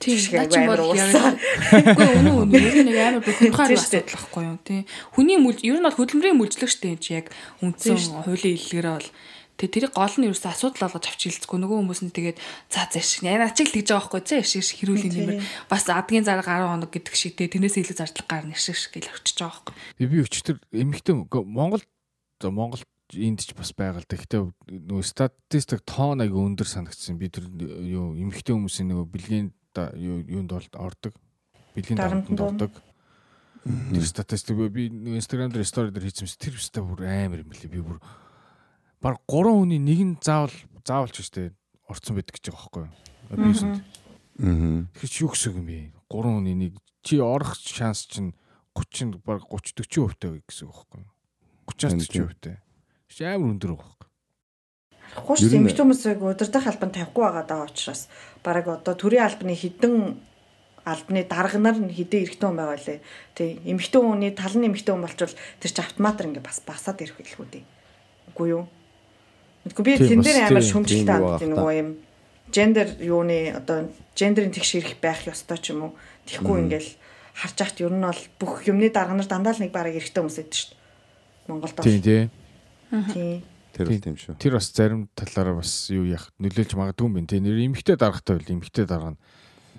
Тийм 0.04 0.20
юм 0.52 0.68
бол 0.68 0.92
үгүй 0.92 2.08
өнөө 2.20 2.36
өнөө 2.44 2.60
ер 2.60 2.76
нь 2.84 2.92
амар 2.92 3.24
бүхэнхаар 3.24 3.72
асуудал 3.72 4.12
байхгүй 4.12 4.42
юу 4.44 4.58
тий. 4.60 4.84
Хүний 5.16 5.40
мүл 5.40 5.56
ер 5.64 5.80
нь 5.80 5.86
бол 5.88 5.96
хөдөлмөрийн 5.96 6.36
мүлжлэгчтэй 6.36 6.92
юм 6.92 7.00
чи 7.00 7.16
яг 7.16 7.32
үндсэн 7.64 8.28
хуулийн 8.28 8.60
илгээрээ 8.60 8.94
бол. 9.00 9.10
Тэгээ 9.54 9.74
тэрийг 9.88 9.92
гол 9.94 10.14
нь 10.18 10.26
ерөөсө 10.28 10.50
асуудал 10.50 10.90
болгож 10.90 11.06
авч 11.08 11.22
хилцэхгүй. 11.30 11.58
Нөгөө 11.62 11.78
хүмүүс 11.78 12.00
нь 12.04 12.12
тэгээд 12.12 12.38
за 12.74 12.90
заш 12.90 13.22
яна 13.22 13.46
ачиг 13.48 13.70
тэгж 13.70 13.94
байгаа 13.94 14.02
байхгүй 14.10 14.22
зэ 14.26 14.42
ишиг 14.42 14.82
хэрүүлийн 14.82 15.14
нэмэр 15.14 15.38
бас 15.70 15.86
адгийн 15.86 16.26
зарга 16.26 16.58
10 16.58 16.74
хоног 16.74 16.90
гэдэг 16.90 17.14
шиг 17.14 17.38
тэ 17.38 17.46
тэрнээс 17.54 17.78
илүү 17.78 17.94
зардлага 17.94 18.28
гарна 18.34 18.58
ишиг 18.58 18.74
шиг 18.74 18.98
гэл 18.98 19.14
авчиж 19.14 19.38
байгаа 19.38 19.62
байхгүй. 19.62 20.10
Би 20.10 20.18
өчтөр 20.26 20.56
эмэгтэй 20.74 21.14
Монгол 21.14 21.86
Монгол 22.42 22.82
энд 23.14 23.46
ч 23.46 23.54
бас 23.54 23.70
байгаль. 23.78 24.02
Гэхдээ 24.02 24.42
нөгөө 24.90 25.06
статистик 25.06 25.86
тоон 25.86 26.18
аяг 26.18 26.34
өндөр 26.34 26.66
санагдсан. 26.66 27.14
Би 27.14 27.30
тэр 27.30 27.46
юу 27.86 28.18
эмэгтэй 28.18 28.58
хүмүүсийн 28.58 28.90
нөгөө 28.90 29.06
бэлгийн 29.06 29.54
юунд 29.96 30.52
ордог. 30.52 31.14
Бэлгийн 31.74 31.98
дарамтанд 31.98 32.40
ордог. 32.40 32.72
Тэр 33.64 34.04
статистик 34.04 34.56
би 34.70 34.88
Instagram 35.16 35.52
дээр 35.52 35.64
стори 35.64 35.90
дээр 35.90 36.06
хийсэн 36.06 36.28
тэр 36.36 36.60
өстой 36.60 36.84
бүр 36.84 37.08
амар 37.08 37.40
юм 37.40 37.48
билий. 37.48 37.70
Би 37.72 37.80
бүр 37.80 37.98
баг 39.00 39.20
3 39.24 39.56
хүний 39.56 39.80
нэг 39.80 40.00
нь 40.04 40.14
заавал 40.20 40.52
заавалч 40.84 41.16
штэ 41.24 41.52
орцсон 41.88 42.20
байдаг 42.20 42.36
гэж 42.36 42.52
байгаа 42.52 42.60
байхгүй 42.60 42.82
юу? 42.84 42.92
Абьюсэнд. 43.32 43.76
Аа. 43.80 44.84
Тэгэхээр 44.92 45.22
юу 45.24 45.30
гэсэн 45.32 45.52
юм 45.56 45.64
бэ? 45.64 45.78
3 46.12 46.28
хүний 46.28 46.56
нэг 46.56 46.72
чи 47.00 47.20
орох 47.20 47.56
шанс 47.56 48.04
чинь 48.04 48.36
30 48.76 49.24
баг 49.24 49.44
30 49.48 49.80
40% 49.80 50.20
таа 50.20 50.40
гэсэн 50.44 50.68
үг 50.68 50.76
байхгүй 50.76 51.00
юу? 51.00 51.12
30-аас 51.72 52.08
40% 52.12 52.40
таа. 52.40 52.56
Чи 53.08 53.24
амар 53.24 53.52
өндөр 53.54 53.76
байгаа 53.76 53.96
байхгүй 53.96 54.08
юу? 54.08 54.13
Хууш 55.14 55.40
эмэгтэй 55.46 55.84
хүмүүсийг 55.84 56.20
удирдах 56.22 56.66
албан 56.66 56.90
тавихгүй 56.90 57.22
байгаа 57.24 57.44
даа 57.46 57.62
учраас 57.68 58.08
баг 58.42 58.66
одоо 58.66 58.94
төрийн 58.94 59.28
албаны 59.28 59.54
хідэн 59.54 60.16
албаны 60.84 61.22
дарганаар 61.24 61.78
нь 61.80 61.94
хідэн 61.94 62.22
эрэгтэй 62.28 62.48
хүн 62.48 62.58
байгаа 62.60 62.78
лээ. 62.80 63.00
Тий. 63.34 63.50
Эмэгтэй 63.64 64.00
хүний 64.00 64.32
тал 64.36 64.56
нь 64.58 64.66
эмэгтэй 64.68 64.92
хүн 64.92 65.04
болчвол 65.06 65.34
тэр 65.60 65.70
чи 65.72 65.80
автоматар 65.80 66.28
ингээ 66.28 66.44
бас 66.44 66.60
басаад 66.60 67.00
ирэх 67.00 67.16
хэлхүү 67.16 67.46
дээ. 67.48 67.64
Үгүй 68.34 68.48
юу? 68.52 68.64
Тэгэхгүй 69.64 69.84
би 69.84 69.92
тэн 69.96 70.20
дээр 70.20 70.38
амар 70.52 70.66
шүмжлэлтэй 70.66 71.14
ханддаг 71.14 71.48
нөгөө 71.48 71.74
юм 71.80 71.88
гендер 72.52 72.88
юуны 73.00 73.56
одоо 73.56 73.88
гендерийн 74.12 74.52
тэгш 74.52 74.70
ирэх 74.76 75.00
байх 75.00 75.24
ёстой 75.24 75.56
ч 75.56 75.72
юм 75.72 75.88
уу. 75.88 75.92
Тэгэхгүй 76.28 76.68
ингээл 76.68 76.90
харж 77.32 77.58
ахт 77.64 77.80
ер 77.80 77.94
нь 77.96 78.04
бол 78.04 78.22
бүх 78.36 78.68
юмны 78.68 78.92
дарганаар 78.92 79.24
дандаа 79.24 79.56
л 79.56 79.62
нэг 79.64 79.72
бараг 79.72 79.96
эрэхтэй 79.96 80.20
хүмүүс 80.20 80.36
байдаг 80.36 80.52
шүү 80.52 80.68
дээ. 80.68 80.82
Монголд 81.48 81.74
бол. 81.80 81.86
Тийм 81.88 82.02
тий. 82.04 82.22
Тийм. 82.92 83.53
Тэр 83.74 83.90
бол 83.90 84.02
тийм 84.06 84.14
шүү. 84.14 84.36
Тэр 84.38 84.54
бас 84.54 84.70
зарим 84.70 85.08
талаараа 85.18 85.58
бас 85.58 85.72
юу 85.90 86.06
яах 86.06 86.30
нөлөөлж 86.38 86.74
магадгүй 86.78 87.10
юм 87.10 87.26
тий. 87.26 87.42
Нэр 87.42 87.58
эмхтэй 87.66 87.98
даргатай 87.98 88.38
байл 88.38 88.54
эмхтэй 88.54 88.86
дарга 88.86 89.14
нь 89.14 89.18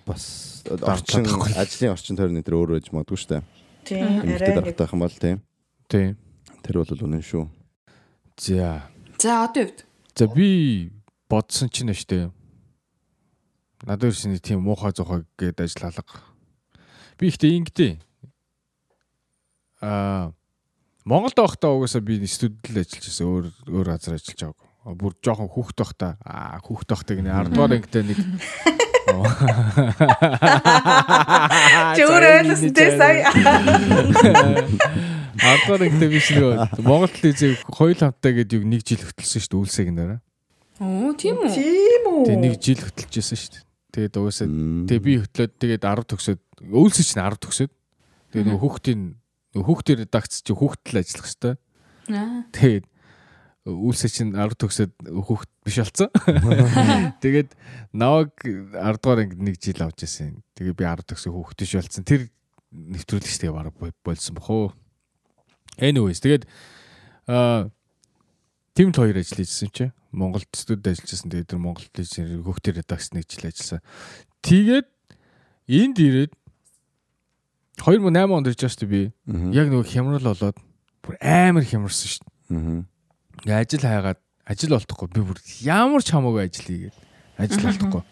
бас 0.04 0.64
орчин 0.68 1.24
ажлын 1.56 1.96
орчин 1.96 2.20
тойрны 2.20 2.44
тэр 2.44 2.60
өөр 2.60 2.76
байж 2.76 2.92
магадгүй 2.92 3.20
шүү 3.24 3.32
дээ. 3.32 3.44
Тийм. 3.88 4.20
Эмхтэй 4.28 4.56
даргатай 4.60 4.88
юм 4.92 5.00
бол 5.00 5.16
тийм. 5.16 5.40
тий. 5.88 6.16
Тэр 6.60 6.84
бол 6.84 7.04
үнэн 7.08 7.24
шүү. 7.24 7.48
За 8.36 8.84
За 9.16 9.48
одоо 9.48 9.64
юу 9.64 9.72
вэ? 9.72 9.88
За 10.16 10.28
би 10.28 10.92
бодсон 11.30 11.70
чинь 11.72 11.96
штэ. 11.96 12.32
Надад 13.88 14.12
ирсэн 14.12 14.36
тийм 14.44 14.60
муухай 14.68 14.92
зохой 14.92 15.24
гээд 15.40 15.64
ажил 15.64 15.88
алга. 15.88 16.20
Би 17.18 17.32
ихтэй 17.32 17.56
ингэдэй. 17.56 18.00
Аа 19.80 20.36
Монголд 21.06 21.38
байхдаа 21.38 21.78
угаасаа 21.78 22.02
би 22.02 22.18
студид 22.26 22.66
л 22.66 22.82
ажиллаж 22.82 23.06
байсан. 23.06 23.30
Өөр 23.30 23.54
өөр 23.70 23.94
газар 23.94 24.18
ажиллаж 24.18 24.42
байгаагүй. 24.42 24.98
Бүр 24.98 25.14
жоохон 25.22 25.54
хүүхд 25.54 25.78
байхдаа 25.78 26.18
аа 26.26 26.58
хүүхд 26.66 26.90
байхдаа 26.90 27.22
гинэ 27.22 27.30
10 27.30 27.54
дугаар 27.54 27.78
ангитай 27.78 28.02
нэг 28.02 28.18
Чөөрөө 31.94 32.42
ойлсон 32.42 32.74
тий 32.74 32.90
сая. 32.98 33.30
Ардгаар 35.46 35.86
ихтэй 35.86 36.10
биш 36.10 36.34
нэг 36.34 36.74
Монгол 36.82 37.14
телевизээ 37.14 37.62
хоёул 37.70 38.02
хамтаа 38.02 38.34
гэдэг 38.34 38.66
нэг 38.66 38.82
жил 38.82 39.06
хөтлсөн 39.06 39.46
шүү 39.46 39.54
дээ 39.54 39.62
үлсэг 39.62 39.94
нэрэ. 39.94 40.26
Оо 40.82 41.14
тийм 41.14 41.38
үү. 41.38 41.54
Тийм 41.54 42.02
үү. 42.10 42.26
Тэгээ 42.26 42.50
нэг 42.50 42.58
жил 42.58 42.82
хөтлөжсэн 42.82 43.38
шүү 43.38 43.54
дээ. 43.54 43.62
Тэгээд 43.94 44.18
угаасаа 44.18 44.50
тэгээ 44.90 45.06
би 45.06 45.22
хөтлөөд 45.22 45.54
тэгээд 45.62 45.86
10 45.86 46.10
төгсөөд 46.10 46.42
өвлсөж 46.66 47.14
чинь 47.14 47.22
10 47.22 47.38
төгсөөд 47.46 47.70
тэгээ 48.34 48.50
нөгөө 48.50 48.58
хүүхдийн 48.64 49.22
хүүхдийн 49.56 50.04
редакц 50.04 50.44
чи 50.44 50.52
хүүхдэл 50.52 51.00
ажиллах 51.00 51.28
хэвээр. 51.32 51.58
Тэгээд 52.52 52.86
үлсэ 53.66 54.08
чинь 54.14 54.36
10 54.38 54.62
төгсөөд 54.62 54.94
хүүхд 55.10 55.50
биш 55.66 55.78
болсон. 55.82 56.10
Тэгээд 57.24 57.58
наваг 57.98 58.38
10 58.46 58.78
дугаар 59.02 59.26
ангид 59.26 59.42
нэг 59.42 59.58
жил 59.58 59.82
авч 59.82 60.06
ирсэн. 60.06 60.44
Тэгээ 60.54 60.78
би 60.78 60.86
10 60.86 61.08
төгсөө 61.10 61.34
хүүхд 61.34 61.58
биш 61.66 61.74
болсон. 61.74 62.06
Тэр 62.06 62.30
нэвтрүүлэгч 62.70 63.38
тэгээ 63.42 63.56
бараг 63.58 63.74
болсон 64.06 64.38
бохоо. 64.38 64.76
Anyways 65.82 66.22
тэгээд 66.22 66.46
аа 67.26 67.74
Тимт 68.76 69.00
хоёр 69.00 69.16
ажил 69.16 69.40
хийжсэн 69.40 69.72
чи 69.72 69.86
Монголд 70.12 70.52
студид 70.52 70.86
ажиллажсэн. 70.86 71.32
Тэгээд 71.32 71.50
тэр 71.56 71.64
Монгол 71.64 71.88
телевизээр 71.90 72.44
хөхтөр 72.44 72.76
редакц 72.84 73.16
нэг 73.16 73.26
жил 73.26 73.48
ажилласан. 73.48 73.82
Тэгээд 74.44 74.88
энд 75.72 75.98
ирээд 75.98 76.34
2008 77.80 78.36
онд 78.36 78.48
ирж 78.50 78.60
байгаа 78.62 78.76
шүү 78.76 78.90
би. 78.90 79.02
Яг 79.56 79.68
нөгөө 79.72 79.88
хямрал 79.92 80.30
болоод 80.32 80.60
бүр 81.06 81.18
амар 81.22 81.66
хямарсан 81.68 82.10
шүү. 82.16 82.28
Аа. 82.56 83.60
Ажил 83.60 83.84
хайгаад 83.84 84.20
ажил 84.46 84.78
олдохгүй 84.78 85.10
би 85.14 85.22
бүр 85.26 85.40
ямар 85.66 86.02
ч 86.06 86.14
хамаагүй 86.14 86.46
ажил 86.46 86.70
хийгээд 86.70 86.98
ажил 87.42 87.70
олдохгүй. 87.70 88.04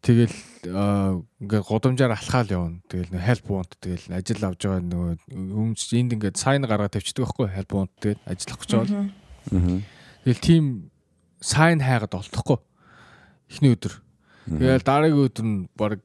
Тэгэл 0.00 0.36
ингээ 0.64 1.62
годамжаар 1.64 2.16
алхаал 2.16 2.48
явна. 2.48 2.80
Тэгэл 2.88 3.12
нэг 3.12 3.20
help 3.20 3.46
want 3.52 3.76
тэгэл 3.84 4.16
ажил 4.16 4.40
авж 4.48 4.60
байгаа 4.64 4.80
нөгөө 4.80 5.14
өмч 5.60 5.92
энд 5.92 6.16
ингээ 6.16 6.36
сайн 6.40 6.64
гаргаад 6.64 6.96
тавьчихдаг 6.96 7.28
байхгүй 7.28 7.48
help 7.52 7.70
want 7.76 7.92
тэгэл 8.00 8.24
ажиллах 8.24 8.58
гэж 8.64 8.70
байгаа. 8.80 9.04
Тэгэл 10.24 10.40
тийм 10.40 10.64
сайн 11.40 11.84
хайгаад 11.84 12.16
олдохгүй. 12.16 12.58
Эхний 13.52 13.76
өдөр. 13.76 13.94
Тэгэл 14.48 14.84
дараагийн 14.88 15.20
өдөр 15.20 15.44
нь 15.44 15.58
баг 15.76 16.00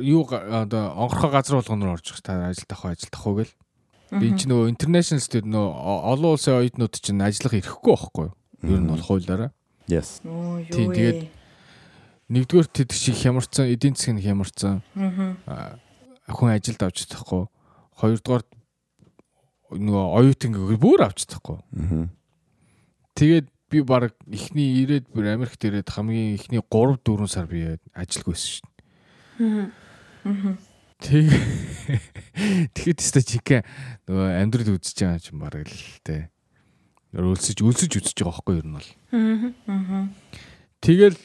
юу 0.00 0.26
одоо 0.28 0.92
онгорхоо 0.96 1.30
газар 1.30 1.58
болгоноор 1.60 1.98
орж 1.98 2.10
байгаа 2.10 2.24
та 2.26 2.48
ажил 2.50 2.68
тахаа 2.68 2.92
ажил 2.92 3.10
тахаа 3.10 3.34
гэл. 3.42 3.54
Би 4.18 4.32
ч 4.34 4.48
нөгөө 4.48 4.72
international 4.72 5.22
student 5.22 5.52
нөгөө 5.52 5.70
олон 6.12 6.32
улсын 6.34 6.58
оюутнууд 6.58 6.94
чинь 6.96 7.20
ажиллах 7.20 7.54
ирэхгүй 7.60 7.92
байхгүй 7.92 8.24
юу? 8.28 8.34
Ер 8.64 8.80
нь 8.80 8.88
бол 8.88 9.04
хуулиараа. 9.04 9.50
Yes. 9.86 10.20
Оо 10.24 10.58
юу 10.58 10.72
Тийм, 10.72 10.92
тэгээд 10.92 11.20
нэгдүгээр 12.32 12.68
тэд 12.72 12.90
шиг 12.92 13.16
хямарсан, 13.20 13.68
эдийн 13.68 13.94
засгийн 13.94 14.20
хямарсан. 14.20 14.80
Аа 15.46 15.78
хүн 16.28 16.52
ажилд 16.52 16.82
авч 16.84 17.08
чадахгүй. 17.08 17.48
Хоёрдугаар 17.96 18.44
нөгөө 19.72 20.04
оюутан 20.20 20.52
гэвэл 20.52 20.80
бүр 20.80 21.00
авч 21.08 21.24
чадахгүй. 21.24 21.60
Тэгээд 23.16 23.46
би 23.68 23.82
баг 23.84 24.16
эхний 24.28 24.84
ирээд 24.84 25.08
бүр 25.12 25.32
Америкт 25.32 25.60
ирээд 25.64 25.88
хамгийн 25.88 26.36
эхний 26.36 26.60
3 26.60 27.00
4 27.04 27.28
сар 27.28 27.48
би 27.48 27.76
ажилгүйсэн 27.96 28.60
шүү 28.60 28.64
дээ. 28.64 28.77
Тэг. 30.98 31.30
Тэгэхэд 32.74 32.98
тест 32.98 33.18
чикэ 33.22 33.62
нөгөө 34.10 34.28
амьдрал 34.42 34.74
үзэж 34.74 34.98
байгаа 34.98 35.30
юм 35.30 35.38
баг 35.38 35.62
л 35.62 36.02
те. 36.02 36.30
Өлсөж 37.14 37.62
өлсөж 37.62 37.92
үзэж 38.02 38.18
байгаа 38.18 38.34
байхгүй 38.34 38.54
юу 38.58 38.62
ер 38.62 38.66
нь 38.66 38.76
бол. 38.76 38.90
Тэгэл 40.82 41.18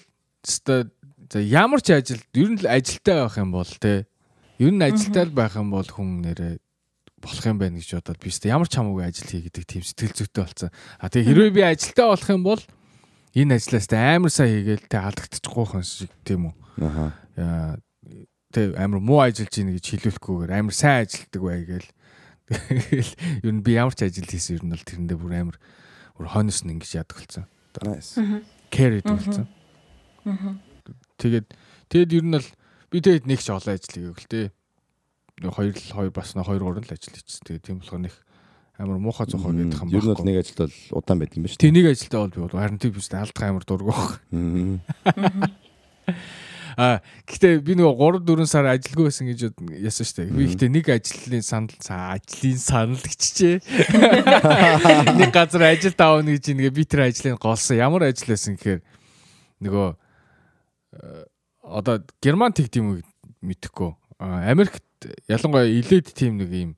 тест 0.46 0.70
за 0.70 1.40
ямар 1.42 1.82
ч 1.82 1.98
ажил 1.98 2.22
ер 2.38 2.50
нь 2.54 2.62
л 2.62 2.70
ажилтай 2.70 3.18
байх 3.26 3.38
юм 3.42 3.50
бол 3.50 3.74
те. 3.82 4.06
Ер 4.62 4.72
нь 4.78 4.86
ажилтай 4.86 5.26
л 5.26 5.34
байх 5.34 5.58
юм 5.58 5.74
бол 5.74 5.90
хүн 5.90 6.22
нэрээ 6.22 6.62
болох 7.24 7.46
юм 7.50 7.58
байна 7.58 7.82
гэж 7.82 7.98
бодоод 7.98 8.20
би 8.22 8.30
өстө 8.30 8.54
ямар 8.54 8.70
ч 8.70 8.78
хамаагүй 8.78 9.04
ажил 9.10 9.26
хий 9.32 9.42
гэдэг 9.48 9.64
тийм 9.66 9.82
сэтгэл 9.82 10.18
зүйтэй 10.22 10.44
болсон. 10.44 10.70
А 11.02 11.10
тэгээ 11.10 11.28
хэрвээ 11.34 11.52
би 11.56 11.64
ажилтаа 11.66 12.08
болох 12.14 12.30
юм 12.30 12.44
бол 12.46 12.62
энэ 13.34 13.58
ажлаас 13.58 13.88
тэ 13.90 13.98
амар 13.98 14.30
сайн 14.30 14.54
хийгээл 14.54 14.86
тэ 14.92 14.98
алдагдчихгүй 15.02 15.66
хон 15.66 15.82
шиг 15.88 16.12
тийм 16.28 16.52
үү. 16.52 16.56
Аха. 16.84 17.82
Тэ 18.54 18.78
амар 18.78 19.02
муу 19.02 19.20
ажиллаж 19.26 19.54
ийн 19.58 19.74
гэж 19.74 19.86
хэлүүлэхгүйгээр 19.98 20.52
амар 20.54 20.76
сайн 20.78 21.04
ажилтдаг 21.10 21.42
бай 21.42 21.66
гээл. 21.66 21.90
Тэгэл 22.54 23.12
ер 23.42 23.54
нь 23.58 23.64
би 23.66 23.72
ямар 23.74 23.98
ч 23.98 24.06
ажил 24.06 24.30
хийсэн 24.30 24.62
ер 24.62 24.64
нь 24.64 24.74
бол 24.78 24.86
тэрэндээ 24.86 25.18
бүр 25.18 25.34
амар 25.34 25.58
бүр 26.14 26.28
хойноос 26.30 26.62
нь 26.62 26.72
ингэж 26.78 26.92
яадаг 27.02 27.18
болсон. 27.18 27.46
Nice. 27.82 28.14
Care 28.70 29.02
гэдэг 29.02 29.10
болсон. 29.10 29.48
Тэгээд 31.18 31.48
тэгэд 31.90 32.12
ер 32.14 32.26
нь 32.30 32.36
бол 32.38 32.50
би 32.94 32.98
тэгэд 33.02 33.26
нэг 33.26 33.42
ч 33.42 33.50
олон 33.50 33.74
ажил 33.74 33.90
хийгэв 33.90 34.22
л 34.22 34.30
дээ. 34.30 34.48
Нэг 35.42 35.50
хоёр 35.58 35.74
л 35.74 35.90
хоёр 35.98 36.12
бас 36.14 36.38
нэг 36.38 36.46
хоёр 36.46 36.62
гурван 36.62 36.86
л 36.86 36.94
ажил 36.94 37.10
хийчихсэн. 37.18 37.46
Тэгээд 37.50 37.66
тийм 37.66 37.82
болохоор 37.82 38.06
нэг 38.06 38.14
амар 38.78 39.02
муухай 39.02 39.26
зохоо 39.26 39.50
гэдэг 39.50 39.82
юм 39.82 39.90
Ер 39.90 40.04
нь 40.06 40.14
бол 40.14 40.18
байна. 40.22 40.30
нэг 40.30 40.38
ажилд 40.46 40.60
бол 40.62 40.78
удаан 41.02 41.18
байдаг 41.18 41.38
юм 41.42 41.46
ба 41.46 41.50
шүү. 41.50 41.62
Тэг 41.62 41.74
нэг 41.74 41.86
ажилдаа 41.90 42.22
бол 42.22 42.36
би 42.38 42.42
бол 42.46 42.54
харин 42.62 42.78
тийм 42.78 42.94
биш 42.94 43.10
алдах 43.10 43.46
амар 43.50 43.66
дург 43.66 43.86
баг. 43.90 44.22
А 46.78 47.02
гэхдээ 47.28 47.62
би 47.64 47.76
нөгөө 47.78 48.24
3 48.24 48.26
4 48.28 48.48
сар 48.50 48.70
ажилгүй 48.72 49.10
байсан 49.10 49.30
гэж 49.30 49.40
яасан 49.80 50.08
шүү 50.08 50.18
дээ. 50.20 50.34
Би 50.34 50.48
гэхдээ 50.50 50.72
нэг 50.74 50.86
ажлын 50.94 51.46
санал 51.46 51.78
цаа 51.80 52.18
ажлын 52.18 52.60
санал 52.60 53.04
гिचжээ. 53.04 53.56
Нэг 55.20 55.30
газар 55.34 55.64
ажил 55.70 55.94
таавна 55.94 56.34
гэж 56.34 56.54
нэгэ 56.54 56.72
би 56.74 56.84
тэр 56.86 57.08
ажлыг 57.08 57.38
голсон. 57.38 57.78
Ямар 57.78 58.10
ажил 58.10 58.34
байсан 58.34 58.58
гэхээр 58.58 58.82
нөгөө 59.64 59.88
э, 59.94 61.24
одоо 61.64 62.04
герман 62.22 62.54
тэгт 62.54 62.78
юм 62.82 62.98
уу 62.98 63.02
мэдэхгүй. 63.42 63.92
А, 64.20 64.50
Америкт 64.52 64.84
ялангуяа 65.28 65.68
илээд 65.68 66.14
тийм 66.14 66.40
нэг 66.40 66.50
юм 66.52 66.72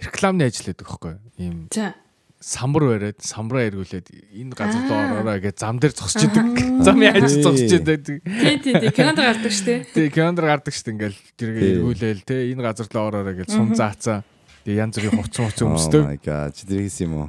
рекламны 0.00 0.48
ажил 0.48 0.70
гэдэг 0.70 0.86
байхгүй 0.86 1.12
юу? 1.16 1.20
Ийм 1.36 1.56
За. 1.74 1.94
Самбар 2.40 2.84
бариад 2.88 3.20
самбараа 3.20 3.68
эргүүлээд 3.68 4.06
энэ 4.32 4.56
газар 4.56 4.82
руу 4.88 4.96
ороорой 4.96 5.40
гэж 5.44 5.60
зам 5.60 5.76
дээр 5.76 5.92
зогсож 5.92 6.24
идэг. 6.24 6.48
Замын 6.80 7.12
ажил 7.12 7.44
зогсож 7.44 7.68
идэг. 7.68 8.00
Тий, 8.24 8.56
тий, 8.64 8.74
тий. 8.80 8.90
Кинонд 8.96 9.20
гардаг 9.20 9.52
штэ. 9.52 9.84
Тэгээ 9.92 10.16
календар 10.16 10.46
гардаг 10.48 10.72
шүү 10.72 10.84
дээ 10.88 10.94
ингээл 10.96 11.20
тэргээ 11.36 11.60
Тий. 11.60 11.74
эргүүлээл 11.76 12.22
те 12.24 12.36
энэ 12.48 12.64
газар 12.64 12.88
руу 12.88 13.04
ороорой 13.12 13.36
гэж 13.36 13.52
сум 13.52 13.76
заацаа. 13.76 14.24
Тэгээ 14.64 14.80
янз 14.80 14.96
бүрийн 14.96 15.16
хувц 15.20 15.36
хувц 15.36 15.60
өмсдөг. 15.60 16.00
Oh 16.00 16.08
my 16.08 16.20
god. 16.24 16.56
Чи 16.56 16.64
тэр 16.64 16.80
хийсэн 16.88 17.04
юм 17.12 17.14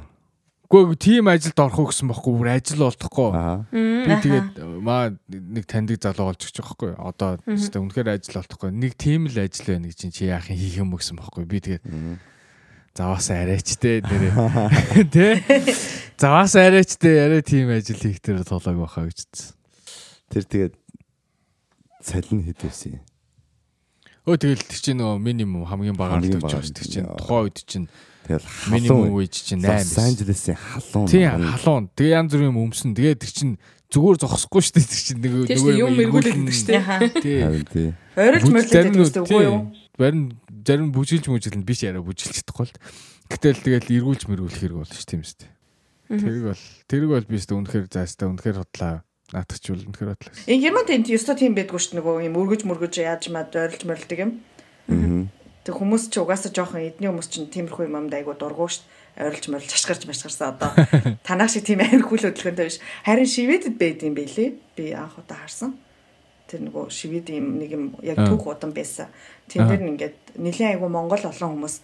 Гэхдээ 0.72 0.96
тийм 0.96 1.28
ажилд 1.28 1.60
орох 1.60 1.76
уу 1.76 1.88
гэсэн 1.92 2.08
бохгүй 2.08 2.32
бүр 2.32 2.48
ажил 2.56 2.80
болтохгүй. 2.88 3.30
Би 3.68 4.14
тэгээд 4.16 4.48
маа 4.80 5.12
нэг 5.28 5.64
таньдаг 5.68 6.00
залуу 6.00 6.32
болж 6.32 6.40
өгч 6.40 6.56
байгаа 6.56 6.72
байхгүй. 6.72 6.92
Одоо 6.96 7.30
тест 7.44 7.76
үнэхээр 7.76 8.08
ажил 8.16 8.40
болтохгүй. 8.40 8.72
Нэг 8.72 8.96
тийм 8.96 9.28
л 9.28 9.36
ажил 9.36 9.68
байна 9.68 9.92
гэж 9.92 10.08
чи 10.08 10.24
яах 10.32 10.48
юм 10.48 10.56
хийх 10.56 10.80
юм 10.80 10.96
гэсэн 10.96 11.20
бохгүй. 11.20 11.44
Би 11.44 11.60
тэгээд 11.60 11.84
заваасаа 12.92 13.42
арайч 13.48 13.68
те 13.80 14.00
нэрээ. 14.04 14.34
Тэ? 15.14 15.42
Заваасаа 16.20 16.68
арайч 16.68 16.96
те 17.00 17.10
арай 17.24 17.40
тийм 17.40 17.72
ажил 17.72 17.96
хийх 17.96 18.20
тэр 18.20 18.44
тулааг 18.44 18.76
баха 18.76 19.08
гэж 19.08 19.18
үзсэн. 19.24 19.56
Тэр 20.28 20.44
тэгээд 20.44 20.74
цалин 22.04 22.42
хэд 22.44 22.58
байсан 22.60 23.00
юм? 23.00 23.04
Өө 24.22 24.36
тэгэл 24.38 24.62
тэр 24.68 24.80
чинь 24.80 25.00
нөгөө 25.00 25.18
минимум 25.18 25.64
хамгийн 25.66 25.96
багаар 25.98 26.22
тавьж 26.22 26.38
байгаа 26.44 26.62
шүү. 26.62 26.76
Тэр 26.78 26.88
чинь 26.92 27.08
тухайн 27.16 27.42
үед 27.48 27.58
чинь 27.64 27.88
Тэгэл 28.22 28.46
минимум 28.70 29.18
үеж 29.18 29.34
чинь 29.34 29.58
8 29.58 29.82
Лос 29.82 29.98
Анжелесийн 29.98 30.54
халуун. 30.54 31.08
Тийм 31.10 31.26
халуун. 31.42 31.90
Тэгээ 31.90 32.14
янз 32.22 32.30
бүрийн 32.30 32.54
өмсөн. 32.54 32.94
Тэгээ 32.94 33.18
тэр 33.18 33.32
чинь 33.34 33.54
зүгээр 33.90 34.16
зогсохгүй 34.22 34.62
шүү 34.62 34.74
дээ. 34.78 34.86
Тэр 34.86 35.02
чинь 35.02 35.20
Тэр 35.26 35.58
чинь 35.58 35.80
юм 35.82 35.98
эргүүлээд 35.98 36.38
штэ. 36.54 36.78
Яха. 36.78 37.02
Тий. 37.18 37.42
Харин 37.42 37.66
тий. 37.66 37.88
Ойролж 38.14 38.42
Бүжил- 38.46 38.54
мөрлөд 38.54 38.70
зарим 38.70 38.92
гэдэг 38.94 39.02
нь- 39.02 39.06
үстэй 39.10 39.22
үгүй 39.26 39.42
юу? 39.42 39.58
Зарим 39.98 40.40
зарим 40.64 40.88
бүжилж 40.92 41.28
мүжилнэ 41.28 41.66
биш 41.68 41.84
яриа 41.84 42.00
бүжилж 42.00 42.40
чадахгүй 42.40 42.70
л. 42.70 42.76
Гэтэл 43.28 43.60
тэгэл 43.60 43.92
эргүүлж 44.00 44.24
мэргүүлэх 44.24 44.60
хэрэг 44.60 44.78
болно 44.80 44.96
шүү 44.96 45.08
тийм 45.08 45.20
үстэй. 45.20 45.52
Тэрэг 46.08 46.44
бол 46.48 46.62
тэрэг 46.88 47.08
бол 47.12 47.26
би 47.28 47.36
өстө 47.36 47.56
үнэхээр 47.60 47.86
заастаа 47.92 48.28
үнэхээр 48.32 48.60
хотлаа. 48.60 49.04
Наатач 49.32 49.64
бол 49.68 49.84
үнэхээр 49.88 50.10
хотлаа. 50.16 50.32
Энэ 50.48 50.62
Германд 50.64 50.90
энэ 50.92 51.12
ёстой 51.12 51.36
тийм 51.36 51.52
байдгүй 51.56 51.80
шүү 51.80 52.00
нөгөө 52.00 52.24
юм 52.28 52.36
өргөж 52.40 52.64
мөргөж 52.68 52.94
яаж 53.04 53.28
мад 53.32 53.52
ойролж 53.52 53.84
мөрлөдөг 53.84 54.18
юм. 54.20 54.32
Тэг 55.62 55.78
хүмүүс 55.78 56.10
ч 56.10 56.18
угаасаа 56.18 56.50
жоохон 56.50 56.82
эдний 56.82 57.06
хүмүүс 57.06 57.28
чинь 57.30 57.52
тиймэрхүү 57.52 57.86
юм 57.86 57.96
амд 58.00 58.16
айгу 58.18 58.34
дургуу 58.34 58.66
шүү 58.66 58.82
дээ. 58.82 59.28
Ойролж 59.28 59.44
мөрлж 59.46 59.70
ашгарч 59.76 60.02
машгарсан 60.10 60.58
одоо 60.58 60.74
танах 61.28 61.54
шиг 61.54 61.68
тийм 61.68 61.84
амар 61.84 62.02
хүл 62.02 62.18
хөдөлгөөнтэй 62.18 62.66
биш. 62.66 62.82
Харин 63.06 63.28
шивэдэд 63.30 63.76
байд 63.78 64.02
юм 64.02 64.16
бэлээ. 64.18 64.50
Би 64.74 64.90
анх 64.90 65.22
удаа 65.22 65.38
харсан. 65.46 65.78
Тэр 66.52 66.68
нөгөө 66.68 66.92
шивэд 66.92 67.32
юм 67.32 67.56
нэг 67.56 67.70
юм 67.72 67.84
яг 68.04 68.20
түүх 68.20 68.44
удан 68.52 68.76
байсан. 68.76 69.08
Тэн 69.48 69.64
дээр 69.64 69.80
нь 69.80 69.90
ингээд 69.96 70.36
нэлийн 70.36 70.76
айгу 70.76 70.92
Монгол 70.92 71.24
олон 71.24 71.56
хүмүүс 71.56 71.80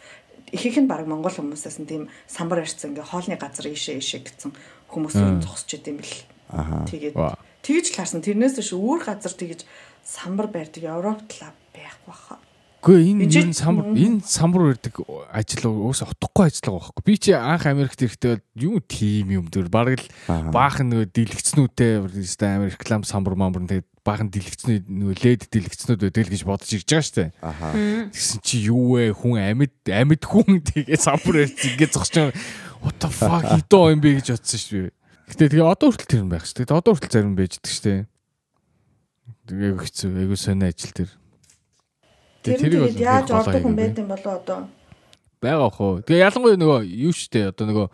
ихэнх 0.52 0.84
нь 0.84 0.90
баг 0.92 1.08
Монгол 1.08 1.32
хүмүүсээс 1.32 1.80
нь 1.80 1.88
тийм 1.88 2.02
самбар 2.28 2.64
ярьсан 2.64 2.92
ингээ 2.92 3.08
хоолны 3.08 3.40
газар 3.40 3.66
ийшээ 3.72 3.96
ийшээ 4.00 4.20
гэсэн 4.28 4.52
хүмүүс 4.92 5.16
зогсож 5.44 5.72
идэм 5.76 6.00
бэл. 6.00 6.20
Аха. 6.52 6.84
Тэгээд 6.88 7.16
тэгж 7.64 7.86
л 7.92 7.96
харсан. 7.96 8.24
Тэрнээс 8.24 8.56
биш 8.60 8.72
өөр 8.72 9.04
газар 9.04 9.32
тэгж 9.32 9.64
самбар 10.04 10.48
барьдаг 10.48 10.84
Европт 10.84 11.28
л 11.40 11.52
байхгүй 11.72 12.08
баха. 12.08 12.36
Гэхдээ 12.78 13.10
энэ 13.10 13.26
энэ 13.26 13.58
самбар 13.58 13.84
энэ 13.90 14.22
самбар 14.22 14.62
үрдэг 14.72 14.94
ажил 15.34 15.66
уусаа 15.66 16.08
утгагүй 16.14 16.46
ажил 16.46 16.78
байгаа 16.78 16.94
байхгүй. 16.94 17.04
Би 17.04 17.14
чи 17.18 17.30
анх 17.34 17.66
Америкт 17.66 18.00
ирэхдээ 18.00 18.38
юу 18.54 18.78
тим 18.80 19.28
юм 19.34 19.46
дөр 19.50 19.66
бараг 19.68 19.98
л 19.98 20.08
Аха. 20.30 20.54
баахан 20.54 20.86
нөгөө 20.94 21.10
дэлгэцнүүдтэй 21.10 22.06
өстой 22.22 22.54
Америк 22.54 22.78
реклам 22.78 23.02
самбар 23.02 23.34
мамбар 23.34 23.66
тэгээд 23.66 23.90
баахан 24.08 24.32
дэлгэцнүүд 24.32 24.84
нөгөө 24.88 25.16
лед 25.20 25.42
дэлгэцнүүд 25.52 26.00
байдаг 26.08 26.24
л 26.24 26.32
гэж 26.32 26.42
бодож 26.48 26.70
ирж 26.72 26.88
байгаа 26.88 27.04
штэ. 27.04 27.24
Аха. 27.44 27.76
Тэгсэн 28.08 28.40
чи 28.40 28.56
юу 28.72 28.96
вэ 28.96 29.12
хүн 29.12 29.36
амьд 29.36 29.76
амьд 29.84 30.24
хүн 30.24 30.64
тэгээ 30.72 30.96
самбар 30.96 31.44
ярьж 31.44 31.60
ингээд 31.68 31.92
зогсож 31.92 32.32
байгаа. 32.32 32.36
What 32.80 32.96
the 33.04 33.08
fuck 33.12 33.44
хитоо 33.60 33.92
юм 33.92 34.00
бэ 34.00 34.24
гэж 34.24 34.32
бодсон 34.32 34.60
шүү. 34.64 34.88
Гэтэ 35.28 35.52
тэгээ 35.52 35.68
одоо 35.68 35.92
хүртэл 35.92 36.08
тэр 36.08 36.22
юм 36.24 36.32
байх 36.32 36.48
шүү. 36.48 36.64
Тэгээ 36.64 36.80
одоо 36.80 36.92
хүртэл 36.96 37.12
зарим 37.12 37.36
байж 37.36 37.52
ддэг 37.60 37.74
штэ. 37.76 37.94
Тэгээ 39.44 39.76
хэцүү 39.76 40.08
айгуу 40.24 40.38
сони 40.40 40.64
ажил 40.64 40.92
тэр. 40.96 41.10
Тэр 42.40 42.56
тэгээд 42.64 42.96
яаж 42.96 43.28
ордог 43.28 43.60
хүн 43.60 43.76
юм 43.76 44.08
болоо 44.08 44.34
одоо. 44.40 44.60
байгаа 45.40 45.70
хөө. 45.70 46.02
Тэгээ 46.08 46.24
ялангуяа 46.24 46.58
нөгөө 46.58 46.80
юу 46.84 47.12
штэ 47.12 47.52
одоо 47.52 47.64
нөгөө 47.68 47.86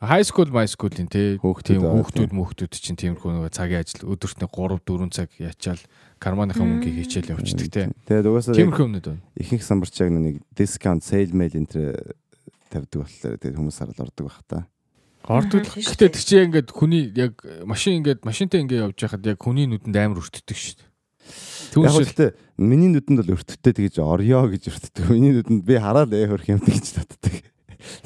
high 0.00 0.24
school 0.24 0.48
my 0.48 0.64
school-ийн 0.64 1.08
те 1.12 1.36
Хүүхдүүд 1.44 1.84
хүүхдүүд 1.84 2.32
мөхтүүд 2.32 2.72
чинь 2.72 2.96
тиймэрхүү 2.96 3.36
нөгөө 3.36 3.52
цагийн 3.52 3.84
ажил 3.84 4.08
өдөрт 4.08 4.40
нэг 4.40 4.48
3 4.48 4.80
4 4.80 5.12
цаг 5.12 5.28
ячаал 5.36 5.82
карманыхаа 6.16 6.64
мөнгийг 6.64 7.04
хичээл 7.04 7.36
явуулдаг 7.36 7.68
те. 7.68 7.92
Тэгээд 8.08 8.28
угаасаа 8.32 8.56
Тиймэрхүү 8.56 8.84
юмнууд 8.88 9.06
байна. 9.12 9.24
ихэнх 9.36 9.64
самбарч 9.64 9.94
яг 10.00 10.08
нэг 10.08 10.40
discount 10.56 11.04
sale 11.04 11.36
mail 11.36 11.52
энэ 11.52 12.00
тавьдаг 12.72 13.04
болохоор 13.04 13.36
тэгээд 13.44 13.58
хүмүүс 13.60 13.76
харал 13.76 14.04
ордог 14.08 14.24
бах 14.24 14.40
та. 14.48 14.64
Ордог. 15.28 15.68
шүү 15.68 15.84
Гэтэ 15.84 16.16
тэр 16.16 16.24
чинь 16.24 16.44
ингээд 16.48 16.68
хүний 16.72 17.12
яг 17.12 17.36
машин 17.68 18.00
ингээд 18.00 18.24
машинтай 18.24 18.64
ингээд 18.64 18.88
явж 18.88 18.98
байхад 19.04 19.26
яг 19.26 19.36
хүний 19.36 19.68
нүдэнд 19.68 19.96
амар 20.00 20.24
өртдөг 20.24 20.56
шүү 20.56 20.80
дээ. 20.80 20.88
Яг 21.76 21.92
гэхдээ 21.92 22.30
миний 22.56 22.88
нүдэнд 22.88 23.20
бол 23.20 23.34
өртөттэй 23.36 23.72
тэгж 23.76 24.00
орё 24.00 24.48
гэж 24.48 24.72
өртдөг. 24.72 25.12
Миний 25.12 25.36
нүдэнд 25.36 25.60
би 25.60 25.76
хараад 25.76 26.10
ээ 26.16 26.32
хөрх 26.32 26.48
юм 26.48 26.64
гэж 26.64 26.88
татдаг. 26.96 27.49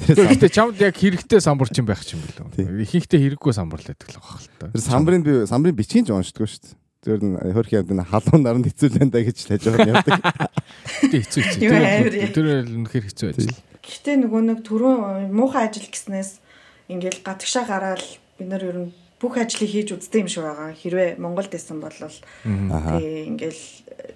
Гэхдээ 0.05 0.51
чамд 0.51 0.79
яг 0.81 0.95
хэрэгтэй 0.95 1.39
самбар 1.41 1.69
чинь 1.69 1.85
байх 1.85 2.01
юм 2.09 2.21
Тийм. 2.55 2.71
бэл. 2.75 2.83
Ихэнхдээ 2.85 3.19
хэрэггүй 3.35 3.53
самбар 3.53 3.79
л 3.81 3.89
байдаг 3.91 4.09
л 4.09 4.19
байгаа 4.19 4.39
л 4.39 4.49
та. 4.59 4.71
Тэр 4.71 4.83
самбарын 4.83 5.23
би 5.23 5.33
самбарын 5.45 5.77
бичгийн 5.77 6.05
ч 6.05 6.11
уншдаг 6.11 6.47
шүү 6.47 6.61
дээ. 6.63 6.75
Тэр 7.05 7.21
нь 7.21 7.37
хөрх 7.37 7.69
явд 7.69 7.93
энэ 7.93 8.09
халуун 8.09 8.41
наранд 8.41 8.65
хэцүүлэн 8.65 9.09
да 9.13 9.21
гэж 9.21 9.37
лаж 9.45 9.61
байгаа 9.61 9.85
юм 9.85 9.93
явдаг. 9.93 10.19
Гэтэ 11.05 11.17
хэцүү 11.21 11.41
хэцүү. 11.45 11.69
Тэр 11.69 12.31
тэр 12.33 12.47
үнэхээр 12.65 13.05
хэцүү 13.05 13.27
ажил. 13.29 13.53
Гэхдээ 13.85 14.15
нөгөө 14.25 14.41
нэг 14.41 14.59
түрүүн 14.65 15.29
муухай 15.29 15.69
ажил 15.69 15.85
гэснээс 15.85 16.41
ингээл 16.89 17.21
гатгшаа 17.21 17.69
гараад 17.69 18.01
бид 18.41 18.49
нар 18.49 18.65
ер 18.65 18.77
нь 18.89 18.93
бүх 19.21 19.37
ажлыг 19.37 19.69
хийж 19.69 19.93
үздэг 19.95 20.25
юм 20.25 20.29
шиг 20.29 20.43
байгаа. 20.43 20.73
Хэрвээ 20.75 21.21
Монголд 21.21 21.49
байсан 21.53 21.79
бол 21.79 21.93
тэгээ 21.93 23.29
ингээл 23.31 23.63
э, 23.85 24.13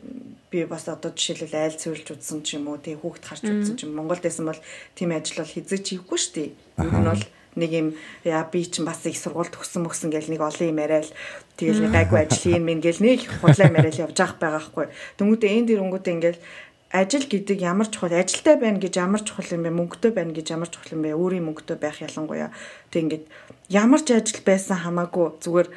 би 0.52 0.66
бас 0.66 0.90
одоо 0.90 1.14
жишээлбэл 1.14 1.56
айл 1.56 1.78
цэвэрлж 1.78 2.08
үзсэн 2.18 2.42
ч 2.42 2.58
юм 2.58 2.74
уу 2.74 2.82
тэгээ 2.82 3.06
хүүхд 3.06 3.24
харж 3.26 3.44
үзсэн 3.46 3.76
ч 3.78 3.86
юм 3.86 3.94
Монголд 3.94 4.26
байсан 4.26 4.50
бол 4.50 4.62
тийм 4.98 5.14
ажил 5.14 5.46
бол 5.46 5.54
хизээч 5.54 5.86
хийхгүй 5.94 6.18
шүү 6.18 6.34
дээ. 6.34 6.50
Ер 6.82 6.90
нь 6.90 7.10
бол 7.10 7.26
нэг 7.60 7.72
юм 7.74 7.88
яа 8.26 8.44
би 8.50 8.66
чинь 8.66 8.86
бас 8.86 9.06
их 9.06 9.18
сургууль 9.18 9.54
төгсөн 9.54 9.86
мөксөн 9.86 10.10
гэл 10.10 10.30
нэг 10.34 10.42
олон 10.42 10.70
юм 10.74 10.82
яриад 10.82 11.10
тэгэл 11.58 11.86
нэг 11.86 11.94
гайгүй 11.94 12.20
ажил 12.26 12.54
юм 12.58 12.66
ин 12.66 12.82
гэл 12.82 13.02
нэг 13.02 13.30
худлаа 13.42 13.70
яриад 13.70 14.02
явж 14.02 14.18
авах 14.18 14.38
байгаа 14.42 14.62
хгүй. 14.66 14.86
Тэнгүүтээ 15.22 15.54
энэ 15.54 15.68
дэр 15.70 15.84
өнгөтэй 15.86 16.14
ингээл 16.18 16.42
ажил 16.90 17.26
гэдэг 17.30 17.58
ямар 17.62 17.86
чухал 17.86 18.14
ажилтай 18.18 18.58
байна 18.58 18.82
гэж 18.82 18.98
ямар 18.98 19.22
чухал 19.22 19.54
юм 19.54 19.70
бэ 19.70 19.72
мөнгөтэй 19.78 20.12
байна 20.12 20.34
гэж 20.34 20.58
ямар 20.58 20.70
чухал 20.74 20.98
юм 20.98 21.06
бэ 21.06 21.14
өөрийн 21.14 21.46
мөнгөтэй 21.46 21.78
байх 21.78 22.02
ялангуяа 22.02 22.50
тэг 22.90 23.02
ингээд 23.06 23.26
ямар 23.70 24.02
ч 24.02 24.18
ажил 24.18 24.42
байсан 24.42 24.82
хамаагүй 24.82 25.38
зүгээр 25.38 25.70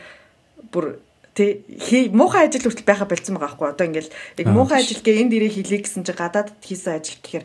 бүр 0.73 0.97
Тэ 1.33 1.65
хий 1.81 2.09
муухай 2.13 2.49
ажил 2.49 2.69
хүртэл 2.69 2.89
байха 2.89 3.09
болцсон 3.09 3.41
байгаа 3.41 3.57
байхгүй 3.57 3.69
одоо 3.73 3.87
ингээл 3.89 4.13
яг 4.13 4.47
муухай 4.53 4.85
ажил 4.85 5.01
гээ 5.01 5.21
энэ 5.25 5.31
дээрээ 5.33 5.53
хийлээ 5.57 5.81
гэсэн 5.81 6.05
чи 6.05 6.13
гадаад 6.13 6.49
хийсэн 6.61 7.01
ажил 7.01 7.19
гэхээр 7.25 7.45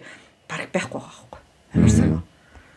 бараг 0.51 0.69
байхгүй 0.75 0.99
байгаа 0.99 1.15
байхгүй 1.23 1.41
амар 1.77 1.93
санаа. 1.95 2.23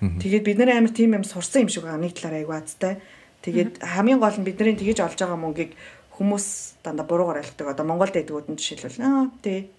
Тэгээд 0.01 0.47
бид 0.47 0.59
нар 0.63 0.71
амар 0.79 0.95
тийм 0.95 1.19
юм 1.19 1.27
сурсан 1.27 1.67
юм 1.67 1.71
шиг 1.71 1.83
байгаа. 1.83 1.99
Нэг 1.99 2.15
талаараа 2.15 2.41
айгу 2.41 2.55
азтай. 2.55 3.03
Тэгээд 3.43 3.83
хамгийн 3.83 4.23
гол 4.23 4.39
нь 4.39 4.47
бидний 4.47 4.79
тэгэж 4.79 4.99
олж 5.03 5.19
байгаа 5.19 5.39
мөнгийг 5.39 5.75
хүмүүс 6.15 6.47
дандаа 6.87 7.07
буруугаар 7.11 7.43
ойлгодог. 7.43 7.67
Одоо 7.75 7.85
Монголд 7.85 8.15
байдгууд 8.15 8.47
нь 8.47 8.59
жишээлбэл 8.61 9.03
аа 9.03 9.35
тий 9.43 9.71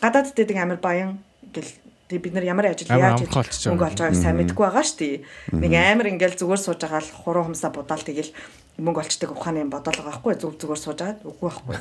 гадаад 0.00 0.34
дэдэг 0.34 0.56
амар 0.56 0.80
баян 0.80 1.18
гэл 1.52 1.70
Тэгээ 2.06 2.22
бид 2.22 2.34
нар 2.38 2.46
ямар 2.46 2.66
ажил 2.70 2.86
яаж 2.86 3.26
мөнгө 3.26 3.86
олж 3.90 3.98
байгааг 3.98 4.14
сайн 4.14 4.38
мэдгүй 4.38 4.62
байгаа 4.62 4.84
шүү 4.86 4.98
дээ. 5.02 5.16
Нэг 5.58 5.72
амар 5.74 6.06
ингээл 6.14 6.38
зүгээр 6.38 6.62
сууж 6.62 6.78
байгаа 6.78 7.02
л 7.02 7.16
хуруу 7.26 7.50
хумсаа 7.50 7.74
будаал 7.74 8.06
тэгэл 8.06 8.30
мөнгө 8.78 9.02
олчдаг 9.02 9.34
ухааны 9.34 9.66
юм 9.66 9.74
бодоол 9.74 9.98
байгаа 9.98 10.22
байхгүй 10.22 10.34
зүг 10.38 10.54
зүгээр 10.54 10.80
сууж 10.86 10.98
байгаа 11.02 11.26
үгүй 11.26 11.50
байхгүй. 11.50 11.76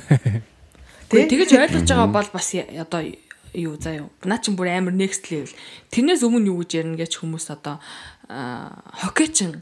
Тэгээ 1.14 1.30
тэгэж 1.30 1.50
ойлгож 1.62 1.86
байгаа 1.86 2.10
бол 2.10 2.30
бас 2.34 2.50
одоо 2.58 3.02
юу 3.54 3.78
заа 3.78 3.94
юу. 4.02 4.10
Наа 4.26 4.42
чин 4.42 4.58
бүр 4.58 4.74
амар 4.74 4.98
next 4.98 5.30
level. 5.30 5.54
Тэрнээс 5.94 6.26
өмнө 6.26 6.50
юу 6.50 6.66
гэж 6.66 6.82
ярина 6.82 6.98
гэж 6.98 7.22
хүмүүс 7.22 7.54
одоо 7.54 7.78
аа, 8.26 8.82
хоккейчин 9.06 9.62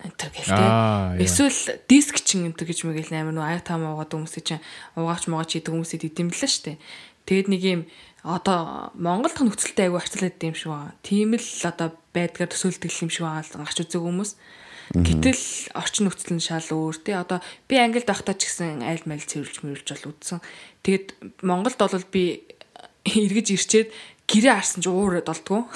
энтер 0.00 0.30
гэлтэй. 0.30 1.18
Эсвэл 1.24 1.82
диск 1.88 2.22
чин 2.22 2.46
энтер 2.46 2.68
гэж 2.68 2.86
мэгэл 2.86 3.12
амар 3.12 3.34
нөө 3.34 3.44
аяг 3.44 3.62
таамаа 3.64 3.96
уугаад 3.96 4.12
хүмүүсийн 4.12 4.44
чинь 4.44 4.64
угаач 4.94 5.26
муугач 5.28 5.58
хийдэг 5.58 5.72
хүмүүсэд 5.72 6.06
идэвлээ 6.06 6.50
штэ. 6.50 6.78
Тэгэд 7.26 7.48
нэг 7.50 7.62
юм 7.66 7.80
одоо 8.26 8.90
Монгол 8.98 9.30
дахь 9.30 9.46
нөхцөлтэй 9.46 9.86
айгу 9.86 10.02
харьцуулаад 10.02 10.34
идэм 10.34 10.58
шиг 10.58 10.74
байгаа. 10.74 10.98
Тийм 11.06 11.38
л 11.38 11.46
одоо 11.62 11.94
байдгаар 12.10 12.50
төсөөлдөг 12.50 12.90
юм 12.90 13.10
шиг 13.14 13.22
байгаа 13.22 13.62
гарч 13.62 13.78
үзэг 13.86 14.02
хүмүүс. 14.02 14.30
Гэтэл 14.94 15.42
орчин 15.74 16.10
нөхцөл 16.10 16.34
нь 16.34 16.42
шал 16.42 16.66
өөр 16.66 16.96
тий 17.06 17.14
одоо 17.14 17.38
би 17.70 17.78
англид 17.78 18.06
байхдаа 18.06 18.34
ч 18.34 18.50
гэсэн 18.50 18.82
айл 18.86 19.02
майл 19.06 19.22
цэвэрлж 19.22 19.62
мөрүүлж 19.62 19.88
бол 19.94 20.10
үдсэн. 20.14 20.38
Тэгэд 20.82 21.06
Монголд 21.42 21.78
бол 21.78 22.06
би 22.10 22.46
эргэж 23.06 23.46
ирчээд 23.54 23.88
гэрээ 24.26 24.58
харсан 24.58 24.82
ч 24.82 24.90
уураад 24.90 25.26
болдгоо. 25.30 25.70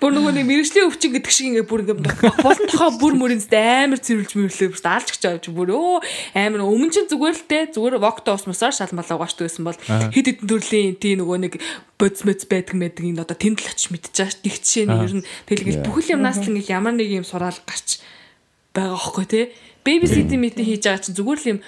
Бүр 0.00 0.12
нөгөө 0.12 0.32
нэг 0.36 0.44
мэрэгжлийн 0.44 0.88
өвчин 0.92 1.16
гэдэг 1.16 1.32
шиг 1.32 1.48
ингээ 1.56 1.64
бүр 1.64 1.88
ингээ 1.88 2.04
болтохоо 2.44 2.90
бүр 3.00 3.16
мөрөнстэй 3.16 3.88
амар 3.88 4.00
цэвэрлж 4.04 4.36
мөрөлөө 4.36 4.68
бүр 4.76 4.84
алж 4.92 5.08
гэж 5.08 5.24
авч 5.24 5.48
бүр 5.48 5.72
өө 5.72 6.04
амар 6.36 6.68
өмнө 6.68 6.92
чинь 6.92 7.08
зүгээр 7.08 7.32
л 7.32 7.48
те 7.48 7.58
зүгээр 7.72 7.96
вокто 7.96 8.36
усмасаар 8.36 8.76
шалмалаа 8.76 9.16
угааштай 9.16 9.48
байсан 9.48 9.64
бол 9.64 9.80
хэд 9.80 10.26
хэдэн 10.28 10.48
төрлийн 10.52 11.00
тий 11.00 11.16
нөгөө 11.16 11.38
нэг 11.48 11.52
бодис 11.96 12.22
мэц 12.28 12.44
байдаг 12.44 12.76
мэдэг 12.76 13.04
энэ 13.08 13.24
одоо 13.24 13.32
тэнд 13.32 13.64
л 13.64 13.72
очиж 13.72 13.88
мэдчихэж 13.88 14.44
нэг 14.44 14.54
жишээ 14.60 14.84
нь 14.84 15.00
ер 15.00 15.14
нь 15.18 15.26
тэлгээл 15.48 15.80
бүхэл 15.88 16.12
юмнаас 16.20 16.44
л 16.44 16.52
ингээ 16.52 16.76
ямар 16.76 16.92
нэг 16.92 17.08
юм 17.08 17.24
сураал 17.24 17.56
гарч 17.64 18.04
байгаа 18.76 19.00
хөөхгүй 19.00 19.26
те. 19.26 19.40
Бэби 19.82 20.06
ситинг 20.06 20.44
митинг 20.44 20.68
хийж 20.68 20.84
байгаа 20.84 21.02
чинь 21.02 21.16
зүгээр 21.16 21.40
л 21.40 21.50
юм 21.56 21.60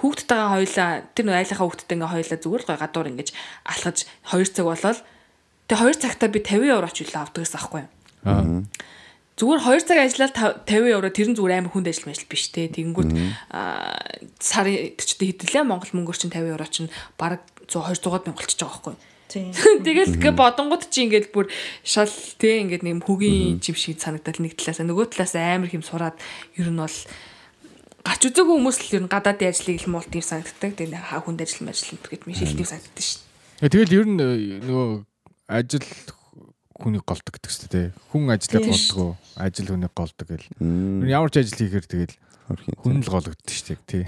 хүүхдтэйгээ 0.00 0.52
хоёлаа 0.52 0.90
тэр 1.16 1.24
нөө 1.26 1.36
айлынхаа 1.40 1.66
хүүхдтэй 1.66 1.96
ингээ 1.96 2.12
хоёлаа 2.12 2.38
зүгээр 2.40 2.62
л 2.62 2.68
гой 2.68 2.78
гадуур 2.80 3.10
ингэж 3.10 3.28
алхаж 3.64 3.98
2 4.28 4.54
цаг 4.54 4.66
болол 4.68 5.00
тэгээ 5.66 5.84
2 5.92 6.02
цагтаа 6.02 6.28
би 6.30 6.40
50 6.44 6.74
евро 6.76 6.88
ч 6.92 6.98
үлээ 7.04 7.22
авдаг 7.22 7.42
гэсэн 7.44 7.58
аахгүй 7.60 7.84
зүгээр 9.36 9.60
2 9.68 9.84
цаг 9.84 9.98
ажиллаад 10.00 10.34
50 10.64 10.96
евро 10.96 11.08
тэр 11.12 11.28
нь 11.28 11.36
зүгээр 11.36 11.60
амар 11.60 11.72
хүнд 11.76 11.92
ажил 11.92 12.08
мэл 12.08 12.24
биш 12.24 12.48
те. 12.56 12.72
Тэгэнгүүт 12.72 13.12
сарын 14.40 14.96
төчтэй 14.96 15.36
хэдэлээ 15.36 15.64
Монгол 15.68 15.92
мөнгөөр 15.92 16.16
чинь 16.16 16.32
50 16.32 16.56
евро 16.56 16.64
чинь 16.64 16.88
бараг 17.20 17.44
100 17.68 18.00
200 18.00 18.32
мянга 18.32 18.40
болчихж 18.40 18.64
байгаа 18.64 18.96
байхгүй. 18.96 18.96
Тэгэл 19.84 20.16
гэ 20.22 20.30
бодонгууд 20.32 20.88
чи 20.88 21.04
ингээд 21.04 21.36
бүр 21.36 21.52
шал 21.84 22.08
тий 22.40 22.64
ингээд 22.64 22.86
нэг 22.86 23.04
хөгийн 23.04 23.60
жим 23.60 23.76
шиг 23.76 24.00
санагдал 24.00 24.40
нэг 24.40 24.56
талаас 24.56 24.80
нөгөө 24.80 25.12
талаас 25.12 25.36
амар 25.36 25.68
хэм 25.68 25.84
сураад 25.84 26.16
ер 26.56 26.72
нь 26.72 26.80
бол 26.80 26.96
гарч 28.06 28.22
үзээгүй 28.30 28.54
хүмүүс 28.54 28.78
л 28.86 28.94
ер 28.94 29.02
нь 29.02 29.10
гадаадын 29.10 29.50
ажлыг 29.50 29.82
л 29.82 29.90
муулт 29.90 30.12
юм 30.14 30.22
санагддаг. 30.22 30.72
Тэгээ 30.78 31.02
хаа 31.10 31.20
хүнд 31.26 31.42
ажил 31.42 31.66
мажил 31.66 31.98
гэд 31.98 32.22
ми 32.30 32.38
шилдэг 32.38 32.66
санагддаг 32.70 33.02
шин. 33.02 33.20
Э, 33.58 33.66
Тэгэл 33.66 33.96
ер 33.98 34.06
нь 34.06 34.20
э, 34.22 34.62
нөгөө 34.62 34.88
ажил 35.50 35.86
хүнийг 36.76 37.02
голдог 37.02 37.32
гэдэг 37.34 37.50
шүү 37.50 37.68
дээ. 37.72 37.88
Хүн 38.12 38.22
Тийм. 38.38 38.70
голдог, 38.70 39.16
ажил 39.34 39.68
хүнийг 39.74 39.92
голдог 39.96 40.26
гэл. 40.28 40.46
Ямар 41.08 41.30
ч 41.34 41.42
ажил 41.42 41.58
хийхээр 41.58 41.86
тэгэл 41.88 42.14
хүн 42.84 43.02
л 43.02 43.10
гологддог 43.10 43.50
шүү 43.50 43.74
дээ. 43.74 43.80
Тий. 43.90 44.04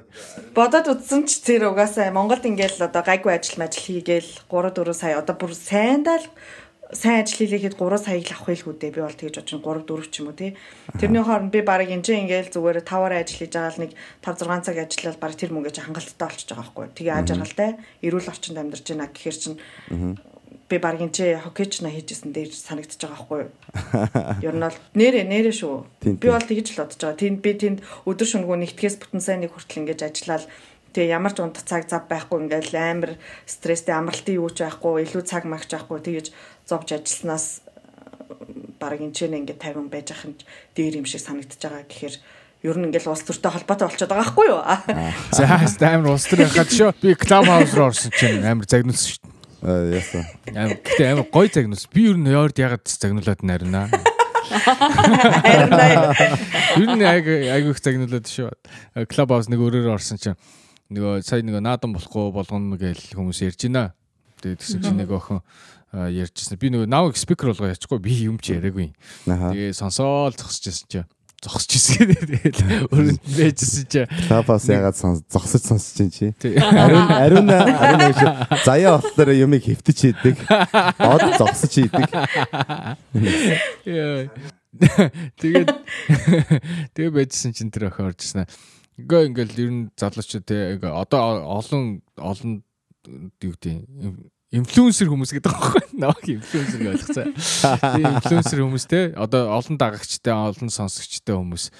Бодоод 0.56 0.86
үзсэн 0.94 1.26
ч 1.26 1.42
тэр 1.42 1.74
угаасаа 1.74 2.14
Монголд 2.14 2.46
ингээл 2.46 2.86
одоо 2.86 3.02
гайгүй 3.02 3.34
ажил 3.34 3.58
мажил 3.58 3.82
хийгээл 3.82 4.30
3 4.46 4.70
4 4.78 4.94
сая 4.94 5.18
одоо 5.18 5.34
бүр 5.34 5.56
сайндаа 5.56 6.22
л 6.22 6.26
сайн 6.92 7.22
ажил 7.22 7.46
хийлэхэд 7.46 7.78
3 7.78 7.98
саяг 8.02 8.26
л 8.26 8.34
авах 8.34 8.48
хэлгүй 8.50 8.74
дээ. 8.74 8.94
Би 8.94 9.00
бол 9.00 9.14
тэгж 9.14 9.34
бодож 9.38 9.86
3 9.86 9.86
4 9.86 10.10
ч 10.10 10.14
юм 10.20 10.26
уу 10.30 10.34
тий. 10.34 10.56
Тэрний 10.98 11.22
хооронд 11.22 11.54
би 11.54 11.62
баг 11.62 11.86
энэ 11.86 12.02
ингээл 12.02 12.50
зүгээр 12.50 12.82
5-аар 12.82 13.14
ажил 13.22 13.38
хийж 13.46 13.54
байгаа 13.54 13.72
л 13.78 13.82
нэг 13.86 13.92
5 14.26 14.42
6 14.42 14.66
цаг 14.66 14.76
ажиллаад 14.82 15.18
баг 15.22 15.32
тэр 15.38 15.50
мөнгөж 15.54 15.76
хангалттай 15.78 16.26
болчихж 16.26 16.50
байгаа 16.50 16.66
байхгүй. 16.66 16.86
Тэгээ 16.98 17.14
аж 17.14 17.28
аргалтай 17.30 17.70
эрүүл 18.02 18.30
орчинд 18.30 18.58
амьдарч 18.58 18.86
байна 18.90 19.06
гэхээр 19.06 19.38
чин 19.38 19.54
би 20.70 20.76
баг 20.78 20.98
энэ 20.98 21.42
хоккейч 21.42 21.82
на 21.82 21.90
хийжсэн 21.94 22.30
дээр 22.34 22.50
санагдчихж 22.50 23.02
байгаа 23.06 23.18
байхгүй. 23.18 23.42
Ер 24.46 24.54
нь 24.54 24.64
бол 24.66 24.78
нэрэ 24.98 25.26
нэрэ 25.30 25.50
шүү. 25.54 25.74
Би 26.18 26.26
бол 26.26 26.42
тэгж 26.42 26.74
л 26.74 26.82
бодож 26.82 26.98
байгаа. 26.98 27.22
Тэнд 27.22 27.38
би 27.42 27.52
тэнд 27.54 27.78
өдөр 28.06 28.26
шөнөгүй 28.26 28.58
нэгтгэс 28.66 28.98
бүтэн 29.02 29.22
сайн 29.22 29.42
нэг 29.42 29.54
хүртэл 29.54 29.82
ингэж 29.86 30.00
ажиллаад 30.06 30.46
тэгээ 30.94 31.14
ямар 31.14 31.32
ч 31.34 31.38
унтах 31.42 31.66
цаг 31.66 31.86
зав 31.86 32.10
байхгүй 32.10 32.50
ингээл 32.50 32.74
амар 32.74 33.12
стресстэй 33.46 33.94
амралтын 33.94 34.42
юу 34.42 34.50
ч 34.50 34.66
байхгүй 34.66 35.06
илүү 35.06 35.22
цаг 35.22 35.46
магч 35.46 35.70
байхгүй 35.70 35.98
тэгэж 36.02 36.26
зовж 36.70 36.94
ажилласнаас 36.94 37.46
баг 38.78 39.02
энэ 39.02 39.12
ч 39.12 39.26
ингээд 39.26 39.58
50 39.58 39.90
байж 39.90 40.08
ах 40.14 40.24
нь 40.24 40.38
дээр 40.78 41.02
юм 41.02 41.06
шиг 41.06 41.20
санагдчихж 41.20 41.62
байгаа 41.66 41.84
гэхээр 41.90 42.14
ер 42.62 42.76
нь 42.78 42.86
ингээл 42.88 43.10
улс 43.10 43.24
төртэй 43.24 43.50
холбоотой 43.50 43.88
болчиход 43.88 44.12
байгаа 44.12 44.24
байхгүй 44.30 44.46
юу? 44.52 44.62
За 45.36 45.90
амар 45.90 46.14
улс 46.14 46.28
төр 46.30 46.46
байхад 46.46 46.70
шүү. 46.70 46.92
Би 47.00 47.16
клуб 47.16 47.48
хаус 47.48 47.72
руу 47.74 47.88
орсон 47.90 48.12
чинь 48.14 48.44
амар 48.44 48.68
загнуулсан 48.68 49.16
шүү. 49.16 49.24
Аа 49.64 49.84
яасан. 49.96 50.24
Амар 50.52 50.78
гэтээ 50.84 51.08
амар 51.12 51.28
гой 51.32 51.48
загнуулсан. 51.48 51.90
Би 51.92 52.02
ер 52.08 52.16
нь 52.20 52.28
яард 52.28 52.56
ягаад 52.60 52.84
загнуулаад 52.84 53.40
нарина. 53.44 53.88
Ер 56.76 56.90
нь 56.96 57.04
айг 57.04 57.26
айгүйх 57.28 57.80
загнуулаад 57.80 58.28
шүү. 58.28 58.52
Клуб 59.08 59.28
хаус 59.32 59.48
нэг 59.48 59.60
өөрөөр 59.60 59.96
орсон 59.96 60.20
чинь 60.20 60.36
нөгөө 60.92 61.24
сая 61.24 61.40
нөгөө 61.40 61.64
наадан 61.64 61.96
болохгүй 61.96 62.28
болгоно 62.34 62.76
гэж 62.76 63.16
хүмүүс 63.16 63.40
ярьж 63.46 63.68
байна. 63.68 63.96
Тэгээд 64.44 64.60
тэгсэн 64.60 64.80
чинь 64.84 65.00
нэг 65.00 65.12
охин 65.12 65.40
ярьжсэн. 65.92 66.58
Би 66.60 66.70
нөгөө 66.70 66.86
навыг 66.90 67.16
спикер 67.18 67.50
болгоо 67.52 67.72
ячихгүй 67.72 67.98
би 68.02 68.14
юм 68.26 68.38
чи 68.38 68.54
яриаггүй. 68.54 68.92
Тэгээ 69.26 69.74
сонсоол 69.74 70.34
зогсчихсэн 70.36 70.86
чинь 70.86 71.08
зогсож 71.40 71.72
ирсэн. 71.72 72.12
Тэгээд 72.12 72.58
өрөнд 72.92 73.20
байжсэн 73.24 73.84
чинь 73.88 74.08
Клабас 74.28 74.68
ягаад 74.68 74.96
сонс 74.96 75.24
зогсож 75.32 75.62
сонсож 75.64 75.96
чинь 75.96 76.12
чи. 76.12 76.26
Ариун 76.60 77.08
ариун 77.08 77.48
ариун 77.48 78.12
гэж 78.12 78.20
заяа 78.64 79.00
болохоор 79.00 79.32
юмыг 79.32 79.64
хөвтөж 79.64 79.98
хийдэг. 80.04 80.36
Од 81.00 81.24
зогсож 81.40 81.72
хийдэг. 81.72 82.06
Тэгээд 85.40 85.70
тэгээ 86.94 87.12
байжсэн 87.16 87.56
чинь 87.56 87.72
тэр 87.72 87.88
охин 87.88 88.12
оржсэн. 88.12 88.44
Ингээ 89.00 89.32
ингээл 89.32 89.60
ер 89.64 89.70
нь 89.72 89.88
залуучууд 89.96 90.44
те 90.44 90.76
одоо 90.76 91.40
олон 91.48 92.04
олон 92.20 92.60
юу 93.40 93.56
гэдэг 93.56 93.88
инфлюенсер 94.50 95.10
хүмүүс 95.10 95.30
гэдэг 95.36 95.52
байхгүй 95.54 95.82
наа 96.02 96.14
инфлюенсер 96.26 96.82
гэж 96.82 96.90
ойлгоцоо. 96.90 97.26
Тэгээ 97.30 98.14
инфлюенсер 98.18 98.62
хүмүүс 98.66 98.86
те. 98.90 99.00
Одоо 99.14 99.54
олон 99.54 99.78
дагагчтай 99.78 100.34
олон 100.34 100.70
сонсогчтой 100.74 101.38
хүмүүс. 101.38 101.70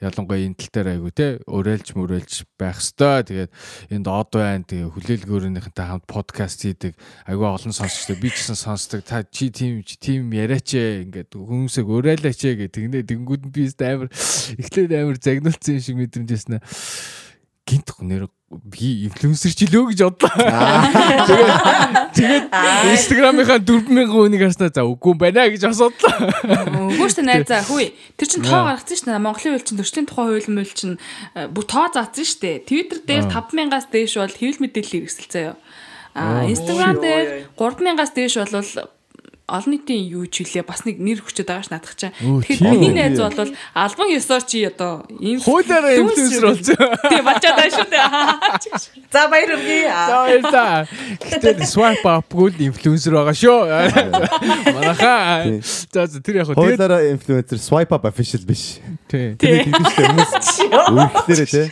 Ялангуяа 0.00 0.46
энэ 0.46 0.56
тал 0.56 0.70
дээр 0.72 0.88
айгу 0.94 1.10
те. 1.12 1.42
Өрөөлж 1.44 1.92
мөрөөлж 1.92 2.34
байх 2.56 2.78
хэвээр 2.80 3.50
тэгээд 3.50 3.52
энд 3.92 4.06
од 4.08 4.30
байна. 4.32 4.64
Тэгээ 4.64 4.94
хүлээлгөөрийнхэнтэй 4.96 5.86
хамт 5.90 6.06
подкаст 6.08 6.64
хийдэг. 6.64 6.94
Айгу 7.28 7.44
олон 7.44 7.74
сонсогчтой. 7.74 8.16
Би 8.16 8.32
ч 8.32 8.46
гэсэн 8.46 8.56
сонсдог. 8.56 9.04
Та 9.04 9.26
чи 9.26 9.50
тийм 9.52 9.84
тийм 9.84 10.32
яриач 10.32 10.72
ээ. 10.72 11.04
Ингээд 11.10 11.36
хүмүүсийг 11.36 11.84
өрөөлөөч 11.84 12.40
ээ 12.48 12.54
гэх. 12.64 12.72
Тэгнэ 12.78 13.04
тэнгүүд 13.10 13.42
нь 13.44 13.52
би 13.52 13.68
амар 13.84 14.08
эхлээд 14.56 14.90
амар 14.96 15.18
загнуулсан 15.20 15.76
юм 15.76 15.84
шиг 15.84 15.96
мэдрэмжсэн 16.00 16.56
нэ 16.56 16.64
гинт 17.70 17.94
нэр 18.02 18.26
би 18.50 19.06
инфлюенсер 19.06 19.54
ч 19.54 19.70
лөө 19.70 19.94
гэж 19.94 20.00
бодлоо. 20.02 20.34
Тэгээд 22.18 22.50
Instagram-ийнхаа 22.50 23.62
4000 23.62 24.10
хүнийг 24.10 24.42
харснаа 24.42 24.74
за 24.74 24.82
үгүй 24.82 25.14
байна 25.14 25.46
гэж 25.46 25.70
асуудлаа. 25.70 26.18
Үгүй 26.90 27.08
шүү 27.14 27.30
найзаа 27.30 27.62
хүй. 27.62 27.94
Тэр 28.18 28.26
чин 28.26 28.42
тоо 28.42 28.66
гаргацсан 28.66 28.98
шүү 28.98 29.06
дээ. 29.06 29.22
Монголын 29.22 29.54
хууль 29.54 29.66
чин 29.70 29.78
төрчлийн 29.78 30.08
тухай 30.10 30.26
хууль 30.34 30.50
мөл 30.50 30.72
чин 30.74 30.98
э, 31.38 31.46
бүр 31.46 31.64
тоо 31.70 31.86
заасан 31.94 32.26
шүү 32.26 32.42
дээ. 32.42 32.56
Twitter 32.66 32.98
дээр 33.06 33.30
5000-аас 33.30 33.86
дээш 33.86 34.18
бол 34.18 34.34
хэвлэл 34.34 34.62
мэдээлэл 34.66 34.94
хэрэгсэл 34.98 35.30
заяа. 35.30 35.54
А 36.18 36.42
Instagram 36.50 36.98
дээр 36.98 37.54
3000-аас 37.54 38.10
дээш 38.18 38.34
бол 38.50 38.98
олон 39.50 39.70
нийтийн 39.74 40.06
юу 40.06 40.24
ч 40.30 40.46
хүлээ 40.46 40.62
бас 40.62 40.86
нэг 40.86 41.02
нэр 41.02 41.18
хүчтэй 41.26 41.42
байгаа 41.42 41.66
ш 41.66 41.70
наадах 41.74 41.94
чинь. 41.98 42.14
Тэгэхээр 42.14 42.70
миний 42.70 42.94
найз 42.94 43.18
бол 43.18 43.50
альбан 43.74 44.08
ёсоор 44.14 44.42
чи 44.46 44.62
одоо 44.64 45.02
ийм 45.18 45.42
Хуулиараа 45.42 45.98
инфлюенсер 45.98 46.44
болсон. 46.46 46.78
Тийм 47.10 47.24
бачаад 47.26 47.54
байгаа 47.58 47.74
шүү 47.74 47.88
дээ. 47.90 48.06
За 49.14 49.26
баяр 49.26 49.50
үргээ. 49.58 49.84
За 49.90 50.16
баярлаа. 50.22 50.74
Гэтэ 51.18 51.66
swipe 51.66 52.06
up-гүйл 52.06 52.56
инфлюенсер 52.70 53.12
байгаа 53.18 53.34
шүү. 53.34 53.58
Манайхаа. 54.78 55.58
За 55.90 56.06
тэр 56.06 56.40
яг 56.40 56.46
хөө 56.48 56.58
Хойлоороо 56.58 57.02
инфлюенсер 57.10 57.58
swipe 57.58 57.92
up 57.94 58.06
official 58.06 58.46
биш. 58.46 58.78
тий. 59.10 59.34
Дээ 59.34 59.66
хүмүүс 59.66 60.62
үргэлжлээрээ 60.94 61.48
тий. 61.50 61.66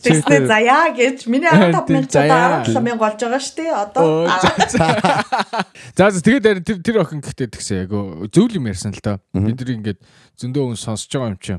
Тэгснэ 0.00 0.36
заяа 0.48 0.90
гэж 0.96 1.26
миний 1.28 1.48
15 1.48 2.10
Заяа. 2.10 2.64
мянга 2.64 2.72
17 2.72 2.84
мянга 2.84 3.02
болж 3.04 3.20
байгаа 3.20 3.40
шүү 3.40 3.56
дээ. 3.60 3.70
Оо, 3.70 4.28
Одоо 5.92 6.10
за, 6.10 6.20
тэгээд 6.24 6.82
тэр 6.84 6.96
охин 7.04 7.20
гэхдээ 7.20 7.48
тэгсэн 7.52 7.76
яг 7.84 7.92
зөв 8.32 8.48
юм 8.56 8.66
ярьсан 8.70 8.92
л 8.96 9.00
да. 9.04 9.20
Бид 9.36 9.60
нар 9.60 9.70
ингээд 9.76 9.98
зөндөө 10.40 10.62
хүн 10.72 10.78
сонсож 10.80 11.10
байгаа 11.12 11.32
юм 11.36 11.38
чи. 11.40 11.54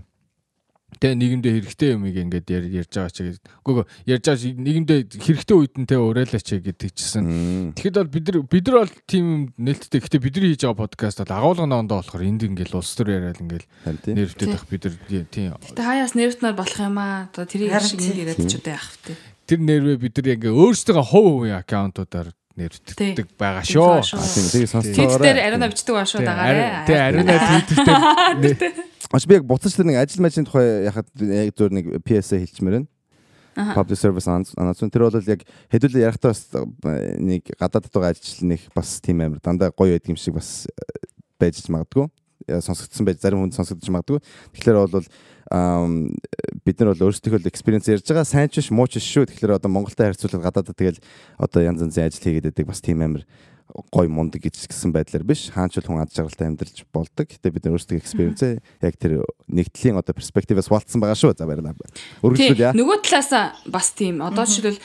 Тэ 0.99 1.15
нийгэмдээ 1.15 1.53
хэрэгтэй 1.63 1.89
юмыг 1.95 2.15
ингээд 2.19 2.47
яр- 2.51 2.69
ярьж 2.83 2.91
байгаа 2.91 3.13
чи. 3.15 3.39
Гүг 3.63 3.87
ярьж 4.05 4.25
байгаа 4.27 4.51
нийгэмдээ 4.59 4.99
хэрэгтэй 5.23 5.55
үед 5.55 5.73
нь 5.79 5.87
тэ 5.87 5.95
уриалаач 5.97 6.47
гэдэг 6.51 6.91
чсэн. 6.91 7.71
Тэгэхэд 7.79 7.95
бол 7.95 8.11
бид 8.11 8.25
нар 8.27 8.37
бид 8.43 8.65
нар 8.67 8.77
бол 8.83 8.93
тийм 9.07 9.25
юм 9.25 9.41
нээлттэй. 9.55 9.99
Гэхдээ 10.03 10.21
бидний 10.21 10.51
хийж 10.51 10.61
байгаа 10.67 10.83
подкаст 10.83 11.23
бол 11.23 11.31
агуулгын 11.31 11.71
ондоо 11.73 12.03
болохоор 12.03 12.27
энд 12.27 12.43
ингээд 12.43 12.75
улс 12.75 12.91
төр 12.99 13.07
яриад 13.17 13.39
ингээд 13.39 13.65
нэрвдэд 14.11 14.49
байх 14.51 14.65
бид 14.67 14.83
нар 14.83 14.95
тийм 15.31 15.55
Гэтэ 15.57 15.81
хаяас 15.81 16.13
нэрвтнаар 16.13 16.55
болох 16.59 16.77
юм 16.83 16.97
аа. 16.99 17.31
Одоо 17.31 17.45
тэрийг 17.47 17.71
шиг 17.81 18.01
энд 18.03 18.19
ирээд 18.21 18.39
ч 18.45 18.53
удаа 18.59 18.75
яах 18.77 18.91
вэ? 19.07 19.15
тэр 19.47 19.59
нэрвээ 19.63 19.97
бид 19.97 20.13
нар 20.19 20.27
ингээ 20.35 20.53
өөрсдөө 20.53 21.01
хувь 21.01 21.27
хувийн 21.47 21.57
аккаунтуудаар 21.59 22.29
нэрвддэг 22.55 23.27
байгаа 23.39 23.63
шүү. 23.63 24.03
Тийм 24.03 24.47
тэгээ 24.51 24.51
Твит 24.51 24.51
дээр 24.53 24.67
сонсцоогоо. 24.69 25.39
ариуна 25.39 25.67
бичдэг 25.71 25.93
ба 25.95 26.03
шүү 26.03 26.19
Тэ 26.23 26.27
дагаарэ. 26.27 26.63
ариуна 26.99 27.35
твиттер 27.39 28.90
Аж 29.11 29.27
би 29.27 29.35
яг 29.35 29.43
буцаж 29.43 29.75
тэр 29.75 29.91
нэг 29.91 29.99
ажил 29.99 30.23
мажийн 30.23 30.47
тухай 30.47 30.87
яхад 30.87 31.07
яг 31.19 31.51
зөөр 31.51 31.71
нэг 31.75 31.85
PSA 32.07 32.39
хэлчмээр 32.39 32.79
байна. 32.79 32.87
Public 33.75 33.99
Service 33.99 34.27
Announcement 34.31 34.93
тэр 34.95 35.11
бол 35.11 35.19
яг 35.27 35.43
хэдүүлээ 35.67 36.07
ярахтаа 36.07 36.31
бас 36.31 36.47
э, 36.55 37.19
нэг 37.19 37.51
гадаадд 37.59 37.91
байгаа 37.91 38.15
ажилчил 38.15 38.47
нэг 38.47 38.63
бас 38.71 39.03
тийм 39.03 39.19
амир 39.19 39.43
дандаа 39.43 39.75
гоё 39.75 39.99
байдаг 39.99 40.15
юм 40.15 40.15
шиг 40.15 40.39
бас 40.39 40.63
э, 40.71 41.11
байж 41.35 41.59
магадгүй. 41.67 42.07
Э, 42.47 42.63
Сонсогдсон 42.63 43.03
байж 43.03 43.19
зарим 43.19 43.43
хүнд 43.43 43.59
сонсогдож 43.59 43.91
магадгүй. 43.91 44.23
Тэгэхээр 44.55 44.79
бол 44.79 45.03
бид 46.63 46.79
нар 46.79 46.95
бол 46.95 47.11
өөрсдийнхөө 47.11 47.43
experience 47.51 47.91
ярьж 47.91 48.07
байгаа 48.07 48.23
сайн 48.23 48.47
ч 48.47 48.63
биш 48.63 48.71
муу 48.71 48.87
ч 48.87 49.03
биш 49.03 49.11
шүү. 49.11 49.27
Тэгэхээр 49.27 49.59
одоо 49.59 49.67
Монголтой 49.67 50.07
харьцуулахад 50.07 50.63
гадаадд 50.63 50.79
тэгэл 50.79 51.03
одоо 51.35 51.59
янз 51.59 51.83
янзын 51.83 52.07
ажил 52.07 52.23
хийгээд 52.23 52.55
байдаг 52.55 52.71
бас 52.71 52.79
тийм 52.79 53.03
амир 53.03 53.27
гой 53.91 54.07
мундаг 54.07 54.43
гэж 54.43 54.67
гисэн 54.67 54.91
байдлаар 54.91 55.23
биш 55.25 55.49
хаанч 55.51 55.79
л 55.79 55.87
хүн 55.87 56.03
ад 56.03 56.11
жаргалтай 56.11 56.47
амьдарч 56.51 56.83
болдог. 56.93 57.27
Гэтэ 57.27 57.51
бид 57.51 57.63
нар 57.65 57.75
өөрсдөө 57.79 57.97
experience 57.97 58.61
яг 58.83 58.95
тэр 58.99 59.23
нэгдлийн 59.47 59.97
одоо 59.97 60.13
перспективээс 60.15 60.69
хуваалцсан 60.69 60.99
байгаа 61.01 61.17
шүү. 61.17 61.35
За 61.37 61.47
баярлалаа. 61.47 61.75
Үргэлжлүүлье. 62.21 62.75
Нөгөө 62.75 62.97
талаас 63.03 63.31
бас 63.67 63.87
тийм 63.95 64.21
одоо 64.21 64.45
жишээлбэл 64.45 64.81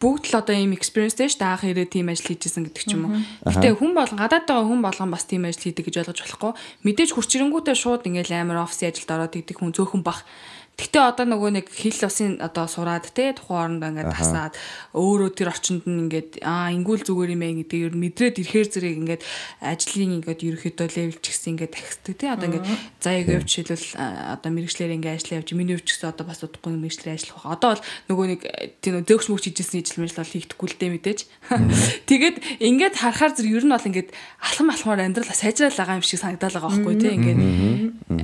бүгд 0.00 0.24
л 0.32 0.38
одоо 0.40 0.54
ийм 0.56 0.72
experienceтэй 0.76 1.28
ш 1.32 1.40
даах 1.40 1.64
ирээ 1.64 1.88
тийм 1.88 2.12
ажил 2.12 2.32
хийжсэн 2.32 2.68
гэдэг 2.68 2.84
ч 2.84 2.92
юм 2.96 3.08
уу. 3.08 3.20
Гэтэ 3.44 3.76
хүн 3.76 3.92
болгон 3.96 4.20
гадаад 4.20 4.44
байгаа 4.48 4.66
хүн 4.66 4.82
болгон 4.84 5.10
бас 5.12 5.24
тийм 5.28 5.44
ажил 5.48 5.68
хийдэг 5.68 5.88
гэж 5.88 6.04
ойлгож 6.04 6.20
болохгүй. 6.24 6.52
Мэдээж 6.84 7.10
хурцрэнгүүтээ 7.16 7.76
шууд 7.76 8.08
ингээл 8.08 8.36
амар 8.36 8.64
офисын 8.64 8.92
ажилд 8.92 9.10
ороод 9.12 9.34
идэг 9.36 9.56
хүн 9.60 9.72
зөөхөн 9.76 10.02
бах. 10.04 10.24
Гэтэ 10.76 11.00
одоо 11.00 11.24
нөгөө 11.24 11.50
нэг 11.56 11.66
хил 11.72 11.96
усын 12.04 12.36
одоо 12.36 12.68
сураад 12.68 13.08
те 13.16 13.32
тухайн 13.32 13.80
орондоо 13.80 13.96
ингээд 13.96 14.12
тасаад 14.12 14.54
өөрөө 14.92 15.30
тэр 15.32 15.48
орчинд 15.48 15.88
нь 15.88 16.04
ингээд 16.04 16.44
аа 16.44 16.68
ингүүл 16.68 17.00
зүгээр 17.00 17.32
юм 17.32 17.44
ээ 17.48 17.54
гэдэг 17.64 17.80
ер 17.80 17.94
нь 17.96 18.02
мэдрээд 18.04 18.36
ирэхээр 18.44 18.68
зэрэг 18.68 18.96
ингээд 19.00 19.22
ажлын 19.64 20.20
ингээд 20.20 20.40
ерөөхдөө 20.44 20.88
левел 20.92 21.16
ч 21.16 21.26
гэсэн 21.32 21.50
ингээд 21.56 21.72
тахдаг 21.72 22.14
те. 22.20 22.28
Одоо 22.28 22.46
ингээд 22.52 22.68
заяаг 23.00 23.28
явж 23.40 23.48
шилбэл 23.56 23.88
одоо 23.96 24.50
мэрэгчлэр 24.52 24.96
ингээд 25.00 25.16
ажиллаа 25.16 25.40
явж 25.40 25.48
миний 25.56 25.80
ч 25.80 25.88
гэсэн 25.96 26.12
одоо 26.12 26.24
бас 26.28 26.44
удахгүй 26.44 26.76
мэрэгчлэр 26.76 27.16
ажиллах 27.16 27.40
байгаа. 27.40 27.56
Одоо 27.56 27.68
бол 27.72 27.84
нөгөө 28.12 28.26
нэг 28.36 28.40
тийм 28.84 28.94
зөөгч 29.00 29.26
мөгч 29.32 29.44
хийжсэн 29.48 29.80
ижил 29.80 29.96
мэрэгжил 30.04 30.20
бол 30.20 30.34
хийхдэггүй 30.36 30.68
л 30.68 30.76
дээ 30.76 30.92
мэдээж. 30.92 31.20
Тэгээд 32.12 32.36
ингээд 32.60 33.00
харахаар 33.00 33.32
зэрэг 33.32 33.56
ер 33.56 33.64
нь 33.64 33.72
бол 33.72 33.88
ингээд 33.88 34.12
алхам 34.44 34.68
алхмаар 34.68 35.08
амьдрал 35.08 35.32
сайжраал 35.32 35.72
байгаа 35.72 35.96
юм 35.96 36.04
шиг 36.04 36.20
санагдал 36.20 36.52
байгаа 36.52 36.68
байхгүй 36.68 36.96
те. 37.00 37.16
Ингээд 37.16 37.40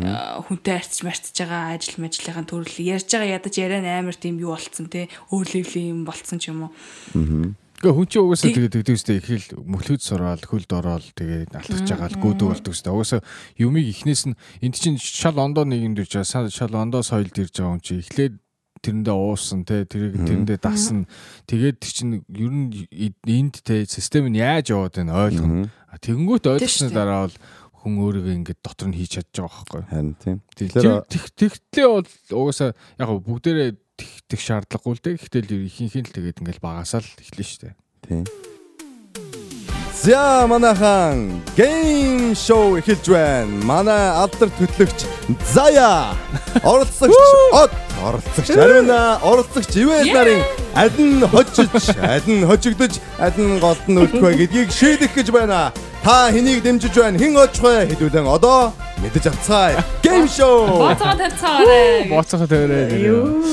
аа, 0.05 0.45
хүнтэй 0.45 0.77
арчж 0.77 1.01
марцж 1.01 1.33
байгаа 1.33 1.81
ажил 1.81 1.97
мэжлийнхэн 2.43 2.49
төрөл. 2.49 2.79
Ярьж 2.83 3.09
байгаа 3.11 3.39
ядаж 3.39 3.55
яриан 3.55 3.87
амар 3.87 4.17
тийм 4.17 4.39
юу 4.39 4.55
болцсон 4.55 4.87
те. 4.91 5.09
Өөр 5.31 5.47
левлийн 5.55 5.89
юм 5.95 6.05
болцсон 6.05 6.39
ч 6.39 6.51
юм 6.51 6.69
уу. 6.69 6.73
Гэхдээ 7.83 7.99
хүн 7.99 8.07
чинь 8.07 8.23
угаасаа 8.23 8.51
тэгээд 8.55 8.75
тэгдэг 8.79 8.95
үстэй 8.95 9.17
их 9.19 9.27
л 9.27 9.67
мөхлөд 9.67 10.03
сураал, 10.03 10.39
хөлд 10.39 10.71
ороод 10.71 11.07
тэгээд 11.19 11.51
алтгаж 11.51 11.87
байгаа 11.91 12.11
л 12.15 12.23
гүдэг 12.23 12.47
болдог 12.47 12.73
үстэй. 12.75 12.95
Угаасаа 12.95 13.21
юмыг 13.59 13.87
ихнээс 13.91 14.23
нь 14.31 14.39
энд 14.63 14.75
чинь 14.79 14.99
шал 15.03 15.35
ондоо 15.39 15.67
нэгэнд 15.67 15.99
ирж 15.99 16.15
байгаа, 16.15 16.47
шал 16.47 16.75
ондоо 16.79 17.03
соёлд 17.03 17.35
ирж 17.35 17.59
байгаа 17.59 17.75
хүн 17.75 17.83
чинь 17.83 18.03
эхлээд 18.07 18.35
тэрэндээ 18.83 19.15
уусан 19.15 19.67
те 19.67 19.83
тэрийг 19.87 20.15
тэрэндээ 20.15 20.59
дасна. 20.63 21.11
Тэгээд 21.51 21.77
тэр 21.83 21.91
чинь 21.91 22.15
ер 22.31 22.51
нь 22.55 22.87
энд 23.27 23.63
те 23.67 23.83
систем 23.87 24.31
нь 24.31 24.39
яаж 24.39 24.71
яваад 24.71 24.95
байна 25.03 25.27
ойлгоно. 25.27 25.71
А 25.91 25.99
тэгэнгүүт 25.99 26.51
ойлгосны 26.51 26.91
дараа 26.91 27.27
бол 27.27 27.37
хүн 27.83 27.99
өөрийгөө 27.99 28.35
ингээд 28.39 28.61
дотор 28.63 28.89
нь 28.89 28.97
хийж 28.97 29.19
чадж 29.19 29.43
байгаа 29.43 29.51
байхгүй 29.51 29.83
Харин 29.91 30.15
тийм. 30.23 30.39
Тэгэхээр 30.55 31.03
тэгтлээ 31.11 31.89
бол 31.91 32.11
угаасаа 32.31 32.71
яг 32.73 33.09
гоо 33.11 33.21
бүгдээрээ 33.27 33.71
тэгтэх 33.99 34.41
шаардлагагүй 34.41 34.95
л 34.95 35.03
дээ. 35.03 35.19
Гэхдээ 35.19 35.43
л 35.51 35.67
ихэнх 35.67 35.95
нь 35.99 36.07
л 36.07 36.15
тэгээд 36.15 36.41
ингээл 36.47 36.63
багасаал 36.63 37.09
эхлэн 37.19 37.47
штэ. 37.47 37.75
Тийм. 38.07 38.25
За 40.03 40.47
манайхан 40.51 41.41
гейм 41.57 42.35
шоу 42.35 42.75
эхэлж 42.79 43.07
байна. 43.07 43.47
Манай 43.63 44.11
алдар 44.11 44.51
төтлөгч 44.59 45.05
Зая 45.55 46.11
оролцогч 46.65 47.15
од 47.55 47.71
оролцогч 48.03 48.51
Ариуна 48.51 49.21
оролцогч 49.23 49.77
Ивэл 49.79 50.11
нарын 50.11 51.23
хожиж, 51.31 51.71
аль 52.03 52.27
нь 52.27 52.43
хожигдож, 52.43 52.99
аль 53.23 53.39
нь 53.39 53.61
голд 53.63 53.87
нь 53.87 54.03
үлдэх 54.03 54.19
вэ 54.19 54.33
гэдгийг 54.43 54.75
шийдэх 54.75 55.15
гэж 55.15 55.31
байна. 55.31 55.71
Та 56.03 56.35
хэнийг 56.35 56.67
дэмжиж 56.67 56.99
байна? 56.99 57.15
Хэн 57.23 57.39
очих 57.39 57.63
вэ? 57.63 57.87
Хэдүүлэн 57.95 58.27
одоо 58.27 58.75
мэдэж 58.99 59.31
авцгаая. 59.31 59.87
Гейм 60.03 60.27
шоу. 60.27 60.83
Бооцоо 60.83 61.15
тавьцаагаарэ. 61.15 62.11
Бооцохоо 62.11 62.51
тавиарай. 62.51 63.07
Юу. 63.07 63.47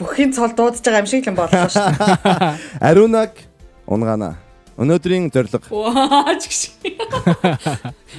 Бүхийн 0.00 0.32
цол 0.32 0.56
дуудаж 0.56 0.80
байгаа 0.80 1.04
юм 1.04 1.08
шиг 1.12 1.28
л 1.28 1.36
боллоо 1.36 1.68
шүү. 1.68 1.92
Ариунаг 2.88 3.36
унгана. 3.84 4.45
Өнөөдрийн 4.76 5.32
зорилго 5.32 5.72
Ваа 5.72 6.36
ч 6.36 6.52
гэж. 6.52 6.60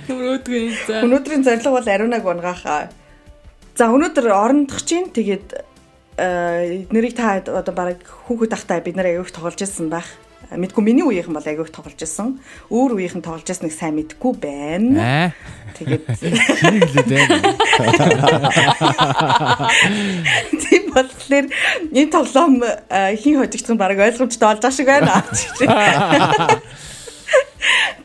Өрөөдгөө 0.10 0.62
за. 0.89 1.05
Өнөөдрийн 1.05 1.45
зорилго 1.45 1.78
бол 1.78 1.88
ариунаг 1.88 2.26
унгаах. 2.26 2.89
За 3.78 3.86
өнөөдөр 3.93 4.26
орондох 4.34 4.82
чинь 4.82 5.14
тэгээд 5.14 5.53
э, 6.18 6.89
эднэрийг 6.89 7.14
та 7.14 7.38
одоо 7.45 7.74
бараг 7.78 8.01
хүүхэд 8.26 8.58
тахтай 8.58 8.82
бид 8.82 8.97
нэр 8.97 9.14
аявуух 9.14 9.30
тоглож 9.30 9.62
ирсэн 9.62 9.93
байх. 9.93 10.10
Мэдгүй 10.48 10.80
миний 10.80 11.04
үеийнхэн 11.04 11.36
бол 11.36 11.43
аявуух 11.43 11.76
тоглож 11.76 12.00
ирсэн. 12.00 12.39
Өөр 12.72 12.95
үеийнхэн 12.95 13.20
тоглож 13.20 13.43
ирснийг 13.43 13.76
сайн 13.76 14.00
мэдгүй 14.00 14.32
байна. 14.39 15.36
Тэгээд 15.76 16.08
лээ 16.08 17.04
дээ. 17.04 17.28
тийм 20.64 20.84
болохоор 20.95 21.45
энэ 21.91 22.12
тоглоом 22.16 22.64
э, 22.64 23.20
хин 23.20 23.43
хожигдох 23.43 23.76
нь 23.76 23.82
бараг 23.82 24.00
ойлгомжтой 24.00 24.48
болж 24.56 24.64
байгаа 24.64 24.72
шиг 24.72 24.88
байна. 24.88 25.20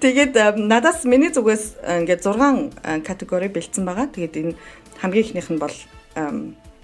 Тэгээд 0.02 0.34
э, 0.34 0.58
надаас 0.58 1.06
миний 1.06 1.30
зүгээс 1.30 1.78
э, 1.78 2.02
ингээд 2.02 2.26
6 2.26 3.06
категори 3.06 3.54
бэлдсэн 3.54 3.86
байгаа. 3.86 4.10
Тэгээд 4.10 4.34
энэ 4.34 4.58
хамгийн 4.98 5.30
ихнийх 5.30 5.46
нь 5.46 5.62
бол 5.62 5.76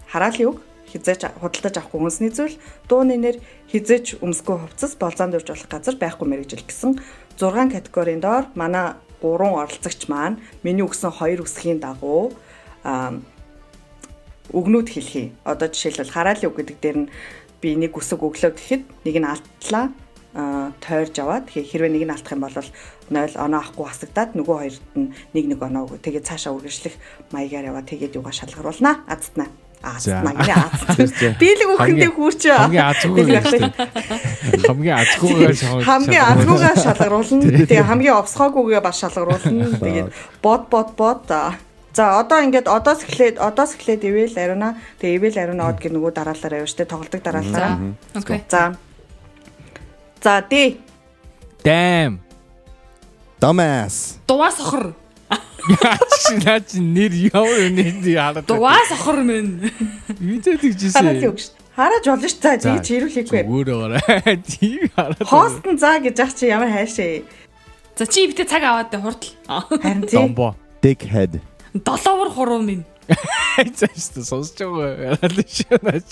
хараалын 0.06 0.54
үг 0.54 0.67
хизээч 0.90 1.22
худалдаж 1.40 1.74
авахгүй 1.78 2.00
хүнсний 2.00 2.32
зүйл 2.32 2.56
дууны 2.88 3.16
нэр 3.20 3.36
хизээч 3.70 4.18
өмсгөө 4.24 4.56
хувцас 4.64 4.96
болзаан 4.96 5.30
дурж 5.30 5.48
болох 5.52 5.68
газар 5.68 5.96
байхгүй 6.00 6.26
мэрэгжил 6.28 6.64
гэсэн 6.64 6.98
6 7.38 7.72
категорийн 7.72 8.20
доор 8.24 8.48
манай 8.54 8.96
гурван 9.20 9.54
оролцогч 9.62 10.08
маань 10.08 10.40
миний 10.62 10.82
өгсөн 10.82 11.12
хоёр 11.14 11.42
үсгийн 11.42 11.78
дагуу 11.78 12.32
ам, 12.84 13.22
үгнүүд 14.52 14.88
хэлхий. 14.88 15.32
Одоо 15.44 15.68
жишээлбэл 15.68 16.14
хараалын 16.14 16.48
үг 16.48 16.56
гэдэг 16.56 16.78
дээр 16.80 16.98
нь 17.04 17.10
би 17.60 17.76
нэг 17.76 17.92
үсэг 17.98 18.22
өглөө 18.22 18.52
гэхэд 18.54 18.82
нэг 19.04 19.16
нь 19.20 19.28
алтлаа 19.28 19.92
тойрж 20.34 21.14
аваад 21.18 21.50
хэрвээ 21.50 21.92
нэг 21.92 22.04
нь 22.06 22.14
алдах 22.14 22.32
юм 22.32 22.44
бол 22.46 22.54
0 22.54 23.36
оноо 23.36 23.60
авахгүй 23.60 23.86
хасагдаад 23.88 24.30
нөгөө 24.38 24.56
хоёрт 24.60 24.84
нь 24.94 25.12
нэг 25.34 25.44
нэг 25.50 25.60
оноо 25.60 25.88
өгөө. 25.88 26.04
Тэгээд 26.04 26.28
цаашаа 26.28 26.54
үргэлжлэх 26.54 26.94
маягаар 27.32 27.72
яваа 27.72 27.82
тэгээд 27.82 28.16
юугаа 28.16 28.32
шалгаруулнаа. 28.36 29.04
Азтнаа. 29.08 29.48
Азтнаа. 29.82 30.34
Гинэ 30.34 30.54
азт. 30.98 31.38
Биелэг 31.38 31.68
үхэндээ 31.78 32.10
хүрч. 32.10 32.42
Хамгийн 32.50 32.86
азгүй. 32.90 33.24
Хамгийн 34.66 34.96
азгүйгээр. 34.98 35.54
Хамгийн 35.88 36.24
азгүйгаа 36.26 36.74
шалгаруулна. 36.82 37.46
Тэгээ 37.62 37.86
хамгийн 37.86 38.16
овсгоогүйгээ 38.18 38.82
бас 38.82 38.96
шалгаруулна. 38.98 39.78
Тэгээд 39.78 40.08
бод 40.42 40.62
бод 40.66 40.88
бод. 40.98 41.30
За 41.94 42.18
одоо 42.18 42.38
ингээд 42.42 42.66
одоос 42.66 43.06
эхлээд 43.06 43.38
одоос 43.38 43.78
эхлээд 43.78 44.02
ивэл 44.02 44.34
ариуна. 44.34 44.74
Тэгээ 44.98 45.18
ивэл 45.18 45.38
ариуна 45.38 45.70
од 45.70 45.78
гэх 45.78 45.94
нөгөө 45.94 46.12
дараалалаар 46.14 46.66
явж 46.66 46.74
штэ 46.74 46.90
тоглолдог 46.90 47.22
дараалалаа. 47.22 47.94
Окей. 48.18 48.42
За. 48.50 48.74
За 50.22 50.42
дээ. 50.42 50.78
Damn. 51.62 52.18
Dumbass. 53.38 54.18
Дуваа 54.26 54.50
сохор. 55.28 55.98
Чи 56.24 56.34
наа 56.44 56.60
чи 56.60 56.80
нэр 56.80 57.12
ямар 57.32 57.68
нэр 57.70 57.96
хараад. 58.16 58.46
Дуваа 58.48 58.80
сохор 58.88 59.20
мэн. 59.22 59.70
Видео 60.18 60.56
тэгжсэн. 60.56 61.36
Хараад 61.76 62.04
болно 62.04 62.28
ш. 62.28 62.34
За 62.42 62.56
зийг 62.56 62.82
чирүүлэхгүй. 62.82 63.42
Зүгээр 63.46 63.68
ороо. 63.70 64.00
Тийм 64.52 64.88
хараад. 64.96 65.22
Хост 65.22 65.64
нь 65.68 65.78
заа 65.78 66.00
гэж 66.00 66.16
ах 66.24 66.32
чи 66.34 66.48
ямар 66.50 66.72
хайшээ. 66.72 67.22
За 67.94 68.06
чи 68.06 68.26
битээ 68.26 68.48
цаг 68.48 68.64
аваад 68.64 68.90
дээ 68.90 69.04
хурдл. 69.04 69.30
Харин 69.46 70.02
тийм. 70.08 70.34
Домбо. 70.34 70.56
Dickhead. 70.82 71.38
Долоовор 71.74 72.30
хуруу 72.32 72.62
минь. 72.62 72.84
Цааш 73.78 74.04
та 74.14 74.20
сонсож 74.24 74.58
байгаа. 74.58 75.20
Хараад 75.22 75.48
шүү 75.52 75.78
наач. 75.84 76.10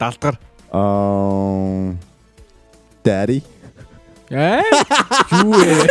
Далдгар. 0.00 0.36
Um 0.72 1.98
Daddy. 3.06 3.42
Аа? 4.30 4.62
Юу 5.42 5.54
вэ? 5.54 5.86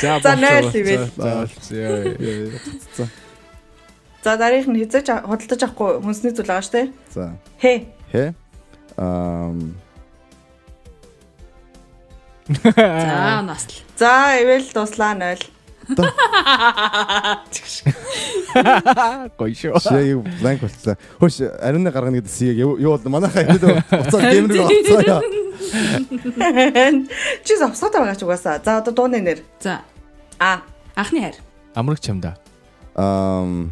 За 0.00 0.20
За, 0.20 0.36
нойл 0.36 0.70
ивэл. 0.70 1.10
За. 1.16 1.48
За. 2.96 3.08
За 4.22 4.36
дараах 4.36 4.66
нь 4.68 4.78
хязгаарч 4.78 5.08
худалдаж 5.26 5.62
авахгүй 5.64 5.90
хүнсний 6.04 6.32
зүйл 6.36 6.50
байгаа 6.52 6.62
шүү 6.62 6.74
дээ. 6.76 6.86
За. 7.10 7.24
Хэ. 7.58 7.74
Хэ. 8.12 8.24
Ам 8.96 9.74
За 12.50 13.42
насл. 13.42 13.74
За 13.96 14.36
ивэл 14.42 14.66
дуслаа 14.74 15.14
0. 15.14 15.38
Гоё 19.38 19.54
шүү. 19.54 19.78
шийг 19.80 20.20
бланк 20.40 20.60
болчихсон. 20.64 20.96
Хөөш 21.20 21.36
ариуны 21.60 21.90
гаргана 21.90 22.20
гэдэг 22.20 22.32
сийг 22.32 22.56
юу 22.58 22.76
юу 22.78 22.96
бол 22.98 23.12
манайхаа 23.16 23.42
ирээд 23.46 23.64
уцаа 23.88 24.20
гэмрэг 24.20 24.60
авцаа 24.60 25.02
яа. 25.06 25.20
Чи 27.44 27.56
завсаатай 27.56 28.00
байгаа 28.00 28.18
ч 28.18 28.22
угаасаа. 28.24 28.60
За 28.64 28.78
одоо 28.78 28.92
дууны 28.92 29.20
нэр. 29.20 29.38
За. 29.60 29.80
А. 30.38 30.62
Анхны 30.94 31.20
хайр. 31.20 31.36
Амраг 31.74 32.00
чамда. 32.00 32.36
Ам 32.94 33.70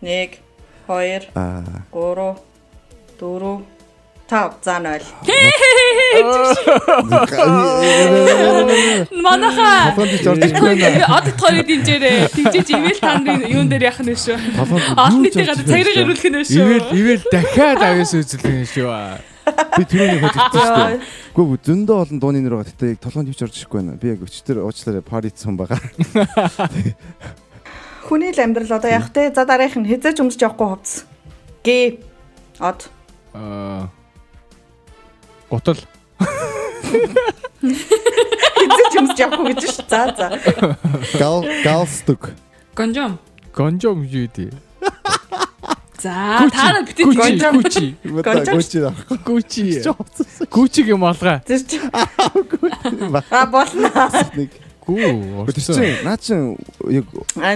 1 0.00 0.38
2 0.86 1.28
а 1.34 1.62
3 1.92 2.36
4 3.18 3.77
5 4.28 4.52
за 4.60 4.78
0. 4.78 5.00
Манайха 9.24 9.92
Толгойд 9.96 10.20
ч 10.20 10.26
орж 10.28 10.44
ирэх 10.44 10.60
байна. 10.60 11.16
одод 11.16 11.34
тохорыг 11.40 11.64
дэмжээрээ. 11.64 12.28
Тэгжиж 12.36 12.68
ивэл 12.76 13.00
та 13.00 13.16
нарын 13.18 13.48
юун 13.48 13.68
дээр 13.72 13.88
яах 13.88 14.04
нь 14.04 14.12
шүү. 14.12 14.36
Олон 15.00 15.24
нийтийн 15.24 15.48
гадар 15.48 15.64
цагирыг 15.64 15.96
ирүүлэх 16.04 16.28
нь 16.28 16.44
шүү. 16.44 16.60
Ивэл 16.60 16.92
ивэл 16.92 17.24
дахиад 17.32 17.80
авьяас 17.80 18.12
үзүүлэх 18.12 18.52
юм 18.52 18.68
шүү. 18.68 18.92
Би 19.48 19.82
түрүүний 19.88 20.20
хөдөлсөн 20.20 20.60
шүү 20.60 20.76
дээ. 20.76 21.00
Гэхдээ 21.32 21.64
зөндөө 21.64 21.96
олон 22.04 22.18
дууны 22.20 22.40
нэр 22.44 22.54
байгаа. 22.60 22.68
Гэтэ 22.68 22.92
яг 22.92 23.00
толгойд 23.00 23.32
хөвч 23.32 23.40
орж 23.48 23.56
ирэхгүй 23.56 23.80
байна. 23.80 23.96
Би 23.96 24.12
яг 24.12 24.20
өчтөр 24.28 24.60
уучлаарай 24.60 25.04
паритсан 25.08 25.56
байгаа. 25.56 25.80
Хүний 28.04 28.32
л 28.36 28.40
амьдрал 28.44 28.76
одоо 28.76 28.92
явах 28.92 29.08
те. 29.08 29.32
За 29.32 29.48
дараах 29.48 29.72
нь 29.80 29.88
хязгаарч 29.88 30.20
өмсөж 30.20 30.40
явахгүй 30.44 30.68
хувцс. 30.68 31.08
Г. 31.64 31.96
Од. 32.60 32.92
Аа. 33.32 33.88
Гутал. 35.50 35.78
Хязгаарч 38.58 38.94
өмсөж 39.00 39.18
явахгүй 39.22 39.54
гэж 39.54 39.62
ш. 39.64 39.82
За 39.88 40.00
за. 40.16 40.26
Гал 41.18 41.44
галстук. 41.64 42.30
Гонжом. 42.76 43.18
Гонжом 43.54 44.02
юу 44.04 44.28
дээ? 44.28 44.52
За 45.98 46.46
та 46.52 46.72
нар 46.72 46.84
битээ. 46.84 47.04
Гонжом. 47.06 47.54
Гүчи. 47.58 47.96
Гонжом. 48.04 48.54
Гүчи 48.60 48.78
авахгүй. 48.84 49.18
Гүчи. 49.24 49.82
Гүчигийн 50.52 51.00
малгай. 51.00 51.40
Тэр 51.46 51.60
чи. 51.66 51.80
А 53.30 53.46
болно. 53.46 53.90
Нэг. 54.36 54.50
Гүү. 54.88 55.44
Тэр 55.52 55.60
чинь 55.60 56.00
наа 56.00 56.16
чин 56.16 56.56
яг 56.88 57.04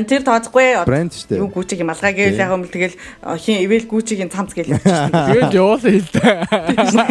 тэр 0.05 0.21
тооцохгүй. 0.21 0.85
брэнд 0.85 1.17
шүү 1.17 1.33
дээ. 1.33 1.41
Юу 1.41 1.49
гүчиг 1.49 1.81
юм 1.81 1.89
алгаа 1.89 2.13
гээл 2.13 2.37
яг 2.37 2.53
юм 2.53 2.69
тэгэл 2.69 2.93
хин 3.41 3.57
ивэл 3.65 3.89
гүчигийн 3.89 4.29
цамц 4.29 4.53
гээл 4.53 4.77
явчихсан. 4.77 5.09
Тэгэл 5.33 5.57
явуулаа 5.57 5.81
хэл 5.81 6.13
та. 6.13 6.45
За 6.93 7.09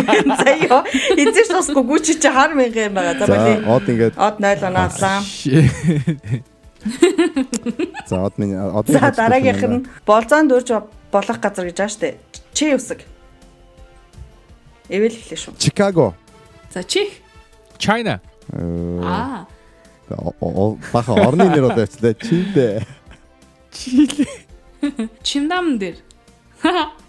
ёо. 0.69 0.85
Эзэж 1.17 1.49
тусгүй 1.49 1.81
гүчи 1.89 2.21
чи 2.21 2.29
хар 2.29 2.53
мянган 2.53 2.93
юм 2.93 3.01
байгаа. 3.01 3.17
За 3.17 3.25
За 3.25 3.33
боли. 3.33 3.65
од 3.65 3.89
ингээд 3.89 4.13
Од 4.21 4.37
0 4.37 4.61
оноолаа. 4.69 5.17
за 8.09 8.21
од 8.25 8.37
минь 8.41 8.53
од 8.57 8.89
За 8.89 9.09
дараагийнх 9.13 9.61
нь 9.69 9.85
болзоон 10.05 10.49
дөрж 10.49 10.69
болох 11.13 11.37
газар 11.41 11.65
гэж 11.69 11.77
байгаа 11.81 11.93
штэ. 11.93 12.09
Чи 12.53 12.73
үсэг. 12.77 13.01
Эвэл 14.89 15.13
хэлээ 15.17 15.39
шүү. 15.49 15.57
Чикаго. 15.57 16.13
За 16.73 16.81
чих. 16.83 17.21
China. 17.77 18.19
Э, 18.53 19.01
Аа. 19.05 19.45
Баха 20.93 21.13
орны 21.13 21.49
нэр 21.49 21.71
одоо 21.71 21.85
яцлаа. 21.85 22.13
Чилдэ. 22.13 22.83
Чимдам 25.23 25.77
дээр. 25.77 25.97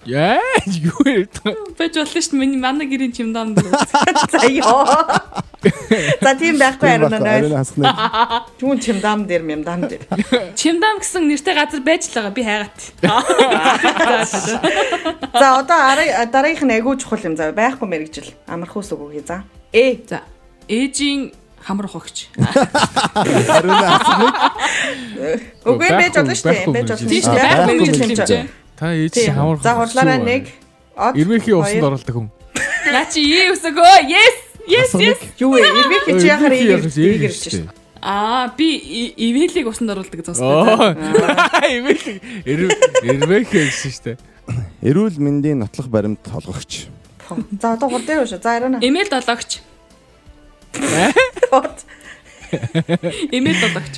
Яа, 0.04 0.40
юу 0.66 1.04
ярьдаг. 1.04 1.54
Бэж 1.78 1.94
болно 2.00 2.20
шүү 2.20 2.32
дээ. 2.32 2.40
Миний 2.40 2.58
манай 2.60 2.86
гэрийн 2.88 3.12
чимдам 3.12 3.54
дээр. 3.54 3.68
За 4.32 4.48
ёо. 4.48 4.84
За 6.24 6.32
тийм 6.34 6.56
байхгүй 6.58 6.88
0. 6.98 7.52
хаснаа. 7.54 8.48
Түүн 8.58 8.80
чимдам 8.80 9.26
дээр 9.28 9.44
мямдам 9.44 9.84
дээр. 9.86 10.02
Чимдам 10.56 10.98
гэсэн 11.04 11.28
нэртэй 11.28 11.54
газар 11.54 11.84
байж 11.84 12.08
л 12.08 12.16
байгаа. 12.16 12.32
Би 12.32 12.42
хайгаад. 12.42 12.78
За 15.38 15.46
одоо 15.60 15.78
ара- 15.78 16.26
дараагийнх 16.26 16.64
нь 16.66 16.72
агуу 16.80 16.96
чухал 16.96 17.20
юм 17.22 17.36
заа 17.36 17.52
байхгүй 17.52 17.86
мэрэгжил. 17.88 18.32
Амарх 18.48 18.74
ус 18.76 18.90
өгөөе 18.90 19.22
за. 19.26 19.44
Э. 19.72 20.00
За. 20.08 20.24
Ээжийн 20.66 21.30
хамар 21.62 21.86
ухагч. 21.86 22.28
Ариун 22.36 23.78
хаснаа. 23.78 24.50
Үгүй 25.64 25.88
байж 25.88 26.14
болно 26.18 26.34
шүү 26.34 26.46
дээ. 26.50 26.66
Байж 26.74 26.88
болно. 26.90 27.08
Тийм 27.08 27.22
шүү 27.22 27.32
дээ. 27.32 27.42
дээ. 27.42 27.48
Байх 27.48 27.66
мэрэгжил 27.66 28.02
мэрэгжил. 28.02 28.26
хэмжээ. 28.26 28.44
Та 28.76 28.86
ээж 28.92 29.14
хамар. 29.30 29.58
За 29.62 29.72
хурлаараа 29.78 30.18
нэг. 30.18 30.44
Ирвэхийн 31.14 31.56
усанд 31.56 31.84
оролдог 31.86 32.14
хүн. 32.14 32.28
Наа 32.92 33.06
чи 33.06 33.20
ээ 33.22 33.54
өсөгөө. 33.54 34.10
Yes. 34.10 34.36
Yes, 34.66 34.90
yes. 34.98 35.18
Юу 35.38 35.54
вэ? 35.54 35.62
Ирвэх 35.62 36.04
чи 36.20 36.26
яхаар 36.26 36.52
Ирвэхийн 36.54 37.14
ийгэрч 37.18 37.38
шүү 37.46 37.52
шүү. 37.62 37.70
Аа 38.02 38.50
би 38.58 38.66
ивэлийг 39.14 39.66
усанд 39.70 39.94
оруулдаг 39.94 40.26
зогсдог. 40.26 40.42
Оо. 40.42 40.90
Ирвэх 42.42 43.46
гэсэн 43.54 43.90
шүү 43.94 44.04
дээ. 44.10 44.16
Эрүүл 44.82 45.22
мэндийн 45.22 45.62
нотлох 45.62 45.86
баримт 45.86 46.18
толгогч. 46.26 46.90
За 47.62 47.78
одоо 47.78 47.88
хурд 47.88 48.06
дээр 48.06 48.26
шүү. 48.26 48.42
За 48.42 48.58
ариун. 48.58 48.82
Эмэйл 48.82 49.06
долоогч. 49.06 49.62
Од. 51.52 51.76
Эмэйл 53.32 53.58
долоогч. 53.60 53.94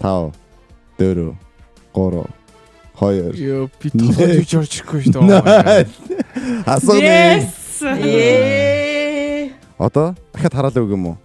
5 0.00 0.32
4 0.98 1.36
3 1.94 2.24
2 2.94 3.34
Йоо 3.34 3.66
би 3.82 3.90
орж 3.90 4.54
ирэхгүй 4.54 5.00
шүү 5.10 5.18
дээ. 5.18 5.88
Асууны. 6.66 7.02
Yes. 7.02 7.64
Одоо 9.78 10.14
дахиад 10.32 10.54
хараалаа 10.54 10.84
үг 10.86 10.94
юм 10.94 11.06
уу? 11.10 11.16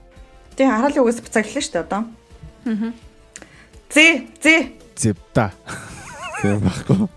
Тийм 0.57 0.74
хараалын 0.74 1.03
үгээс 1.05 1.22
буцааглаа 1.22 1.61
шүү 1.61 1.74
дээ 1.78 1.86
одоо. 1.86 2.03
Зэ 3.93 4.05
зэ. 4.41 4.55
Зэвта. 4.97 5.53
Тийм 6.39 6.59
байхгүй. 6.63 7.07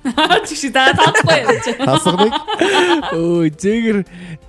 Чиг 0.46 0.58
чи 0.58 0.68
даа 0.74 0.90
таахгүй 0.98 1.38
яаж. 1.46 1.66
Асууны. 1.86 2.28
Өө 3.14 3.54
зээгэр 3.54 3.98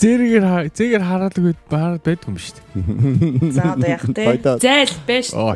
зээгэр 0.02 0.46
зээгэр 0.74 1.04
хараадаг 1.06 1.44
үед 1.46 1.60
баар 1.70 2.02
байдгүй 2.02 2.34
юм 2.34 2.38
шүү 2.42 2.58
дээ. 2.58 3.54
За 3.54 3.78
одоо 3.78 3.90
яах 3.90 4.06
вэ? 4.10 4.58
Зайл 4.58 4.94
байж. 5.06 5.30
Оо. 5.38 5.54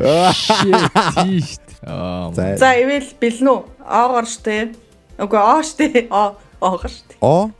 Аа. 1.82 2.30
За. 2.34 2.70
Ивэл 2.78 3.10
бэлнэ 3.18 3.50
үү? 3.50 3.60
Оогоор 3.82 4.26
штэ. 4.30 4.74
Үгүй 5.18 5.40
оо 5.42 5.62
штэ. 5.66 6.06
Оо 6.14 6.38
оогоор 6.62 6.90
штэ. 6.90 7.18
О. 7.18 7.50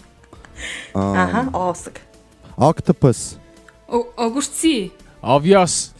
Аха 0.94 1.50
оосг. 1.54 1.98
Octopus. 2.54 3.38
Огурци. 3.88 4.92
Obvious. 5.22 5.90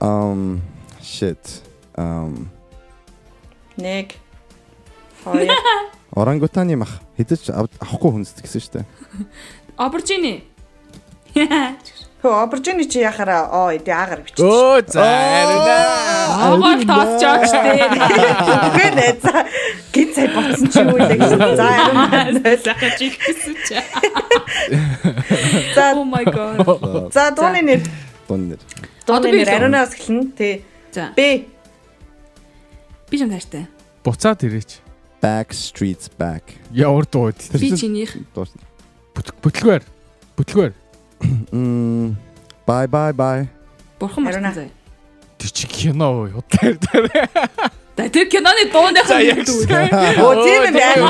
Um 0.00 0.62
shit. 1.02 1.62
Um 1.94 2.50
Нэг. 3.76 4.25
Хоёр. 5.26 5.50
орангутаны 6.18 6.76
мах 6.78 7.02
хэдэж 7.18 7.50
ав- 7.50 7.74
авахгүй 7.82 8.10
хүнсдэг 8.14 8.46
гэсэн 8.46 8.62
дээ. 8.72 8.84
Оборжини. 9.84 10.44
Хөө 12.16 12.32
оборжины 12.48 12.88
чи 12.88 13.04
яхаараа 13.04 13.52
оо 13.52 13.68
иди 13.76 13.92
аагаар 13.92 14.24
бичиж. 14.24 14.40
Өө 14.40 14.88
за 14.88 15.04
арина. 15.04 15.76
Огоор 16.56 16.80
тооцож 16.88 17.44
штэ. 17.44 17.76
Үгүй 18.72 18.88
нэ 18.96 19.06
за 19.20 19.44
гин 19.92 20.08
цай 20.16 20.26
ботсон 20.32 20.68
чи 20.72 20.80
юу 20.80 20.96
лээ 20.96 21.20
гэж. 21.20 21.32
За 21.60 21.66
ариун. 21.68 22.40
Захаж 22.64 22.96
ихсэн 23.04 23.54
чи. 23.68 23.76
За 25.76 25.92
Oh 25.92 26.08
my 26.08 26.24
god. 26.24 27.12
за 27.12 27.30
дууны 27.36 27.60
нэр. 27.62 27.80
Дун 28.28 28.48
нэр. 28.48 28.60
Дууны 29.06 29.28
нэр 29.36 29.48
ариунаас 29.52 29.92
эхэлнэ. 29.92 30.32
Тэ. 30.32 30.64
За. 30.96 31.12
Б. 31.12 31.44
Би 33.12 33.14
ч 33.20 33.22
таартай. 33.28 33.68
Буцаад 34.02 34.40
ирээч. 34.40 34.80
Back 35.20 35.52
streets 35.52 36.08
back. 36.18 36.42
Ямар 36.72 37.06
дууд. 37.06 37.36
Би 37.52 37.72
чинийх. 37.76 38.16
Бүтлгээр. 39.42 39.82
Бүтлгээр. 40.36 40.72
Мм 41.52 42.16
bye 42.66 42.86
bye 42.86 43.12
bye. 43.16 43.48
Бурхан 43.98 44.24
мартан 44.24 44.52
заяа. 44.52 44.70
Тэр 45.38 45.50
чи 45.50 45.66
кино 45.66 46.28
юу 46.28 46.44
удаа 46.44 46.68
ярьдаг. 46.68 47.08
За 47.96 48.08
тэр 48.12 48.28
киноны 48.28 48.68
дууных 48.68 49.06
За, 49.08 49.16
нь 49.16 49.32
яг 49.32 49.40
юу 49.48 49.64
сайн. 49.64 49.88
дүү. 49.88 50.20
Оо 50.20 50.34
тийм 50.44 50.62
юм 50.68 50.74
байна. 50.76 51.04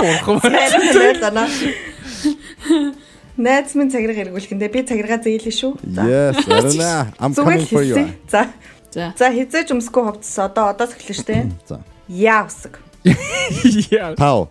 Бурхан 0.00 0.36
байна. 0.40 1.44
Найз 3.36 3.74
минь 3.74 3.90
цагираг 3.90 4.14
эргүүлэхэндээ 4.16 4.70
би 4.70 4.80
цагиргаа 4.86 5.18
зээлээ 5.18 5.50
шүү. 5.50 5.72
Yes, 5.90 6.38
Aruna. 6.46 7.10
I'm 7.18 7.34
coming 7.34 7.66
for 7.66 7.82
you. 7.82 8.14
За. 8.30 8.46
За. 8.94 9.10
За 9.18 9.26
хизээж 9.34 9.74
өмсгөө 9.74 10.02
хувцас 10.14 10.38
одоо 10.38 10.70
одоос 10.70 10.94
эхэлнэ 10.94 11.18
штэ. 11.18 11.36
За. 11.68 11.80
Яа 12.08 12.46
усаг. 12.46 12.78
Яа. 13.04 14.14
5 14.14 14.48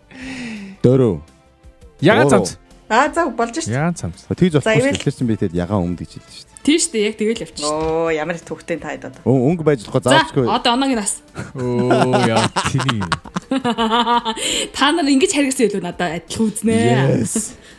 4 0.83 1.21
Яга 2.03 2.25
цамц. 2.29 2.57
Аа 2.91 3.07
за 3.15 3.25
болж 3.31 3.55
шүү. 3.55 3.71
Яан 3.71 3.95
цамс. 3.95 4.27
Тэгж 4.27 4.59
За, 4.59 4.65
болохгүй 4.67 4.99
шүү. 4.99 5.15
Чинь 5.15 5.27
би 5.31 5.37
тэгээд 5.39 5.55
ягаан 5.55 5.87
өмд 5.87 6.03
гэж 6.03 6.19
хэлсэн 6.19 6.33
шүү 6.35 6.43
дээ. 6.43 6.51
Тийм 6.63 6.77
шүү 6.83 6.91
дээ. 6.93 7.05
Яг 7.07 7.15
тэгэл 7.17 7.43
явчих. 7.47 7.63
Оо 7.65 8.11
ямар 8.11 8.35
их 8.35 8.43
төвхтэй 8.43 8.77
таад 8.83 9.07
одоо. 9.07 9.21
Өнгө 9.23 9.63
байж 9.63 9.87
болохгүй 9.87 10.03
За 10.03 10.11
заавчгүй. 10.19 10.45
одоо 10.51 10.71
оногийн 10.75 10.99
нас. 10.99 11.23
Оо 11.55 12.19
яа 12.27 12.43
тиний. 12.67 13.01
Та 14.75 14.91
нар 14.91 15.07
ингэж 15.07 15.31
харгасан 15.31 15.67
илүү 15.71 15.81
надад 15.81 16.19
адилхан 16.27 16.51
үзнэ. 16.51 17.23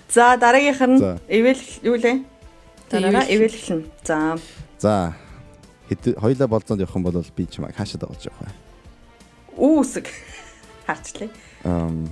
За 0.09 0.37
дараагийнх 0.41 0.81
нь 0.89 0.99
За. 0.99 1.21
ивэл 1.29 1.61
юу 1.85 1.97
лээ? 2.01 2.25
Дараараа 2.91 3.29
ивэл. 3.29 3.53
ивэл 3.53 3.57
эхэлнэ. 3.61 3.85
За 4.05 4.17
За. 4.81 5.13
Хэд 5.89 6.17
хоёлаа 6.17 6.49
болцоонд 6.49 6.81
явах 6.81 6.97
юм 6.97 7.05
бол 7.05 7.21
би 7.37 7.45
ч 7.47 7.61
маа 7.61 7.73
хаашаа 7.77 8.01
дагуулж 8.01 8.25
явах 8.25 8.41
вэ? 8.49 8.53
үүсэг 9.59 10.07
харчлаа. 10.87 11.31
Ам 11.65 12.09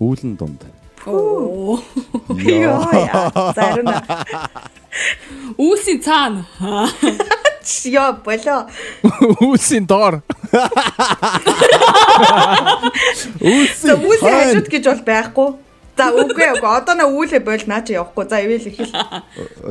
үүлэн 0.00 0.36
дунд. 0.36 0.62
Оо. 1.06 1.78
Яа. 2.38 3.54
Зарим 3.54 3.86
Үүсийн 5.58 6.00
цаана. 6.02 6.44
Яа 7.86 8.12
болоо. 8.12 8.66
Үүсийн 9.42 9.86
доор. 9.86 10.22
За 13.82 13.94
үүсэг 13.94 14.26
хажууд 14.26 14.68
гэж 14.68 14.84
бол 14.90 15.02
байхгүй. 15.06 15.48
За 15.96 16.10
үгүй 16.10 16.46
үгүй 16.58 16.70
одоо 16.70 16.94
на 16.98 17.06
үүлээ 17.06 17.42
бол 17.46 17.64
наа 17.66 17.82
чи 17.86 17.94
явахгүй. 17.94 18.24
За 18.28 18.42
ивэл 18.42 18.66
эхэл. 18.66 18.92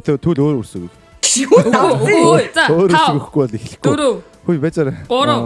Тэг 0.04 0.20
түүл 0.24 0.40
өөр 0.40 0.64
үсэг. 0.64 0.88
Юу 1.22 2.40
за 2.54 2.64
Өөр 2.68 2.90
үсэг 2.92 2.98
тав 2.98 3.16
өгөхгүй 3.16 3.42
бол 3.42 3.56
эхлэхгүй. 3.56 3.88
дөрөв 3.88 4.16
Хүй 4.46 4.58
бачаар. 4.58 4.90
Гурав. 5.08 5.40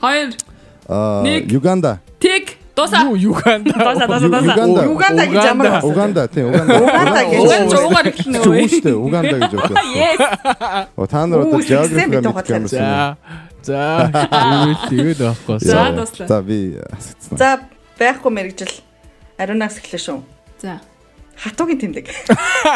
хоёр 0.00 0.28
Аа. 0.88 1.24
Юганда. 1.48 2.00
тэг. 2.20 2.58
Юу 2.76 3.14
Юганда. 3.16 3.70
Дуусаа 3.72 4.06
дуусаа 4.06 4.28
дуусаа. 4.28 4.54
Юганда. 4.54 4.82
Уганда 4.90 5.22
гэж 5.30 5.44
ямар 5.46 5.66
Уганда. 5.66 5.86
Уганда 5.86 6.22
тийм 6.28 6.46
Уганда. 6.50 6.74
Уганда 6.84 7.20
гэж. 7.24 7.38
Угаан 7.40 7.68
жуугаар 7.70 8.06
эхэлнэ 8.10 8.38
Чи 8.42 8.48
үү? 8.50 8.56
үүштэй 8.66 8.94
Уганда 8.98 9.36
гэж 9.40 9.52
өгсөн. 9.54 9.76
Yes. 9.94 10.20
О 10.98 11.06
та 11.06 11.26
нар 11.26 11.38
одоо 11.46 11.58
Үү, 11.58 11.64
geography 11.64 12.06
байна. 12.10 12.68
За. 12.68 13.16
За. 13.62 14.10
Ивэл 14.10 14.82
ивэл 14.90 15.22
авахгүй. 15.32 15.58
За, 15.62 15.90
дуслаа. 15.94 16.28
За 16.28 16.42
би 16.42 16.76
асацсан. 16.92 17.38
За 17.38 17.48
байхгүй 17.98 18.30
мэрэгжил. 18.34 18.74
Ариунаас 19.38 19.78
эхлэв 19.78 20.02
шүү. 20.02 20.18
За. 20.60 20.80
Хатуугийн 21.36 21.80
тэмдэг. 21.80 22.06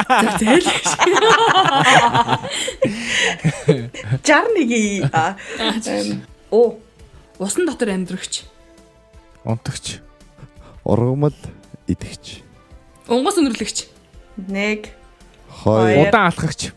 За 0.09 0.31
зээл. 0.39 0.67
61 4.23 5.11
а 5.13 5.37
эм, 5.59 6.23
оо 6.51 6.79
Усан 7.39 7.67
дотор 7.67 7.89
амьдрагч. 7.95 8.43
Унтагч. 9.45 10.01
Ургамал 10.85 11.35
идэгч. 11.87 12.43
Унгас 13.07 13.39
өнөрлөгч. 13.39 13.87
нэг 14.37 14.91
Хоёр 15.49 16.09
Удаан 16.09 16.35
алхагч. 16.35 16.73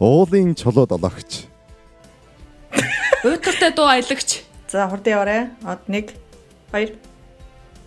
уулын 0.00 0.54
чулууд 0.58 0.90
олоогч. 0.92 1.46
Уйтгартай 3.24 3.70
дуу 3.70 3.86
аялагч. 3.86 4.42
за 4.70 4.88
хурдан 4.88 5.14
яваарэ. 5.14 5.38
Од 5.66 5.86
нэг 5.86 6.14
хоёр 6.70 6.94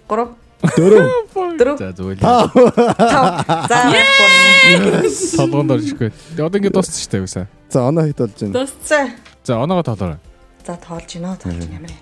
гурав 0.07 0.36
Дөрөв. 0.64 1.05
дөрөв 1.59 1.78
За 1.78 1.91
зүгээр. 1.91 2.20
тав. 2.24 2.47
За 3.68 3.78
гурав. 4.80 5.03
Толгоонд 5.36 5.72
орчихгүй. 5.76 6.09
Тэгээ 6.36 6.45
одоо 6.47 6.57
ингэ 6.59 6.72
дууссан 6.72 6.95
шүү 6.95 7.11
дээ 7.11 7.24
үсэ. 7.28 7.41
За 7.70 7.80
оноо 7.84 8.03
хит 8.07 8.18
болж 8.18 8.38
байна. 8.39 8.53
Дус. 8.55 8.72
За 9.43 9.53
оноогоо 9.59 9.84
толоорой. 9.84 10.20
за 10.64 10.74
тоолж 10.80 11.07
гинөө 11.11 11.36
тоолж 11.43 11.68
ямар 11.68 11.91
юм. 11.91 11.99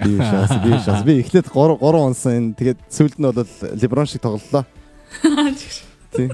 Би 0.00 0.16
шаас 0.16 0.52
би 0.64 0.70
шаас 0.80 1.02
би 1.04 1.12
эхлээд 1.20 1.52
3 1.52 1.76
3 1.76 2.00
унсан. 2.08 2.54
Тэгээд 2.56 2.78
сүүлд 2.88 3.16
нь 3.20 3.26
бол 3.28 3.44
леброн 3.76 4.06
шиг 4.08 4.24
тоглолоо. 4.24 4.64
Тийм. 6.16 6.32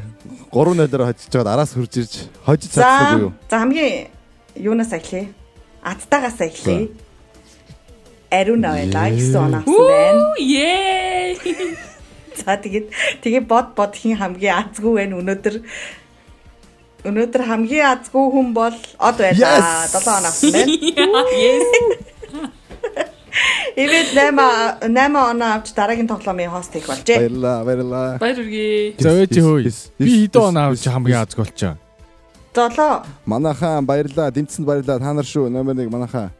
3-0-оор 0.54 1.02
хожиж 1.10 1.26
жаад 1.34 1.48
араас 1.50 1.74
хурж 1.74 1.98
ирж 1.98 2.14
хожиж 2.46 2.70
чадсангүй 2.70 3.26
юу? 3.26 3.32
За 3.50 3.58
за 3.58 3.58
хамгийн 3.66 4.08
юунаас 4.54 4.92
эхлэе? 4.94 5.28
Аттаагаас 5.82 6.38
эхлэе. 6.40 6.94
Ариун 8.30 8.64
авлаа 8.64 9.10
гэсэн 9.10 9.38
оноо 9.38 9.60
авсан 9.60 9.86
байна. 9.86 10.22
Үу 10.26 10.40
е. 10.42 11.36
За 12.42 12.56
тэгээд 12.58 12.90
тэгээ 13.22 13.42
бод 13.46 13.74
бод 13.78 13.94
хин 13.94 14.18
хамгийн 14.18 14.66
азгүй 14.66 14.92
байна 14.98 15.20
өнөөдөр. 15.22 15.54
Өнөөдөр 17.06 17.42
хамгийн 17.46 17.86
азгүй 17.94 18.24
хүн 18.34 18.50
бол 18.56 18.74
од 18.74 19.16
байлаа. 19.22 19.86
Yes! 19.86 19.94
7 19.94 20.10
он 20.10 20.24
авсан 20.26 20.50
байна. 20.52 20.74
Yes. 21.46 22.14
Ивэл 23.76 24.10
8 24.16 24.88
8 24.88 25.16
оноо 25.16 25.48
авч 25.60 25.76
дараагийн 25.76 26.08
тоглоомын 26.08 26.50
хост 26.50 26.72
хийх 26.72 26.88
болжээ. 26.88 27.20
Баярлаа, 27.20 27.64
баярлаа. 27.64 28.18
Баяр 28.18 28.40
үргээ. 28.40 28.96
За 28.98 29.12
өөжи 29.12 29.40
хөөе. 29.44 29.70
Би 30.00 30.12
хэдэн 30.24 30.40
он 30.40 30.56
yes, 30.56 30.64
авч 30.64 30.82
хамгийн 30.88 31.20
азг 31.20 31.36
болчоо. 31.36 31.74
7 32.56 33.04
Манайхаа 33.28 33.82
баярлаа. 33.84 34.32
Дэмцэнд 34.32 34.64
баярлаа. 34.64 34.98
Та 34.98 35.12
нар 35.12 35.28
шүү. 35.28 35.52
Номер 35.52 35.76
1 35.76 35.92
манайхаа. 35.92 36.32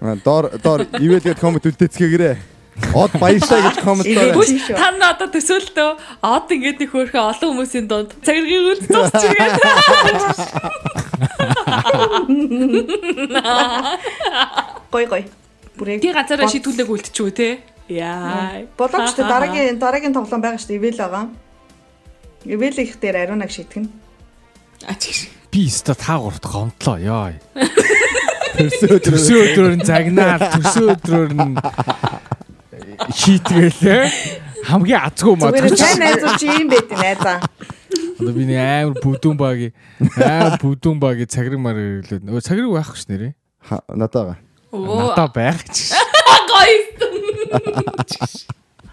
Доор 0.00 0.44
доор 0.62 0.80
ивэлгээд 0.94 1.38
коммент 1.42 1.66
үлдээцгээгээрэй. 1.66 2.36
Од 2.94 3.12
баярлаа 3.18 3.60
гэж 3.66 3.76
коммент 3.82 4.06
Ивэл- 4.06 4.32
доо. 4.38 4.44
Тийм 4.46 4.58
шүү. 4.62 4.76
Та 4.78 4.90
нар 4.94 5.18
одоо 5.18 5.28
төсөөлтөө 5.34 5.90
од 6.22 6.46
ингээд 6.54 6.78
нэг 6.78 6.90
хөөрхөн 6.94 7.24
олон 7.34 7.50
хүмүүсийн 7.58 7.86
дунд 7.90 8.14
цагиргийн 8.22 8.62
үл 8.70 8.78
ирээ. 8.78 9.50
гой 14.92 15.04
гой. 15.06 15.22
Бүрээ. 15.78 15.98
Би 16.02 16.12
ганцаараа 16.14 16.46
шийдвүлэг 16.46 16.88
үлдчихв 16.88 17.34
те. 17.34 17.58
Яа. 17.90 18.62
Болооч 18.78 19.14
тэ 19.18 19.26
дараагийн 19.26 19.78
дараагийн 19.78 20.14
тоглоом 20.14 20.42
байгаа 20.42 20.58
шүү 20.62 20.78
дээ. 20.78 20.78
Ивэл 20.78 20.98
байгаа. 21.02 21.24
Ивэл 22.46 22.78
их 22.82 22.94
дээр 23.02 23.16
ариунаг 23.26 23.50
шийтгэн. 23.50 23.90
Ачиж. 24.86 25.28
Би 25.50 25.66
өстө 25.66 25.94
та 25.98 26.18
гурт 26.22 26.44
гомдлоо. 26.46 26.98
Яа. 26.98 27.34
Төрсөн 28.58 29.38
өдрөөр 29.38 29.74
нь 29.78 29.86
загнаад 29.86 30.42
төрсөн 30.58 30.86
өдрөөр 30.94 31.32
нь 31.38 31.54
шийтгэлээ. 33.14 34.04
Хамгийн 34.68 35.02
азгүй 35.06 35.34
Зүгээр 35.38 35.62
мадагч. 35.62 35.78
сайн 35.78 35.98
найзуу 36.02 36.32
чи 36.40 36.46
юм 36.50 36.68
байт 36.72 36.90
найзаа. 36.90 37.38
Одоо 38.18 38.32
би 38.34 38.44
нэг 38.50 38.58
амар 38.58 38.98
бүдүүн 38.98 39.36
баги 39.38 39.68
амар 40.18 40.58
бүдүүн 40.58 40.98
баги 40.98 41.24
цаграг 41.30 41.60
мар 41.62 41.78
ирлээ. 41.78 42.26
Өө 42.26 42.42
цаграг 42.42 42.74
байхгүй 42.74 42.98
ш 42.98 43.06
нэрээ. 43.06 43.32
надаа. 43.94 44.36
Оо. 44.74 45.14
Надаа 45.14 45.28
байх 45.30 45.62
ч. 45.70 45.94
Гоё. 46.50 46.82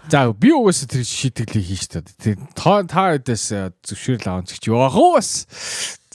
За 0.06 0.30
би 0.30 0.54
угаасаа 0.54 0.86
тэр 0.86 1.02
шийтгэлийг 1.02 1.66
хийж 1.66 1.90
таа. 1.90 2.06
Тэр 2.22 2.38
та 2.54 2.86
та 2.86 3.18
хэдээс 3.18 3.74
зөвшөөрөл 3.82 4.30
авах 4.30 4.46
гэж 4.46 4.70
явах 4.70 4.94
уу 4.94 5.18
бас. 5.18 5.50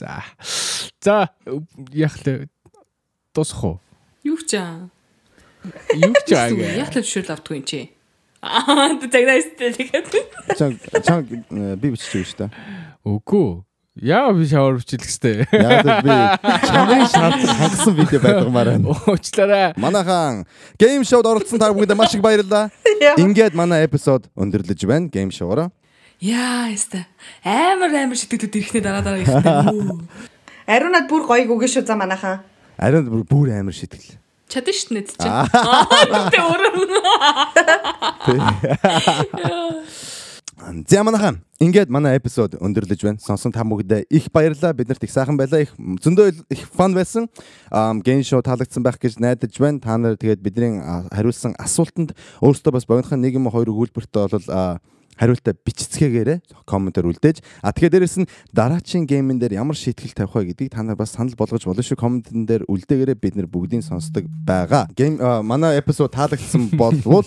За. 0.00 0.24
За 1.04 1.28
яг 1.92 2.16
л 2.24 2.48
тусах 3.32 3.64
уу? 3.64 3.76
Юу 4.24 4.38
ч 4.38 4.60
аа. 4.60 4.88
Юу 5.96 6.14
ч 6.28 6.32
аа. 6.36 6.52
Яг 6.52 6.92
л 6.92 7.00
зөвшөөрөл 7.00 7.34
авдгүй 7.34 7.56
юм 7.58 7.66
чи. 7.66 7.90
Аа, 8.42 8.98
тэгнэстэй 8.98 9.70
тэгээд. 9.72 10.08
Чанг 10.58 10.78
чанг 11.06 11.26
э, 11.30 11.76
би 11.78 11.94
бичиж 11.94 12.12
өгч 12.22 12.32
та. 12.36 12.50
Үгүй. 13.06 13.62
Яа 14.02 14.32
би 14.32 14.46
шавар 14.48 14.80
бичих 14.80 15.00
гэстэй. 15.04 15.46
Яг 15.52 15.84
би 16.02 16.16
чамын 16.66 17.06
шаардлага 17.12 17.56
хангасан 17.60 17.94
видео 17.94 18.20
байдгамаар 18.20 18.68
байна. 18.74 18.96
Уучлаарай. 19.06 19.72
Манайхан 19.76 20.44
гейм 20.80 21.04
шоуд 21.04 21.26
оролцсон 21.26 21.60
та 21.60 21.72
бүхэнд 21.72 21.94
маш 21.94 22.14
их 22.14 22.24
баярлалаа. 22.24 22.70
Ингээд 23.20 23.54
манай 23.54 23.86
эпизод 23.86 24.26
өндөрлөж 24.34 24.86
байна 24.88 25.12
гейм 25.12 25.30
шоугаараа. 25.30 25.70
Яа, 26.18 26.70
яста. 26.70 27.06
Амар 27.44 27.94
амар 27.94 28.16
шитгэдүүд 28.18 28.54
ирэхнээ 28.54 28.82
дараа 28.82 29.02
дараа 29.02 29.22
ихтэй. 29.22 29.42
Ариунад 30.72 31.06
бүр 31.10 31.26
гоё 31.26 31.46
гүгэн 31.46 31.70
шүү 31.70 31.86
за 31.86 31.98
манайхаа. 31.98 32.46
Ариун 32.82 33.06
бүр- 33.30 33.54
амар 33.54 33.70
шитгэл. 33.70 34.18
Чадна 34.50 34.72
шүү 34.74 34.98
дээ 34.98 35.06
чи. 35.14 35.22
Аа, 35.22 35.46
тэ 36.34 36.38
өөрөө. 36.42 36.74
За 40.90 41.02
манайхан 41.02 41.42
ингээд 41.62 41.90
манай 41.90 42.18
эпизод 42.18 42.54
өндөрлөж 42.58 43.00
байна. 43.02 43.18
Сонсон 43.22 43.54
та 43.54 43.62
бүгдээ 43.62 44.06
их 44.10 44.30
баярлалаа. 44.34 44.74
Биднэрт 44.74 45.02
их 45.06 45.10
сайхан 45.14 45.38
байлаа. 45.38 45.62
Их 45.62 45.72
зөндөө 45.78 46.44
их 46.50 46.66
фан 46.74 46.94
байсан. 46.94 47.30
Ам 47.70 48.02
гейм 48.02 48.22
шоу 48.26 48.42
таалагдсан 48.42 48.82
байх 48.82 48.98
гэж 48.98 49.18
найдаж 49.22 49.54
байна. 49.58 49.80
Та 49.80 49.96
нар 49.96 50.18
тэгээд 50.18 50.42
бидний 50.42 50.82
хариулсан 50.82 51.54
асуултанд 51.58 52.14
өөрсдөө 52.42 52.72
бас 52.74 52.86
богинохон 52.86 53.22
нэг 53.22 53.34
юм 53.38 53.50
хоёр 53.50 53.70
өгүүлбэртээ 53.70 54.26
бол 54.26 54.78
хариултаа 55.16 55.54
бичицгээгээрэй 55.54 56.38
комментээр 56.64 57.08
үлдээж. 57.10 57.44
А 57.62 57.72
тэгэхээр 57.72 57.92
дээрэс 58.00 58.16
нь 58.24 58.30
дараачийн 58.52 59.04
геймэн 59.06 59.38
дээр 59.38 59.60
ямар 59.60 59.76
шийтгэл 59.76 60.16
тавих 60.16 60.34
вэ 60.34 60.44
гэдгийг 60.52 60.72
та 60.72 60.82
нар 60.82 60.96
бас 60.96 61.12
санал 61.12 61.36
болгож 61.36 61.64
болно 61.64 61.82
шүү. 61.84 61.98
Комментэн 61.98 62.46
дээр 62.48 62.62
үлдээгээрэй 62.66 63.16
бид 63.18 63.36
нар 63.36 63.48
бүгдийг 63.48 63.84
сонсдог 63.84 64.26
байгаа. 64.44 64.88
Гейм 64.96 65.20
манай 65.44 65.78
эпизод 65.78 66.12
таалагдсан 66.16 66.72
болвол 66.80 67.26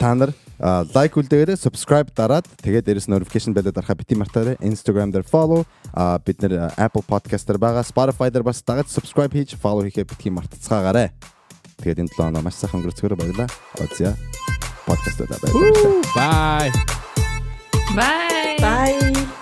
та 0.00 0.14
нар 0.14 0.32
лайк 0.60 1.16
үлдээгээрэй 1.16 1.56
subscribe 1.60 2.10
дараад 2.16 2.48
тэгээд 2.64 2.88
дээрэс 2.88 3.06
нь 3.08 3.14
notification 3.14 3.52
bell-д 3.52 3.72
дарахаа 3.72 3.96
бити 3.96 4.16
мартаарай. 4.16 4.56
Instagram 4.60 5.12
дээр 5.12 5.24
follow 5.24 5.64
а, 5.92 6.18
бид 6.18 6.40
нар 6.42 6.72
Apple 6.76 7.04
Podcast 7.04 7.46
дээр 7.48 7.60
байгаа. 7.60 7.84
Spotify 7.84 8.32
дээр 8.32 8.44
бас 8.44 8.64
дагаж 8.64 8.88
subscribe 8.88 9.32
хийж 9.32 9.56
follow 9.56 9.84
хийхээ 9.84 10.08
бити 10.08 10.28
мартацгаагаарай. 10.32 11.12
Тэгээд 11.80 12.00
энэ 12.04 12.12
7 12.16 12.28
оноо 12.28 12.42
маш 12.44 12.60
сайхан 12.60 12.80
өнгөрцгөрөө 12.80 13.20
баярлаа. 13.20 13.48
Оця 13.80 14.16
подкаст 14.84 15.16
дээр 15.20 15.36
баярлалаа. 15.40 16.00
Bye. 16.16 16.99
Bye. 17.94 18.56
Bye. 18.60 19.39